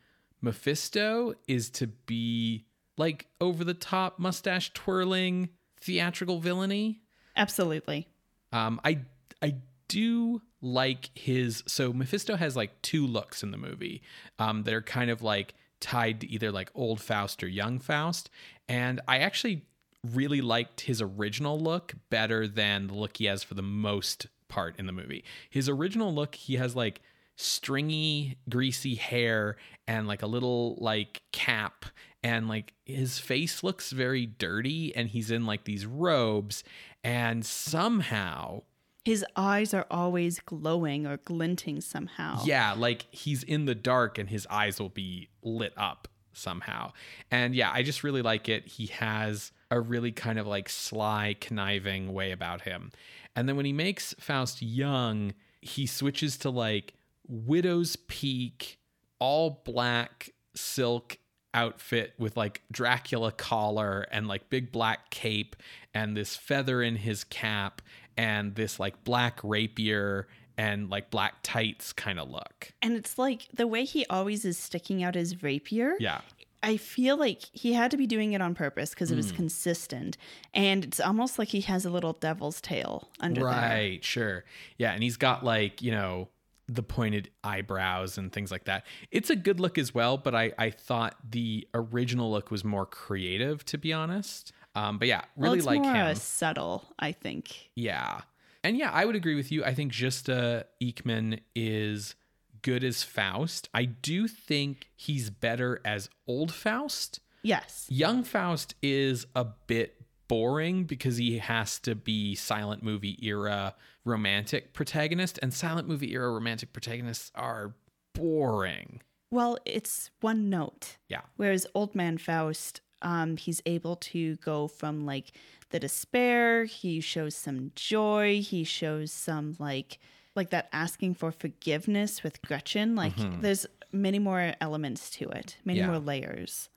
[0.42, 2.66] Mephisto is to be
[2.98, 5.50] like over the top mustache twirling
[5.80, 7.02] theatrical villainy.
[7.36, 8.08] Absolutely.
[8.52, 9.00] Um, I
[9.42, 9.56] I
[9.88, 14.02] do like his so Mephisto has like two looks in the movie.
[14.40, 18.30] Um, that are kind of like tied to either like old Faust or young Faust,
[18.68, 19.66] and I actually
[20.04, 24.76] really liked his original look better than the look he has for the most part
[24.80, 25.24] in the movie.
[25.50, 27.02] His original look, he has like
[27.36, 29.58] stringy, greasy hair
[29.88, 31.86] and like a little like cap
[32.24, 36.64] and like his face looks very dirty and he's in like these robes
[37.04, 38.62] and somehow
[39.06, 42.44] His eyes are always glowing or glinting somehow.
[42.46, 46.92] yeah like he's in the dark and his eyes will be lit up somehow
[47.32, 51.36] and yeah i just really like it he has a really kind of like sly
[51.40, 52.92] conniving way about him
[53.36, 56.94] and then when he makes faust young he switches to like
[57.28, 58.78] widow's peak
[59.20, 61.18] all black silk
[61.54, 65.56] outfit with like Dracula collar and like big black cape
[65.94, 67.82] and this feather in his cap
[68.18, 70.28] and this like black rapier
[70.58, 72.74] and like black tights kind of look.
[72.82, 75.96] And it's like the way he always is sticking out his rapier.
[76.00, 76.22] Yeah.
[76.64, 80.18] I feel like he had to be doing it on purpose because it was consistent.
[80.54, 83.50] And it's almost like he has a little devil's tail under there.
[83.50, 84.46] Right, sure.
[84.78, 86.30] Yeah, and he's got like, you know,
[86.68, 88.86] the pointed eyebrows and things like that.
[89.12, 92.86] It's a good look as well, but I I thought the original look was more
[92.86, 94.54] creative to be honest.
[94.76, 96.06] Um but yeah, Well, really it's like more him.
[96.08, 97.72] uh, subtle, I think.
[97.76, 98.22] Yeah.
[98.64, 99.66] And yeah, I would agree with you.
[99.66, 102.16] I think Gösta Ekman is
[102.62, 103.70] good as Faust.
[103.74, 107.20] I do think he's better as old Faust.
[107.44, 107.88] Yes.
[107.90, 113.76] Young Faust is a bit boring because he has to be silent movie era
[114.06, 117.76] romantic protagonist and silent movie era romantic protagonists are
[118.14, 119.02] boring.
[119.30, 120.98] Well, it's one note.
[121.10, 121.22] Yeah.
[121.38, 125.32] Whereas Old Man Faust, um, he's able to go from like
[125.70, 130.00] the despair, he shows some joy, he shows some like
[130.36, 132.96] like that asking for forgiveness with Gretchen.
[132.96, 135.88] Like there's many more elements to it, many Mm-hmm.
[135.90, 135.92] Yeah.
[135.98, 136.70] more layers.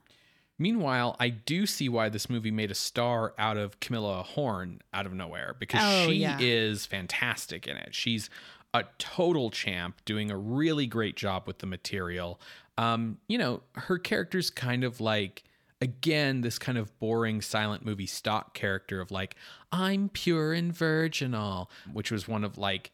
[0.59, 5.05] Meanwhile, I do see why this movie made a star out of Camilla Horn out
[5.05, 6.39] of nowhere because Oh, she yeah.
[6.41, 7.93] is fantastic in it.
[7.95, 8.31] She's
[8.73, 12.41] a total champ, doing a really great job with the material.
[12.79, 15.43] Um, you know, her character's kind of like
[15.81, 19.35] again this kind of boring silent movie stock character of like
[19.73, 22.93] I'm pure and virginal, which was one of like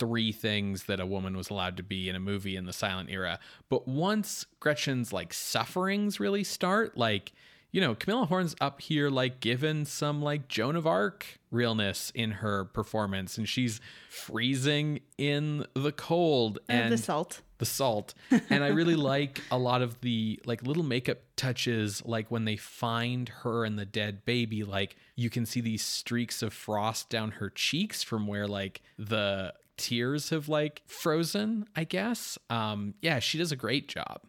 [0.00, 3.10] three things that a woman was allowed to be in a movie in the silent
[3.10, 3.38] era.
[3.68, 7.32] But once Gretchen's like sufferings really start, like
[7.72, 12.32] you know, Camilla Horn's up here like given some like Joan of Arc realness in
[12.32, 17.42] her performance, and she's freezing in the cold and the salt.
[17.58, 18.14] The salt.
[18.48, 22.56] And I really like a lot of the like little makeup touches, like when they
[22.56, 27.32] find her and the dead baby, like you can see these streaks of frost down
[27.32, 32.38] her cheeks from where like the tears have like frozen, I guess.
[32.48, 34.20] Um, yeah, she does a great job.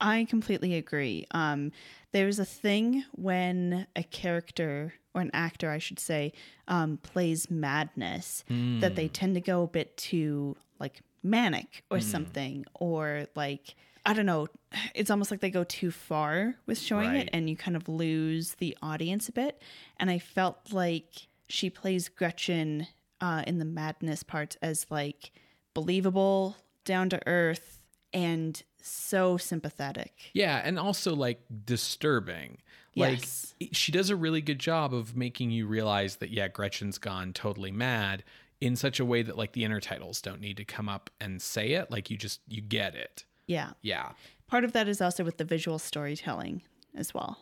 [0.00, 1.26] I completely agree.
[1.32, 1.72] Um,
[2.12, 6.32] there's a thing when a character or an actor, I should say,
[6.68, 8.80] um, plays madness Hmm.
[8.80, 13.74] that they tend to go a bit too like manic or something, or like
[14.06, 14.46] I don't know.
[14.94, 17.22] It's almost like they go too far with showing Right.
[17.26, 19.60] it, and you kind of lose the audience a bit.
[19.98, 22.86] And I felt like she plays Gretchen
[23.20, 25.32] uh, in the madness parts as like
[25.74, 27.80] believable, down to earth,
[28.12, 30.30] and so sympathetic.
[30.32, 32.58] Yeah, and also like disturbing.
[32.96, 33.54] Like Yes.
[33.72, 37.70] she does a really good job of making you realize that yeah, Gretchen's gone totally
[37.70, 38.24] mad
[38.60, 41.72] in such a way that like the intertitles don't need to come up and say
[41.72, 41.90] it.
[41.90, 43.24] Like you just you get it.
[43.46, 43.70] Yeah.
[43.82, 44.10] Yeah.
[44.48, 46.62] Part of that is also with the visual storytelling
[46.96, 47.38] as well.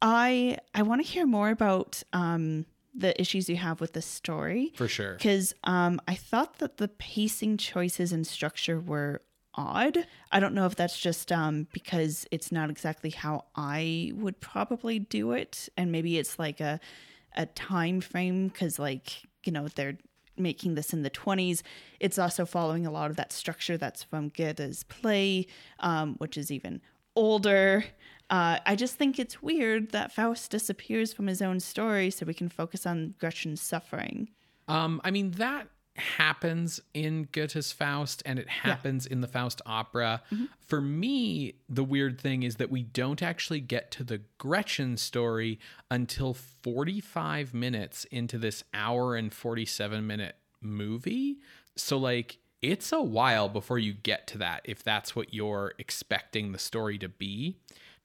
[0.00, 2.64] I I want to hear more about um,
[2.98, 5.14] the issues you have with the story For sure.
[5.14, 9.22] because um, I thought that the pacing choices and structure were
[9.54, 10.06] odd.
[10.32, 14.98] I don't know if that's just um, because it's not exactly how I would probably
[14.98, 16.80] do it, and maybe it's like a
[17.36, 19.96] a time frame because like you know they're
[20.36, 21.62] making this in the 20s
[22.00, 25.46] it's also following a lot of that structure that's from goethe's play
[25.80, 26.80] um, which is even
[27.16, 27.84] older
[28.30, 32.34] uh, i just think it's weird that faust disappears from his own story so we
[32.34, 34.28] can focus on gretchen's suffering
[34.68, 40.22] Um, I mean that happens in Goethe's Faust and it happens in the Faust opera.
[40.60, 45.58] For me, the weird thing is that we don't actually get to the Gretchen story
[45.90, 51.38] until 45 minutes into this hour and 47 minute movie.
[51.76, 56.52] So like it's a while before you get to that if that's what you're expecting
[56.52, 57.56] the story to be.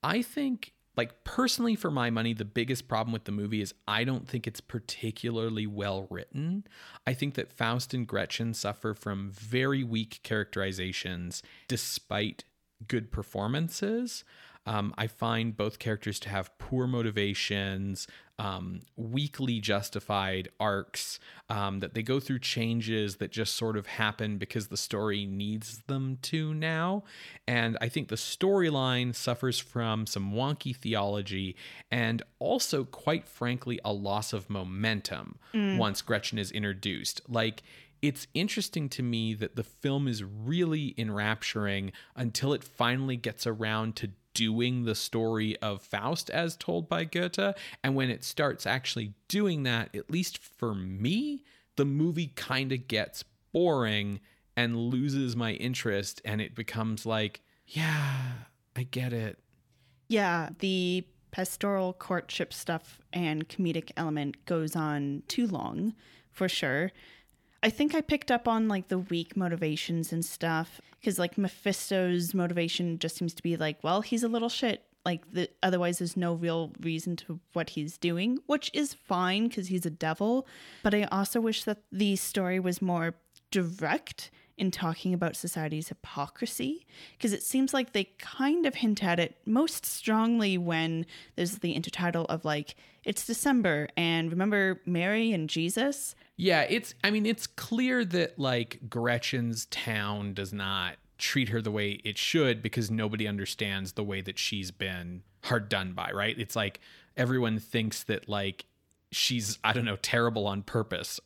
[0.03, 4.03] I think like personally for my money the biggest problem with the movie is i
[4.03, 6.65] don't think it's particularly well written.
[7.07, 12.43] I think that faust and gretchen suffer from very weak characterizations despite
[12.87, 14.23] good performances.
[14.65, 18.07] Um, i find both characters to have poor motivations
[18.39, 21.19] um, weakly justified arcs
[21.49, 25.83] um, that they go through changes that just sort of happen because the story needs
[25.87, 27.03] them to now.
[27.47, 31.55] And I think the storyline suffers from some wonky theology
[31.91, 35.37] and also, quite frankly, a loss of momentum
[35.77, 37.21] once Gretchen is introduced.
[37.27, 37.63] Like,
[38.01, 43.95] it's interesting to me that the film is really enrapturing until it finally gets around
[43.95, 47.55] to doing the story of Faust as told by Goethe.
[47.83, 51.43] And when it starts actually doing that, at least for me,
[51.75, 54.19] the movie kind of gets boring
[54.55, 56.21] and loses my interest.
[56.23, 58.31] And it becomes like, yeah,
[58.75, 59.39] I get it.
[60.07, 65.93] Yeah, the pastoral courtship stuff and comedic element goes on too long,
[66.31, 66.91] for sure.
[67.63, 72.33] I think I picked up on like the weak motivations and stuff because like Mephisto's
[72.33, 74.83] motivation just seems to be like, well, he's a little shit.
[75.05, 79.67] Like the otherwise, there's no real reason to what he's doing, which is fine because
[79.67, 80.45] he's a devil.
[80.83, 83.15] But I also wish that the story was more
[83.49, 86.85] direct in talking about society's hypocrisy
[87.17, 91.05] because it seems like they kind of hint at it most strongly when
[91.35, 97.11] there's the intertitle of like it's December and remember Mary and Jesus Yeah, it's I
[97.11, 102.61] mean it's clear that like Gretchen's town does not treat her the way it should
[102.61, 106.37] because nobody understands the way that she's been hard done by, right?
[106.37, 106.79] It's like
[107.17, 108.65] everyone thinks that like
[109.11, 111.19] she's I don't know, terrible on purpose.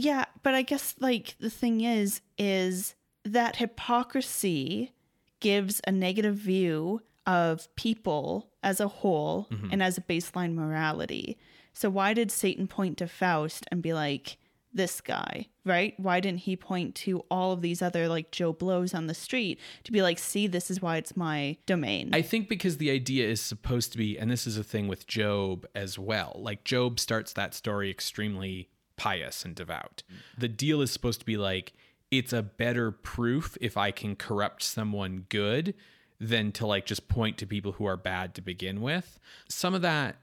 [0.00, 2.94] Yeah, but I guess like the thing is is
[3.26, 4.92] that hypocrisy
[5.40, 9.68] gives a negative view of people as a whole mm-hmm.
[9.70, 11.36] and as a baseline morality.
[11.74, 14.38] So why did Satan point to Faust and be like
[14.72, 15.92] this guy, right?
[15.98, 19.60] Why didn't he point to all of these other like Joe Blows on the street
[19.84, 22.10] to be like, see, this is why it's my domain?
[22.14, 25.06] I think because the idea is supposed to be, and this is a thing with
[25.06, 26.36] Job as well.
[26.38, 28.70] Like Job starts that story extremely
[29.00, 30.02] pious and devout.
[30.36, 31.72] The deal is supposed to be like,
[32.10, 35.72] it's a better proof if I can corrupt someone good
[36.20, 39.18] than to like just point to people who are bad to begin with.
[39.48, 40.16] Some of that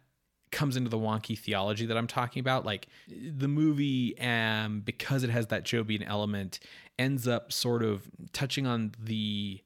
[0.52, 2.66] comes into the wonky theology that I'm talking about.
[2.66, 6.60] Like the movie, um, because it has that Jobian element,
[7.00, 9.60] ends up sort of touching on the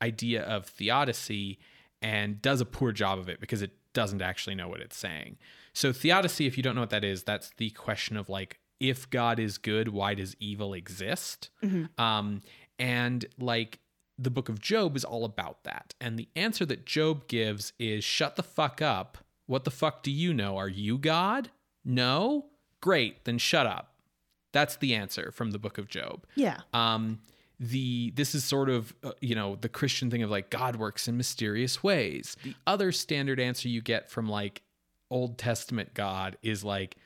[0.00, 1.58] idea of theodicy
[2.00, 5.36] and does a poor job of it because it doesn't actually know what it's saying.
[5.74, 9.08] So theodicy, if you don't know what that is, that's the question of like, if
[9.10, 11.50] God is good, why does evil exist?
[11.98, 12.42] Um,
[12.78, 13.80] and like
[14.18, 15.94] the book of Job is all about that.
[16.00, 19.18] And the answer that Job gives is shut the fuck up.
[19.46, 20.56] What the fuck do you know?
[20.56, 21.50] Are you God?
[21.84, 22.46] No?
[22.80, 23.94] Great, then shut up.
[24.52, 26.26] That's the answer from the book of Job.
[26.36, 26.60] Yeah.
[26.72, 27.20] Um
[27.60, 31.06] the this is sort of uh, you know the Christian thing of like God works
[31.08, 32.36] in mysterious ways.
[32.42, 34.62] The other standard answer you get from like
[35.14, 36.96] Old Testament God is like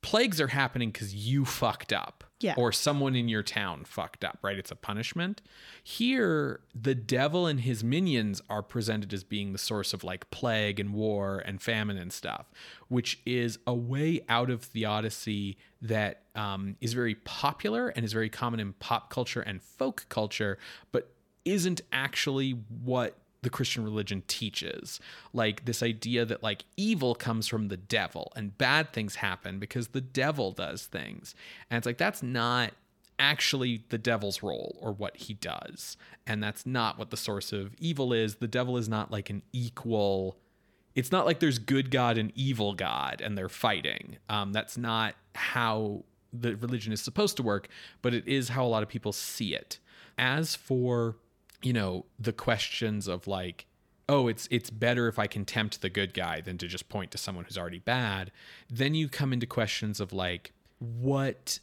[0.00, 2.54] plagues are happening cuz you fucked up Yeah.
[2.56, 4.56] or someone in your town fucked up, right?
[4.56, 5.42] It's a punishment.
[5.82, 10.78] Here, the devil and his minions are presented as being the source of like plague
[10.78, 12.46] and war and famine and stuff,
[12.86, 18.30] which is a way out of theodicy that um, is very popular and is very
[18.30, 20.58] common in pop culture and folk culture,
[20.92, 21.10] but
[21.44, 23.16] isn't actually what
[23.48, 25.00] the Christian religion teaches.
[25.32, 29.88] Like this idea that like evil comes from the devil and bad things happen because
[29.88, 31.34] the devil does things.
[31.70, 32.72] And it's like that's not
[33.18, 35.96] actually the devil's role or what he does.
[36.26, 38.34] And that's not what the source of evil is.
[38.34, 40.36] The devil is not like an equal
[40.94, 44.18] it's not like there's good God and evil God and they're fighting.
[44.28, 46.04] Um, that's not how
[46.34, 47.68] the religion is supposed to work,
[48.02, 49.78] but it is how a lot of people see it.
[50.18, 51.16] As for,
[51.62, 53.66] you know, the questions of like,
[54.08, 57.10] oh, it's it's better if I can tempt the good guy than to just point
[57.12, 58.30] to someone who's already bad,
[58.70, 61.58] then you come into questions of like, what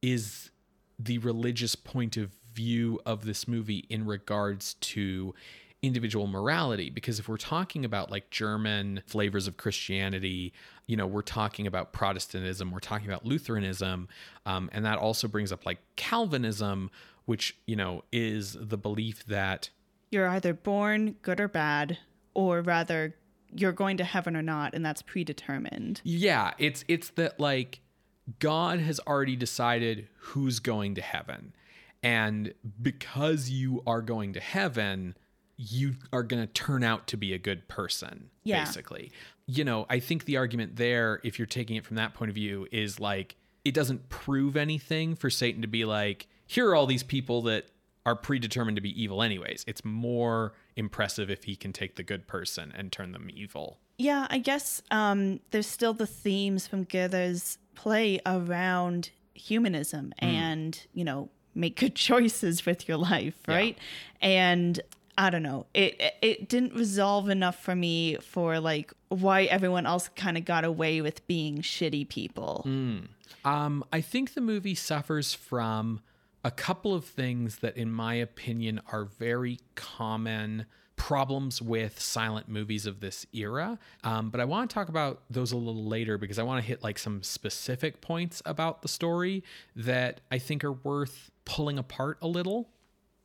[0.00, 0.50] is
[0.98, 5.34] the religious point of view of this movie in regards to
[5.82, 6.90] individual morality?
[6.90, 10.52] Because if we're talking about like german flavors of christianity
[10.86, 14.08] you know we're talking about protestantism we're talking about lutheranism
[14.46, 16.90] um, and that also brings up like calvinism
[17.28, 19.68] which you know is the belief that
[20.10, 21.98] You're either born good or bad,
[22.32, 23.14] or rather,
[23.54, 26.00] you're going to heaven or not, and that's predetermined.
[26.04, 27.80] Yeah, it's it's that like
[28.38, 31.52] God has already decided who's going to heaven.
[32.02, 35.14] And because you are going to heaven,
[35.58, 38.64] you are going to turn out to be a good person, Yeah.
[38.64, 39.10] basically.
[39.46, 42.34] You know, I think the argument there, if you're taking it from that point of
[42.36, 46.86] view, is like it doesn't prove anything for Satan to be like, here are all
[46.86, 47.66] these people that
[48.04, 49.64] are predetermined to be evil, anyways.
[49.68, 53.78] It's more impressive if he can take the good person and turn them evil.
[53.98, 61.04] Yeah, I guess um, there's still the themes from Goethe's play around humanism and, you
[61.04, 63.76] know, make good choices with your life, right?
[64.22, 64.80] And
[65.18, 65.66] I don't know.
[65.74, 70.64] It it- didn't resolve enough for me for like why everyone else kind of got
[70.64, 72.62] away with being shitty people.
[73.44, 76.00] Um, I think the movie suffers from
[76.44, 80.66] a couple of things that, in my opinion, are very common
[80.96, 83.78] problems with silent movies of this era.
[84.04, 86.66] Um, but I want to talk about those a little later because I want to
[86.66, 89.44] hit like some specific points about the story
[89.76, 92.68] that I think are worth pulling apart a little.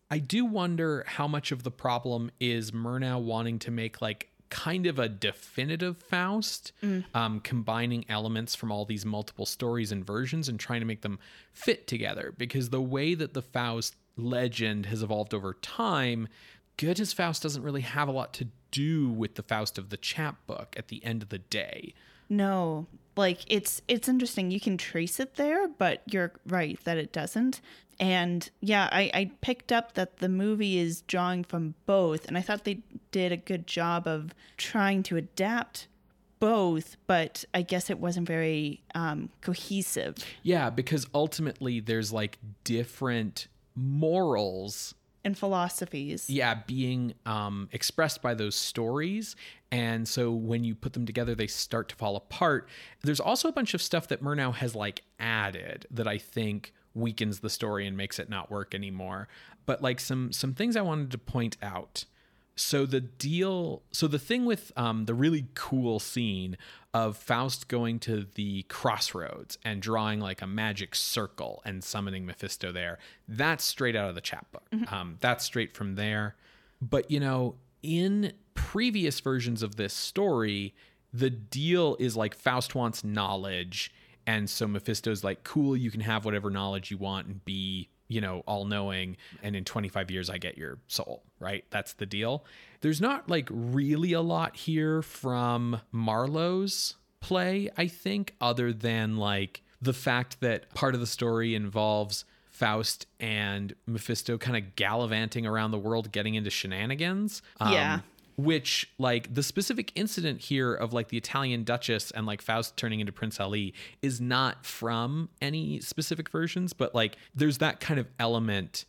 [0.10, 4.86] I do wonder how much of the problem is Murnau wanting to make like kind
[4.86, 6.74] of a definitive Faust,
[7.16, 11.18] um, combining elements from all these multiple stories and versions and trying to make them
[11.52, 12.32] fit together.
[12.38, 16.28] Because the way that the Faust legend has evolved over time,
[16.78, 20.76] Goethe's Faust doesn't really have a lot to do with the Faust of the chapbook
[20.78, 21.96] at the end of the day.
[22.30, 22.86] No,
[23.16, 24.52] like it's it's interesting.
[24.52, 27.60] You can trace it there, but you're right that it doesn't.
[28.00, 32.42] And yeah, I, I picked up that the movie is drawing from both, and I
[32.42, 32.80] thought they
[33.12, 35.88] did a good job of trying to adapt
[36.40, 40.18] both, but I guess it wasn't very um, cohesive.
[40.42, 44.94] Yeah, because ultimately there's like different morals
[45.24, 46.30] And philosophies.
[46.30, 49.36] yeah being um, expressed by those stories
[49.72, 52.68] and so when you put them together they start to fall apart
[53.04, 57.40] there's also a bunch of stuff that murnau has like added that i think weakens
[57.40, 59.28] the story and makes it not work anymore.
[59.66, 62.06] But like some some things i wanted to point out.
[62.56, 66.58] So the deal so the thing with um, the really cool scene
[66.94, 72.72] of faust going to the crossroads and drawing like a magic circle and summoning mephisto
[72.72, 74.68] there that's straight out of the chapbook.
[74.92, 76.36] Um, that's straight from there.
[76.82, 80.76] But you know in previous versions of this story
[81.12, 83.92] the deal is like faust wants knowledge
[84.26, 88.22] and so mephisto's like cool you can have whatever knowledge you want and be you
[88.22, 91.66] know, all knowing, and in 25 years, I get your soul, right?
[91.72, 92.46] That's the deal.
[92.82, 99.64] There's not like really a lot here from Marlowe's play, I think, other than like
[99.82, 105.72] the fact that part of the story involves Faust and Mephisto kind of gallivanting around
[105.72, 107.42] the world, getting into shenanigans.
[107.60, 108.00] Um, Yeah.
[108.36, 113.00] Which, like, the specific incident here of like the Italian Duchess and like Faust turning
[113.00, 118.08] into Prince Ali is not from any specific versions, but like there's that kind of
[118.20, 118.86] element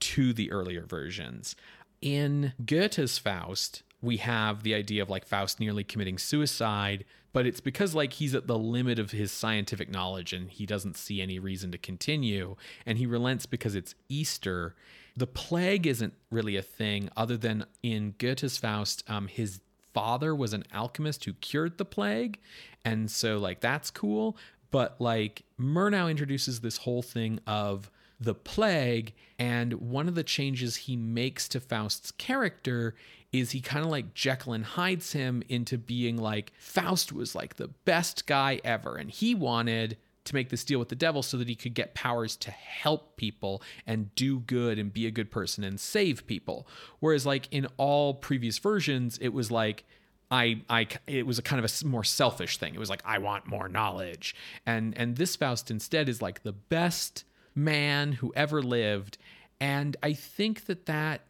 [0.00, 1.56] to the earlier versions.
[2.00, 7.60] In Goethe's Faust, we have the idea of like Faust nearly committing suicide, but it's
[7.60, 11.38] because like he's at the limit of his scientific knowledge and he doesn't see any
[11.38, 12.56] reason to continue
[12.86, 14.74] and he relents because it's Easter.
[15.18, 19.60] The plague isn't really a thing other than in Goethe's Faust, um, his
[19.92, 22.38] father was an alchemist who cured the plague.
[22.84, 24.36] And so, like, that's cool.
[24.70, 27.90] But, like, Murnau introduces this whole thing of
[28.20, 29.12] the plague.
[29.40, 32.94] And one of the changes he makes to Faust's character
[33.32, 37.56] is he kind of like Jekyll and hides him into being like, Faust was like
[37.56, 38.94] the best guy ever.
[38.94, 39.96] And he wanted
[40.28, 43.16] to make this deal with the devil so that he could get powers to help
[43.16, 46.66] people and do good and be a good person and save people.
[47.00, 49.84] Whereas, like in all previous versions, it was like,
[50.30, 52.74] I, I, it was a kind of a more selfish thing.
[52.74, 54.34] It was like I want more knowledge,
[54.66, 57.24] and and this Faust instead is like the best
[57.54, 59.16] man who ever lived,
[59.58, 61.22] and I think that that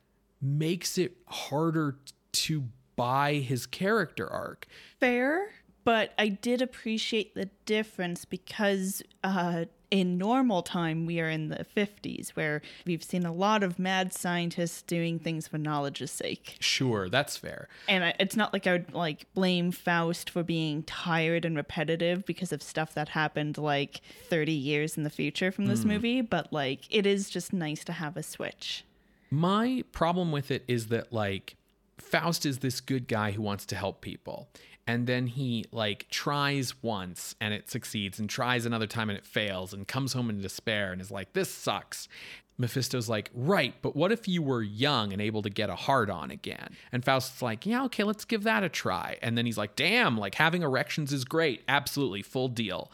[0.43, 1.97] makes it harder
[2.33, 2.65] to
[2.97, 4.67] buy his character arc.
[4.99, 5.51] fair,
[5.89, 11.65] but I did appreciate the difference because uh, in normal time, we are in the
[11.75, 16.59] 50s where we've seen a lot of mad scientists doing things for knowledge's sake.
[16.61, 17.69] Sure, that's fair.
[17.89, 22.27] And I- it's not like I would like blame Faust for being tired and repetitive
[22.27, 26.53] because of stuff that happened like 30 years in the future from this movie, but
[26.53, 28.85] like it is just nice to have a switch.
[29.31, 31.57] My problem with it is that like
[31.97, 34.49] Faust is this good guy who wants to help people.
[34.89, 39.27] And then he like tries once and it succeeds and tries another time and it
[39.27, 42.09] fails and comes home in despair and is like, this sucks.
[42.57, 46.11] Mephisto's like, right, but what if you were young and able to get a hard
[46.11, 46.75] on again?
[46.91, 49.19] And Faust's like, yeah, okay, let's give that a try.
[49.23, 51.63] And then he's like, damn, like having erections is great.
[51.69, 52.91] Absolutely, full deal.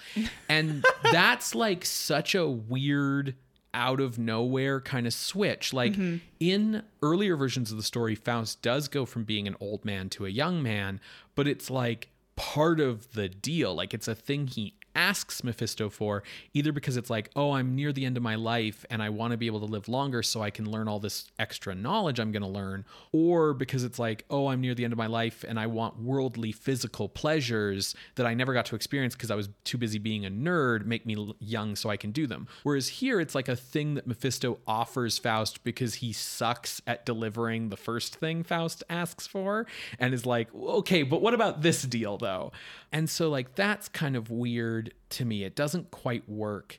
[0.50, 3.36] And that's like such a weird
[3.74, 5.74] out of nowhere kind of switch.
[5.74, 6.18] Like mm-hmm.
[6.40, 10.24] in earlier versions of the story, Faust does go from being an old man to
[10.24, 11.00] a young man,
[11.34, 13.74] but it's like part of the deal.
[13.74, 16.22] Like it's a thing he asks Mephisto for,
[16.52, 19.32] either because it's like, oh, I'm near the end of my life and I want
[19.32, 22.32] to be able to live longer so I can learn all this extra knowledge I'm
[22.32, 25.44] going to learn, or because it's like, oh, I'm near the end of my life
[25.46, 29.48] and I want worldly physical pleasures that I never got to experience because I was
[29.64, 32.46] too busy being a nerd, make me young so I can do them.
[32.62, 37.68] Whereas here, it's like a thing that Mephisto offers Faust because he sucks at delivering
[37.68, 39.66] the first thing Faust asks for
[39.98, 42.52] and is like, okay, but what about this deal though?
[42.92, 45.44] And so, like, that's kind of weird to me.
[45.44, 46.78] It doesn't quite work.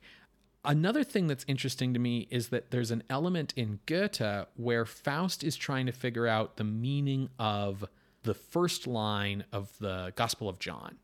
[0.64, 5.44] Another thing that's interesting to me is that there's an element in Goethe where Faust
[5.44, 7.86] is trying to figure out the meaning of
[8.24, 10.98] the first line of the Gospel of John,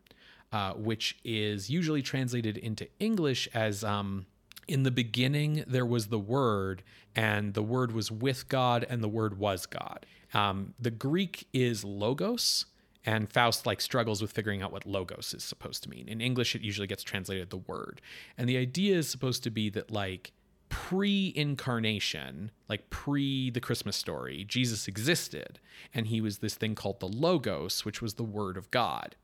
[0.52, 4.26] uh, which is usually translated into English as um,
[4.68, 6.82] In the beginning there was the Word,
[7.16, 10.06] and the Word was with God, and the Word was God.
[10.34, 12.66] Um, the Greek is logos,
[13.06, 16.08] and Faust like struggles with figuring out what logos is supposed to mean.
[16.08, 18.02] In English, it usually gets translated the word.
[18.38, 20.34] And the idea is supposed to be that like
[20.70, 25.60] pre-incarnation, like pre the Christmas story, Jesus existed
[25.94, 29.16] and he was this thing called the logos, which was the word of God.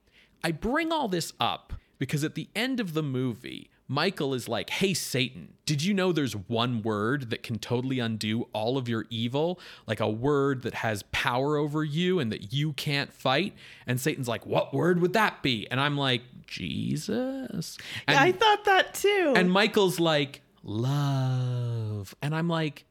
[0.43, 4.69] I bring all this up because at the end of the movie, Michael is like,
[4.69, 9.05] Hey, Satan, did you know there's one word that can totally undo all of your
[9.09, 9.59] evil?
[9.85, 13.53] Like a word that has power over you and that you can't fight?
[13.85, 15.67] And Satan's like, What word would that be?
[15.71, 17.77] And I'm like, Jesus.
[18.07, 19.33] And, Yeah, I thought that too.
[19.35, 22.13] and Michael's like, Love.
[22.21, 22.85] And I'm like,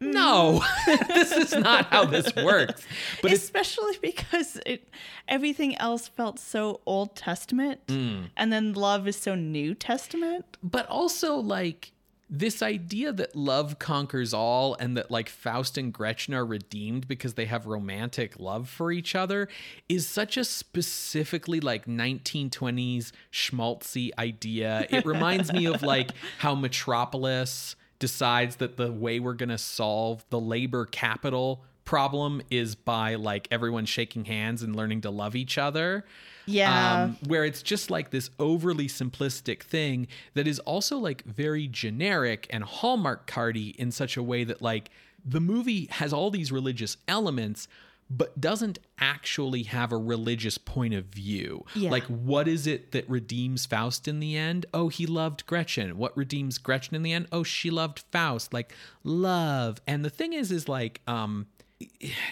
[0.00, 0.62] No,
[1.08, 2.86] this is not how this works.
[3.22, 4.88] But especially because it
[5.28, 8.30] everything else felt so Old Testament, Mm.
[8.36, 10.58] and then love is so New Testament.
[10.62, 11.92] but also like
[12.30, 17.34] this idea that love conquers all and that like Faust and Gretchen are redeemed because
[17.34, 19.46] they have romantic love for each other
[19.88, 24.86] is such a specifically like 1920s schmaltzy idea.
[24.90, 30.24] It reminds me of like how Metropolis decides that the way we're going to solve
[30.30, 35.58] the labor capital problem is by like everyone shaking hands and learning to love each
[35.58, 36.04] other.
[36.46, 37.04] Yeah.
[37.04, 42.46] Um, where it's just like this overly simplistic thing that is also like very generic
[42.50, 44.90] and Hallmark cardy in such a way that like
[45.24, 47.68] the movie has all these religious elements
[48.10, 51.64] but doesn't actually have a religious point of view.
[51.74, 51.90] Yeah.
[51.90, 54.66] Like what is it that redeems Faust in the end?
[54.74, 55.96] Oh, he loved Gretchen.
[55.96, 57.28] What redeems Gretchen in the end?
[57.32, 58.52] Oh, she loved Faust.
[58.52, 59.80] Like love.
[59.86, 61.46] And the thing is is like um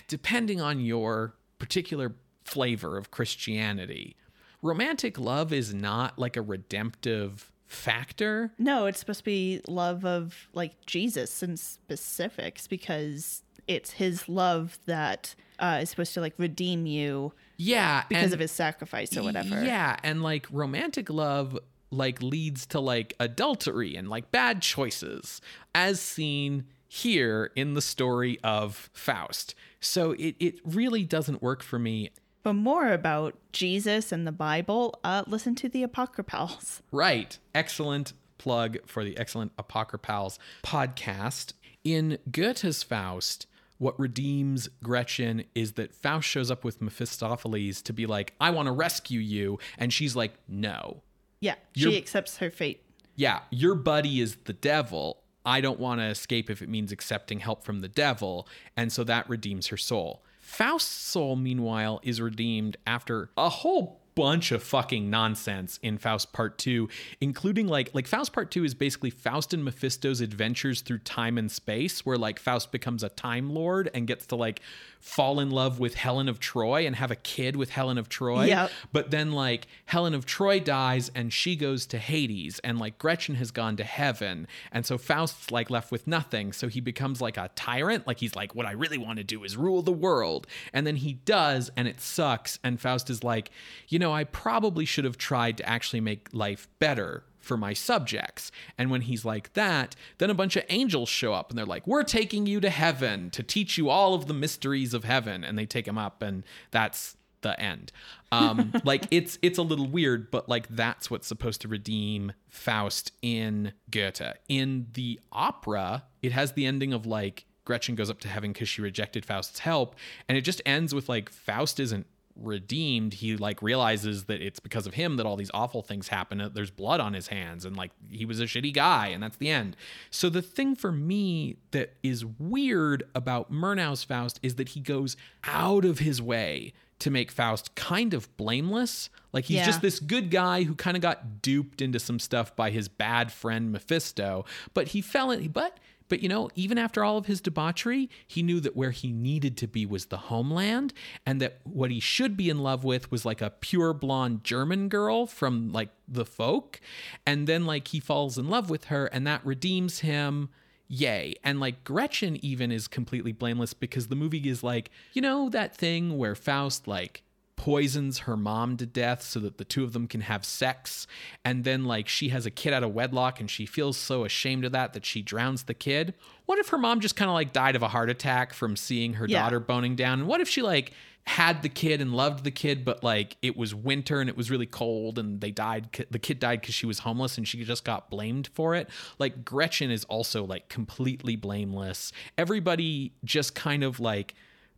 [0.09, 4.16] depending on your particular flavor of Christianity,
[4.62, 8.53] romantic love is not like a redemptive factor.
[8.59, 14.78] No, it's supposed to be love of like Jesus in specifics because it's his love
[14.86, 19.22] that uh, is supposed to like redeem you Yeah, because and- of his sacrifice or
[19.22, 19.64] whatever.
[19.64, 21.59] Yeah, and like romantic love
[21.90, 25.40] like leads to like adultery and like bad choices
[25.74, 29.55] as seen here in the story of Faust.
[29.80, 32.10] So it it really doesn't work for me.
[32.43, 36.82] But more about Jesus and the Bible, uh, listen to the Apocryphals.
[36.90, 37.39] Right.
[37.55, 41.52] Excellent plug for the excellent Apocryphals podcast.
[41.84, 43.47] In Goethe's Faust,
[43.82, 48.66] what redeems Gretchen is that Faust shows up with Mephistopheles to be like, I want
[48.66, 49.59] to rescue you.
[49.76, 51.02] And she's like, no.
[51.40, 52.84] Yeah, You're- she accepts her fate.
[53.16, 55.24] Yeah, your buddy is the devil.
[55.44, 58.46] I don't want to escape if it means accepting help from the devil.
[58.76, 60.22] And so that redeems her soul.
[60.38, 66.59] Faust's soul, meanwhile, is redeemed after a whole bunch of fucking nonsense in Faust Part
[66.59, 66.89] 2,
[67.20, 71.51] including like like Faust Part 2 is basically Faust and Mephisto's adventures through time and
[71.51, 74.60] space where like Faust becomes a time lord and gets to like
[75.02, 78.44] fall in love with Helen of Troy and have a kid with Helen of Troy.
[78.44, 78.70] Yep.
[78.93, 83.34] But then like Helen of Troy dies and she goes to Hades and like Gretchen
[83.34, 84.47] has gone to heaven.
[84.70, 86.52] And so Faust's like left with nothing.
[86.52, 88.06] So he becomes like a tyrant.
[88.06, 90.47] Like he's like, what I really want to do is rule the world.
[90.72, 92.60] And then he does and it sucks.
[92.62, 93.51] And Faust is like,
[93.89, 98.53] you know, I probably should have tried to actually make life better for my subjects.
[98.79, 101.87] And when he's like that, then a bunch of angels show up and they're like,
[101.87, 105.45] We're taking you to heaven to teach you all of the mysteries of heaven.
[105.45, 107.93] And they take him up, and that's the end.
[108.31, 113.12] Um, like it's it's a little weird, but like that's what's supposed to redeem Faust
[113.20, 114.37] in Goethe.
[114.49, 118.69] In the opera, it has the ending of like Gretchen goes up to heaven because
[118.69, 119.95] she rejected Faust's help,
[120.29, 124.86] and it just ends with like Faust isn't redeemed he like realizes that it's because
[124.86, 127.90] of him that all these awful things happen there's blood on his hands and like
[128.10, 129.76] he was a shitty guy and that's the end
[130.10, 135.16] so the thing for me that is weird about murnau's faust is that he goes
[135.44, 139.66] out of his way to make faust kind of blameless like he's Yeah.
[139.66, 143.32] just this good guy who kind of got duped into some stuff by his bad
[143.32, 145.78] friend mephisto but he fell in but
[146.12, 149.56] but you know, even after all of his debauchery, he knew that where he needed
[149.56, 150.93] to be was the homeland,
[151.24, 154.90] and that what he should be in love with was like a pure blonde German
[154.90, 156.82] girl from like the folk.
[157.24, 160.51] And then like he falls in love with her, and that redeems him.
[160.86, 161.34] Yay.
[161.43, 165.74] And like Gretchen even is completely blameless because the movie is like, you know, that
[165.74, 167.22] thing where Faust like
[167.62, 171.06] poisons her mom to death so that the two of them can have sex.
[171.44, 174.64] And then like she has a kid out of wedlock and she feels so ashamed
[174.64, 176.12] of that that she drowns the kid.
[176.47, 179.12] What if her mom just kind of like died of a heart attack from seeing
[179.14, 179.44] her Yeah.
[179.44, 180.18] daughter boning down?
[180.18, 180.90] And what if she like
[181.24, 184.51] had the kid and loved the kid but like it was winter and it was
[184.51, 187.84] really cold and they died the kid died because she was homeless and she just
[187.84, 188.90] got blamed for it?
[189.20, 192.10] Like gretchen is also like completely blameless.
[192.36, 194.34] Everybody just kind of like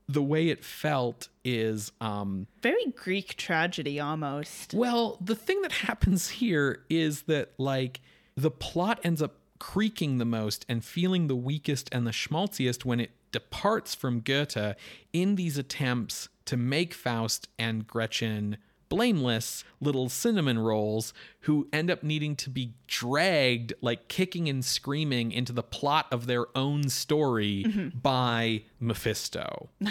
[0.08, 4.74] the way it felt is um Very Greek tragedy almost.
[4.74, 8.00] well, the thing that happens here is that like
[8.36, 13.00] the plot ends up creaking the most and feeling the weakest and the schmaltziest when
[13.00, 14.74] it departs from Goethe
[15.12, 18.58] in these attempts to make Faust and Gretchen
[18.88, 25.32] blameless little cinnamon rolls who end up needing to be dragged like kicking and screaming
[25.32, 29.68] into the plot of their own story by Mephisto.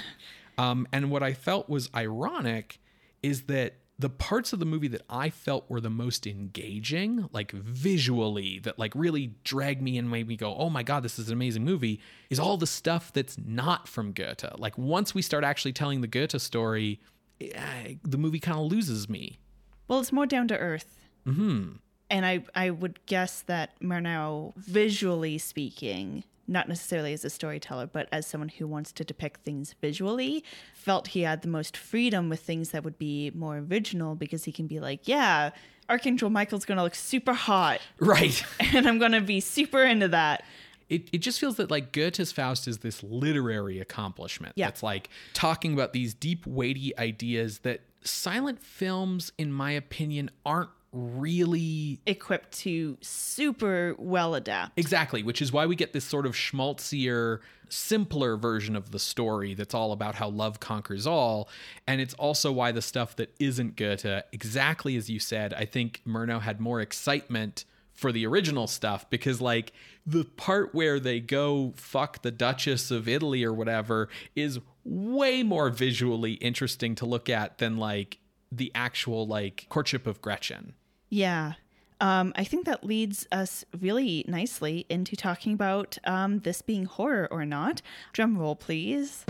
[0.57, 2.80] Um, and what I felt was ironic
[3.24, 7.52] is that the parts of the movie that I felt were the most engaging, like
[7.52, 11.28] visually, that like really dragged me and made me go, "Oh my god, this is
[11.28, 11.99] an amazing movie,"
[12.30, 14.45] is all the stuff that's not from Goethe.
[14.57, 16.99] Like once we start actually telling the Goethe story,
[17.53, 19.40] eh, the movie kind of loses me.
[19.88, 20.99] Well, it's more down to earth.
[21.28, 21.74] Mm-hmm.
[22.10, 28.07] And I, I would guess that Murnau, visually speaking, not necessarily as a storyteller, but
[28.11, 30.44] as someone who wants to depict things visually,
[30.74, 34.52] felt he had the most freedom with things that would be more original because he
[34.52, 35.52] can be like, yeah,
[35.90, 38.44] Archangel Michael's going to look super hot Right.
[38.74, 40.44] and I'm going to be super into that.
[40.90, 44.68] It, it just feels that like Goethe's Faust is this literary accomplishment Yeah.
[44.68, 50.70] that's like talking about these deep, weighty ideas that silent films, in my opinion, aren't
[50.92, 54.78] really Equipped to super well adapt.
[54.78, 59.56] Exactly, which is why we get this sort of schmaltzier, simpler version of the story
[59.56, 61.50] that's all about how love conquers all.
[61.88, 66.02] And it's also why the stuff that isn't Goethe, exactly as you said, I think
[66.08, 69.72] Murnau had more excitement for the original stuff because, like,
[70.06, 75.70] the part where they go fuck the Duchess of Italy or whatever is way more
[75.70, 78.18] visually interesting to look at than, like,
[78.52, 80.74] the actual, like, courtship of Gretchen.
[81.10, 81.53] Yeah.
[82.02, 87.30] Um, I think that leads us really nicely into talking about um, this being horror
[87.32, 87.82] or not.
[88.11, 89.24] Drum roll, please.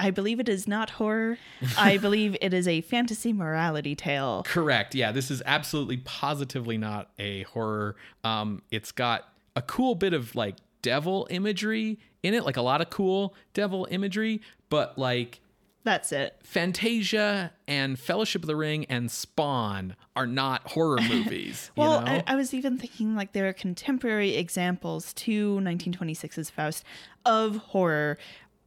[0.00, 1.36] I believe it is not horror.
[1.76, 4.42] I believe it is a fantasy morality tale.
[4.46, 4.94] Correct.
[4.94, 7.96] Yeah, this is absolutely positively not a horror.
[8.24, 12.80] Um, it's got a cool bit of like devil imagery in it, like a lot
[12.80, 14.40] of cool devil imagery,
[14.70, 15.40] but like
[15.84, 16.36] That's it.
[16.42, 21.70] Fantasia and Fellowship of the Ring and Spawn are not horror movies.
[21.76, 22.22] Well, you know?
[22.26, 26.84] I, I was even thinking like there are contemporary examples to 1926's Faust
[27.26, 28.16] of horror.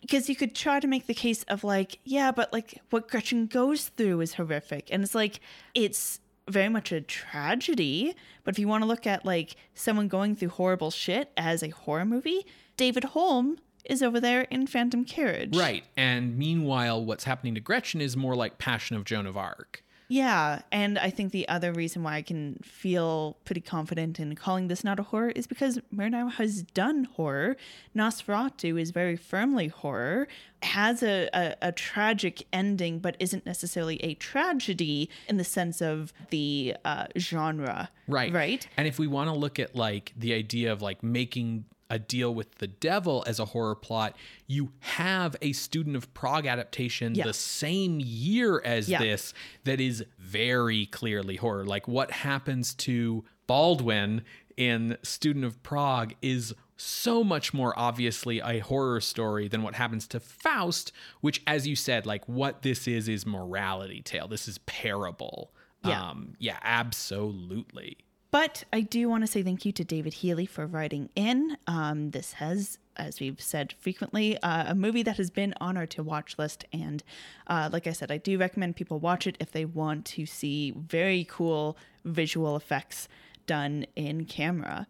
[0.03, 3.47] Because you could try to make the case of like, yeah, but like what Gretchen
[3.47, 4.89] goes through is horrific.
[4.91, 5.39] And it's like,
[5.73, 8.13] it's very much a tragedy.
[8.43, 11.69] But if you want to look at like someone going through horrible shit as a
[11.69, 12.45] horror movie,
[12.77, 15.55] David Holm is over there in Phantom Carriage.
[15.57, 15.83] right.
[15.97, 19.82] And meanwhile, what's happening to Gretchen is more like Passion of Joan of Arc.
[20.07, 24.67] Yeah, and I think the other reason why I can feel pretty confident in calling
[24.67, 27.57] this not a horror is because Murnau has done horror.
[27.95, 30.27] Nosferatu is very firmly horror,
[30.61, 36.13] has a, a, a tragic ending, but isn't necessarily a tragedy in the sense of
[36.29, 37.89] the uh, genre.
[38.07, 38.33] Right.
[38.33, 38.67] Right.
[38.77, 42.33] And if we want to look at like the idea of like making a deal
[42.33, 44.15] with the devil as a horror plot,
[44.47, 47.25] you have a student of Prague adaptation Yeah.
[47.25, 48.99] the same year as Yeah.
[48.99, 49.33] this
[49.63, 51.65] that is very clearly horror.
[51.65, 54.23] Like what happens to Balduin
[54.57, 60.07] in Student of Prague is so much more obviously a horror story than what happens
[60.07, 60.91] to Faust,
[61.21, 64.27] which as you said, like what this is is morality tale.
[64.27, 65.53] This is parable.
[65.85, 66.09] Yeah.
[66.09, 67.97] Um yeah, absolutely.
[68.33, 71.55] But I do want to say thank you to David Healy for writing in.
[71.67, 75.85] Um, this has, as we've said frequently, uh, a movie that has been on our
[75.85, 76.65] to watch list.
[76.73, 77.03] And
[77.45, 80.71] uh, like I said, I do recommend people watch it if they want to see
[80.75, 83.07] very cool visual effects
[83.45, 84.87] done in camera.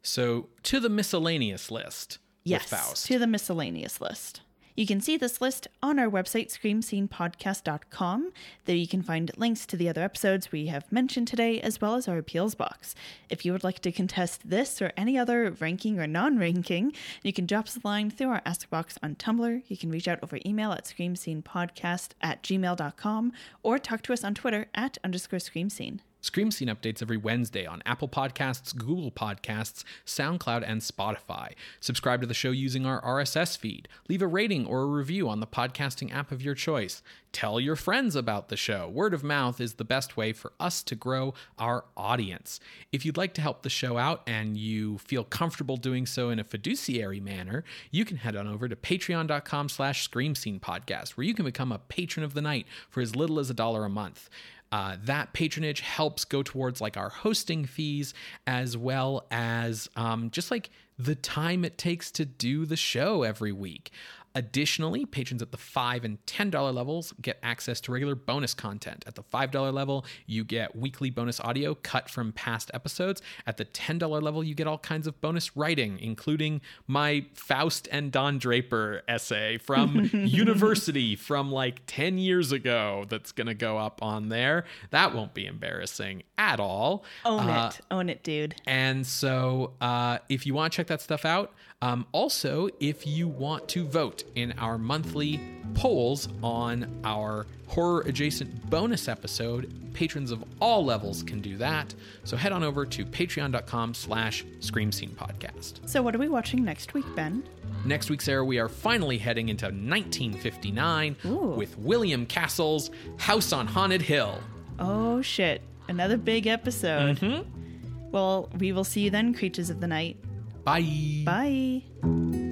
[0.00, 4.40] So to the miscellaneous list Yes, to the miscellaneous list.
[4.76, 8.32] You can see this list on our website, screamscenepodcast.com.
[8.64, 11.94] There you can find links to the other episodes we have mentioned today, as well
[11.94, 12.96] as our appeals box.
[13.30, 16.92] If you would like to contest this or any other ranking or non ranking,
[17.22, 19.62] you can drop us a line through our Ask box on Tumblr.
[19.68, 23.32] You can reach out over email at screamscenepodcast at gmail.com
[23.62, 26.00] or talk to us on Twitter at underscore screamscene.
[26.24, 31.52] Scream Scene updates every Wednesday on Apple Podcasts, Google Podcasts, SoundCloud, and Spotify.
[31.80, 33.88] Subscribe to the show using our RSS feed.
[34.08, 37.02] Leave a rating or a review on the podcasting app of your choice.
[37.34, 38.88] Tell your friends about the show.
[38.88, 42.58] Word of mouth is the best way for us to grow our audience.
[42.92, 46.38] If you'd like to help the show out and you feel comfortable doing so in
[46.38, 51.26] a fiduciary manner, you can head on over to patreon.com slash scream scene podcast, where
[51.26, 53.90] you can become a patron of the night for as little as a dollar a
[53.90, 54.30] month.
[54.74, 58.12] Uh, that patronage helps go towards like our hosting fees
[58.44, 60.68] as well as um, just like
[60.98, 63.92] the time it takes to do the show every week.
[64.36, 69.04] Additionally, patrons at the 5 and $10 levels get access to regular bonus content.
[69.06, 73.22] At the $5 level, you get weekly bonus audio cut from past episodes.
[73.46, 78.10] At the $10 level, you get all kinds of bonus writing, including my Faust and
[78.10, 84.02] Don Draper essay from university from like 10 years ago that's going to go up
[84.02, 84.64] on there.
[84.90, 87.04] That won't be embarrassing at all.
[87.24, 87.80] Own Uh, it.
[87.90, 88.56] Own it, dude.
[88.66, 91.52] and so, uh, if you want to check that stuff out,
[91.82, 95.40] um, also, if you want to vote in our monthly
[95.74, 101.94] polls on our horror adjacent bonus episode, patrons of all levels can do that.
[102.24, 105.88] So head on over to patreon.com slash scream scene podcast.
[105.88, 107.42] So, what are we watching next week, Ben?
[107.84, 111.30] Next week, Sarah, we are finally heading into 1959 Ooh.
[111.56, 114.38] with William Castle's House on Haunted Hill.
[114.78, 115.62] Oh shit.
[115.88, 117.18] Another big episode.
[117.18, 118.10] Mm-hmm.
[118.10, 120.16] Well, we will see you then, creatures of the night.
[120.64, 121.22] Bye.
[121.24, 122.43] Bye.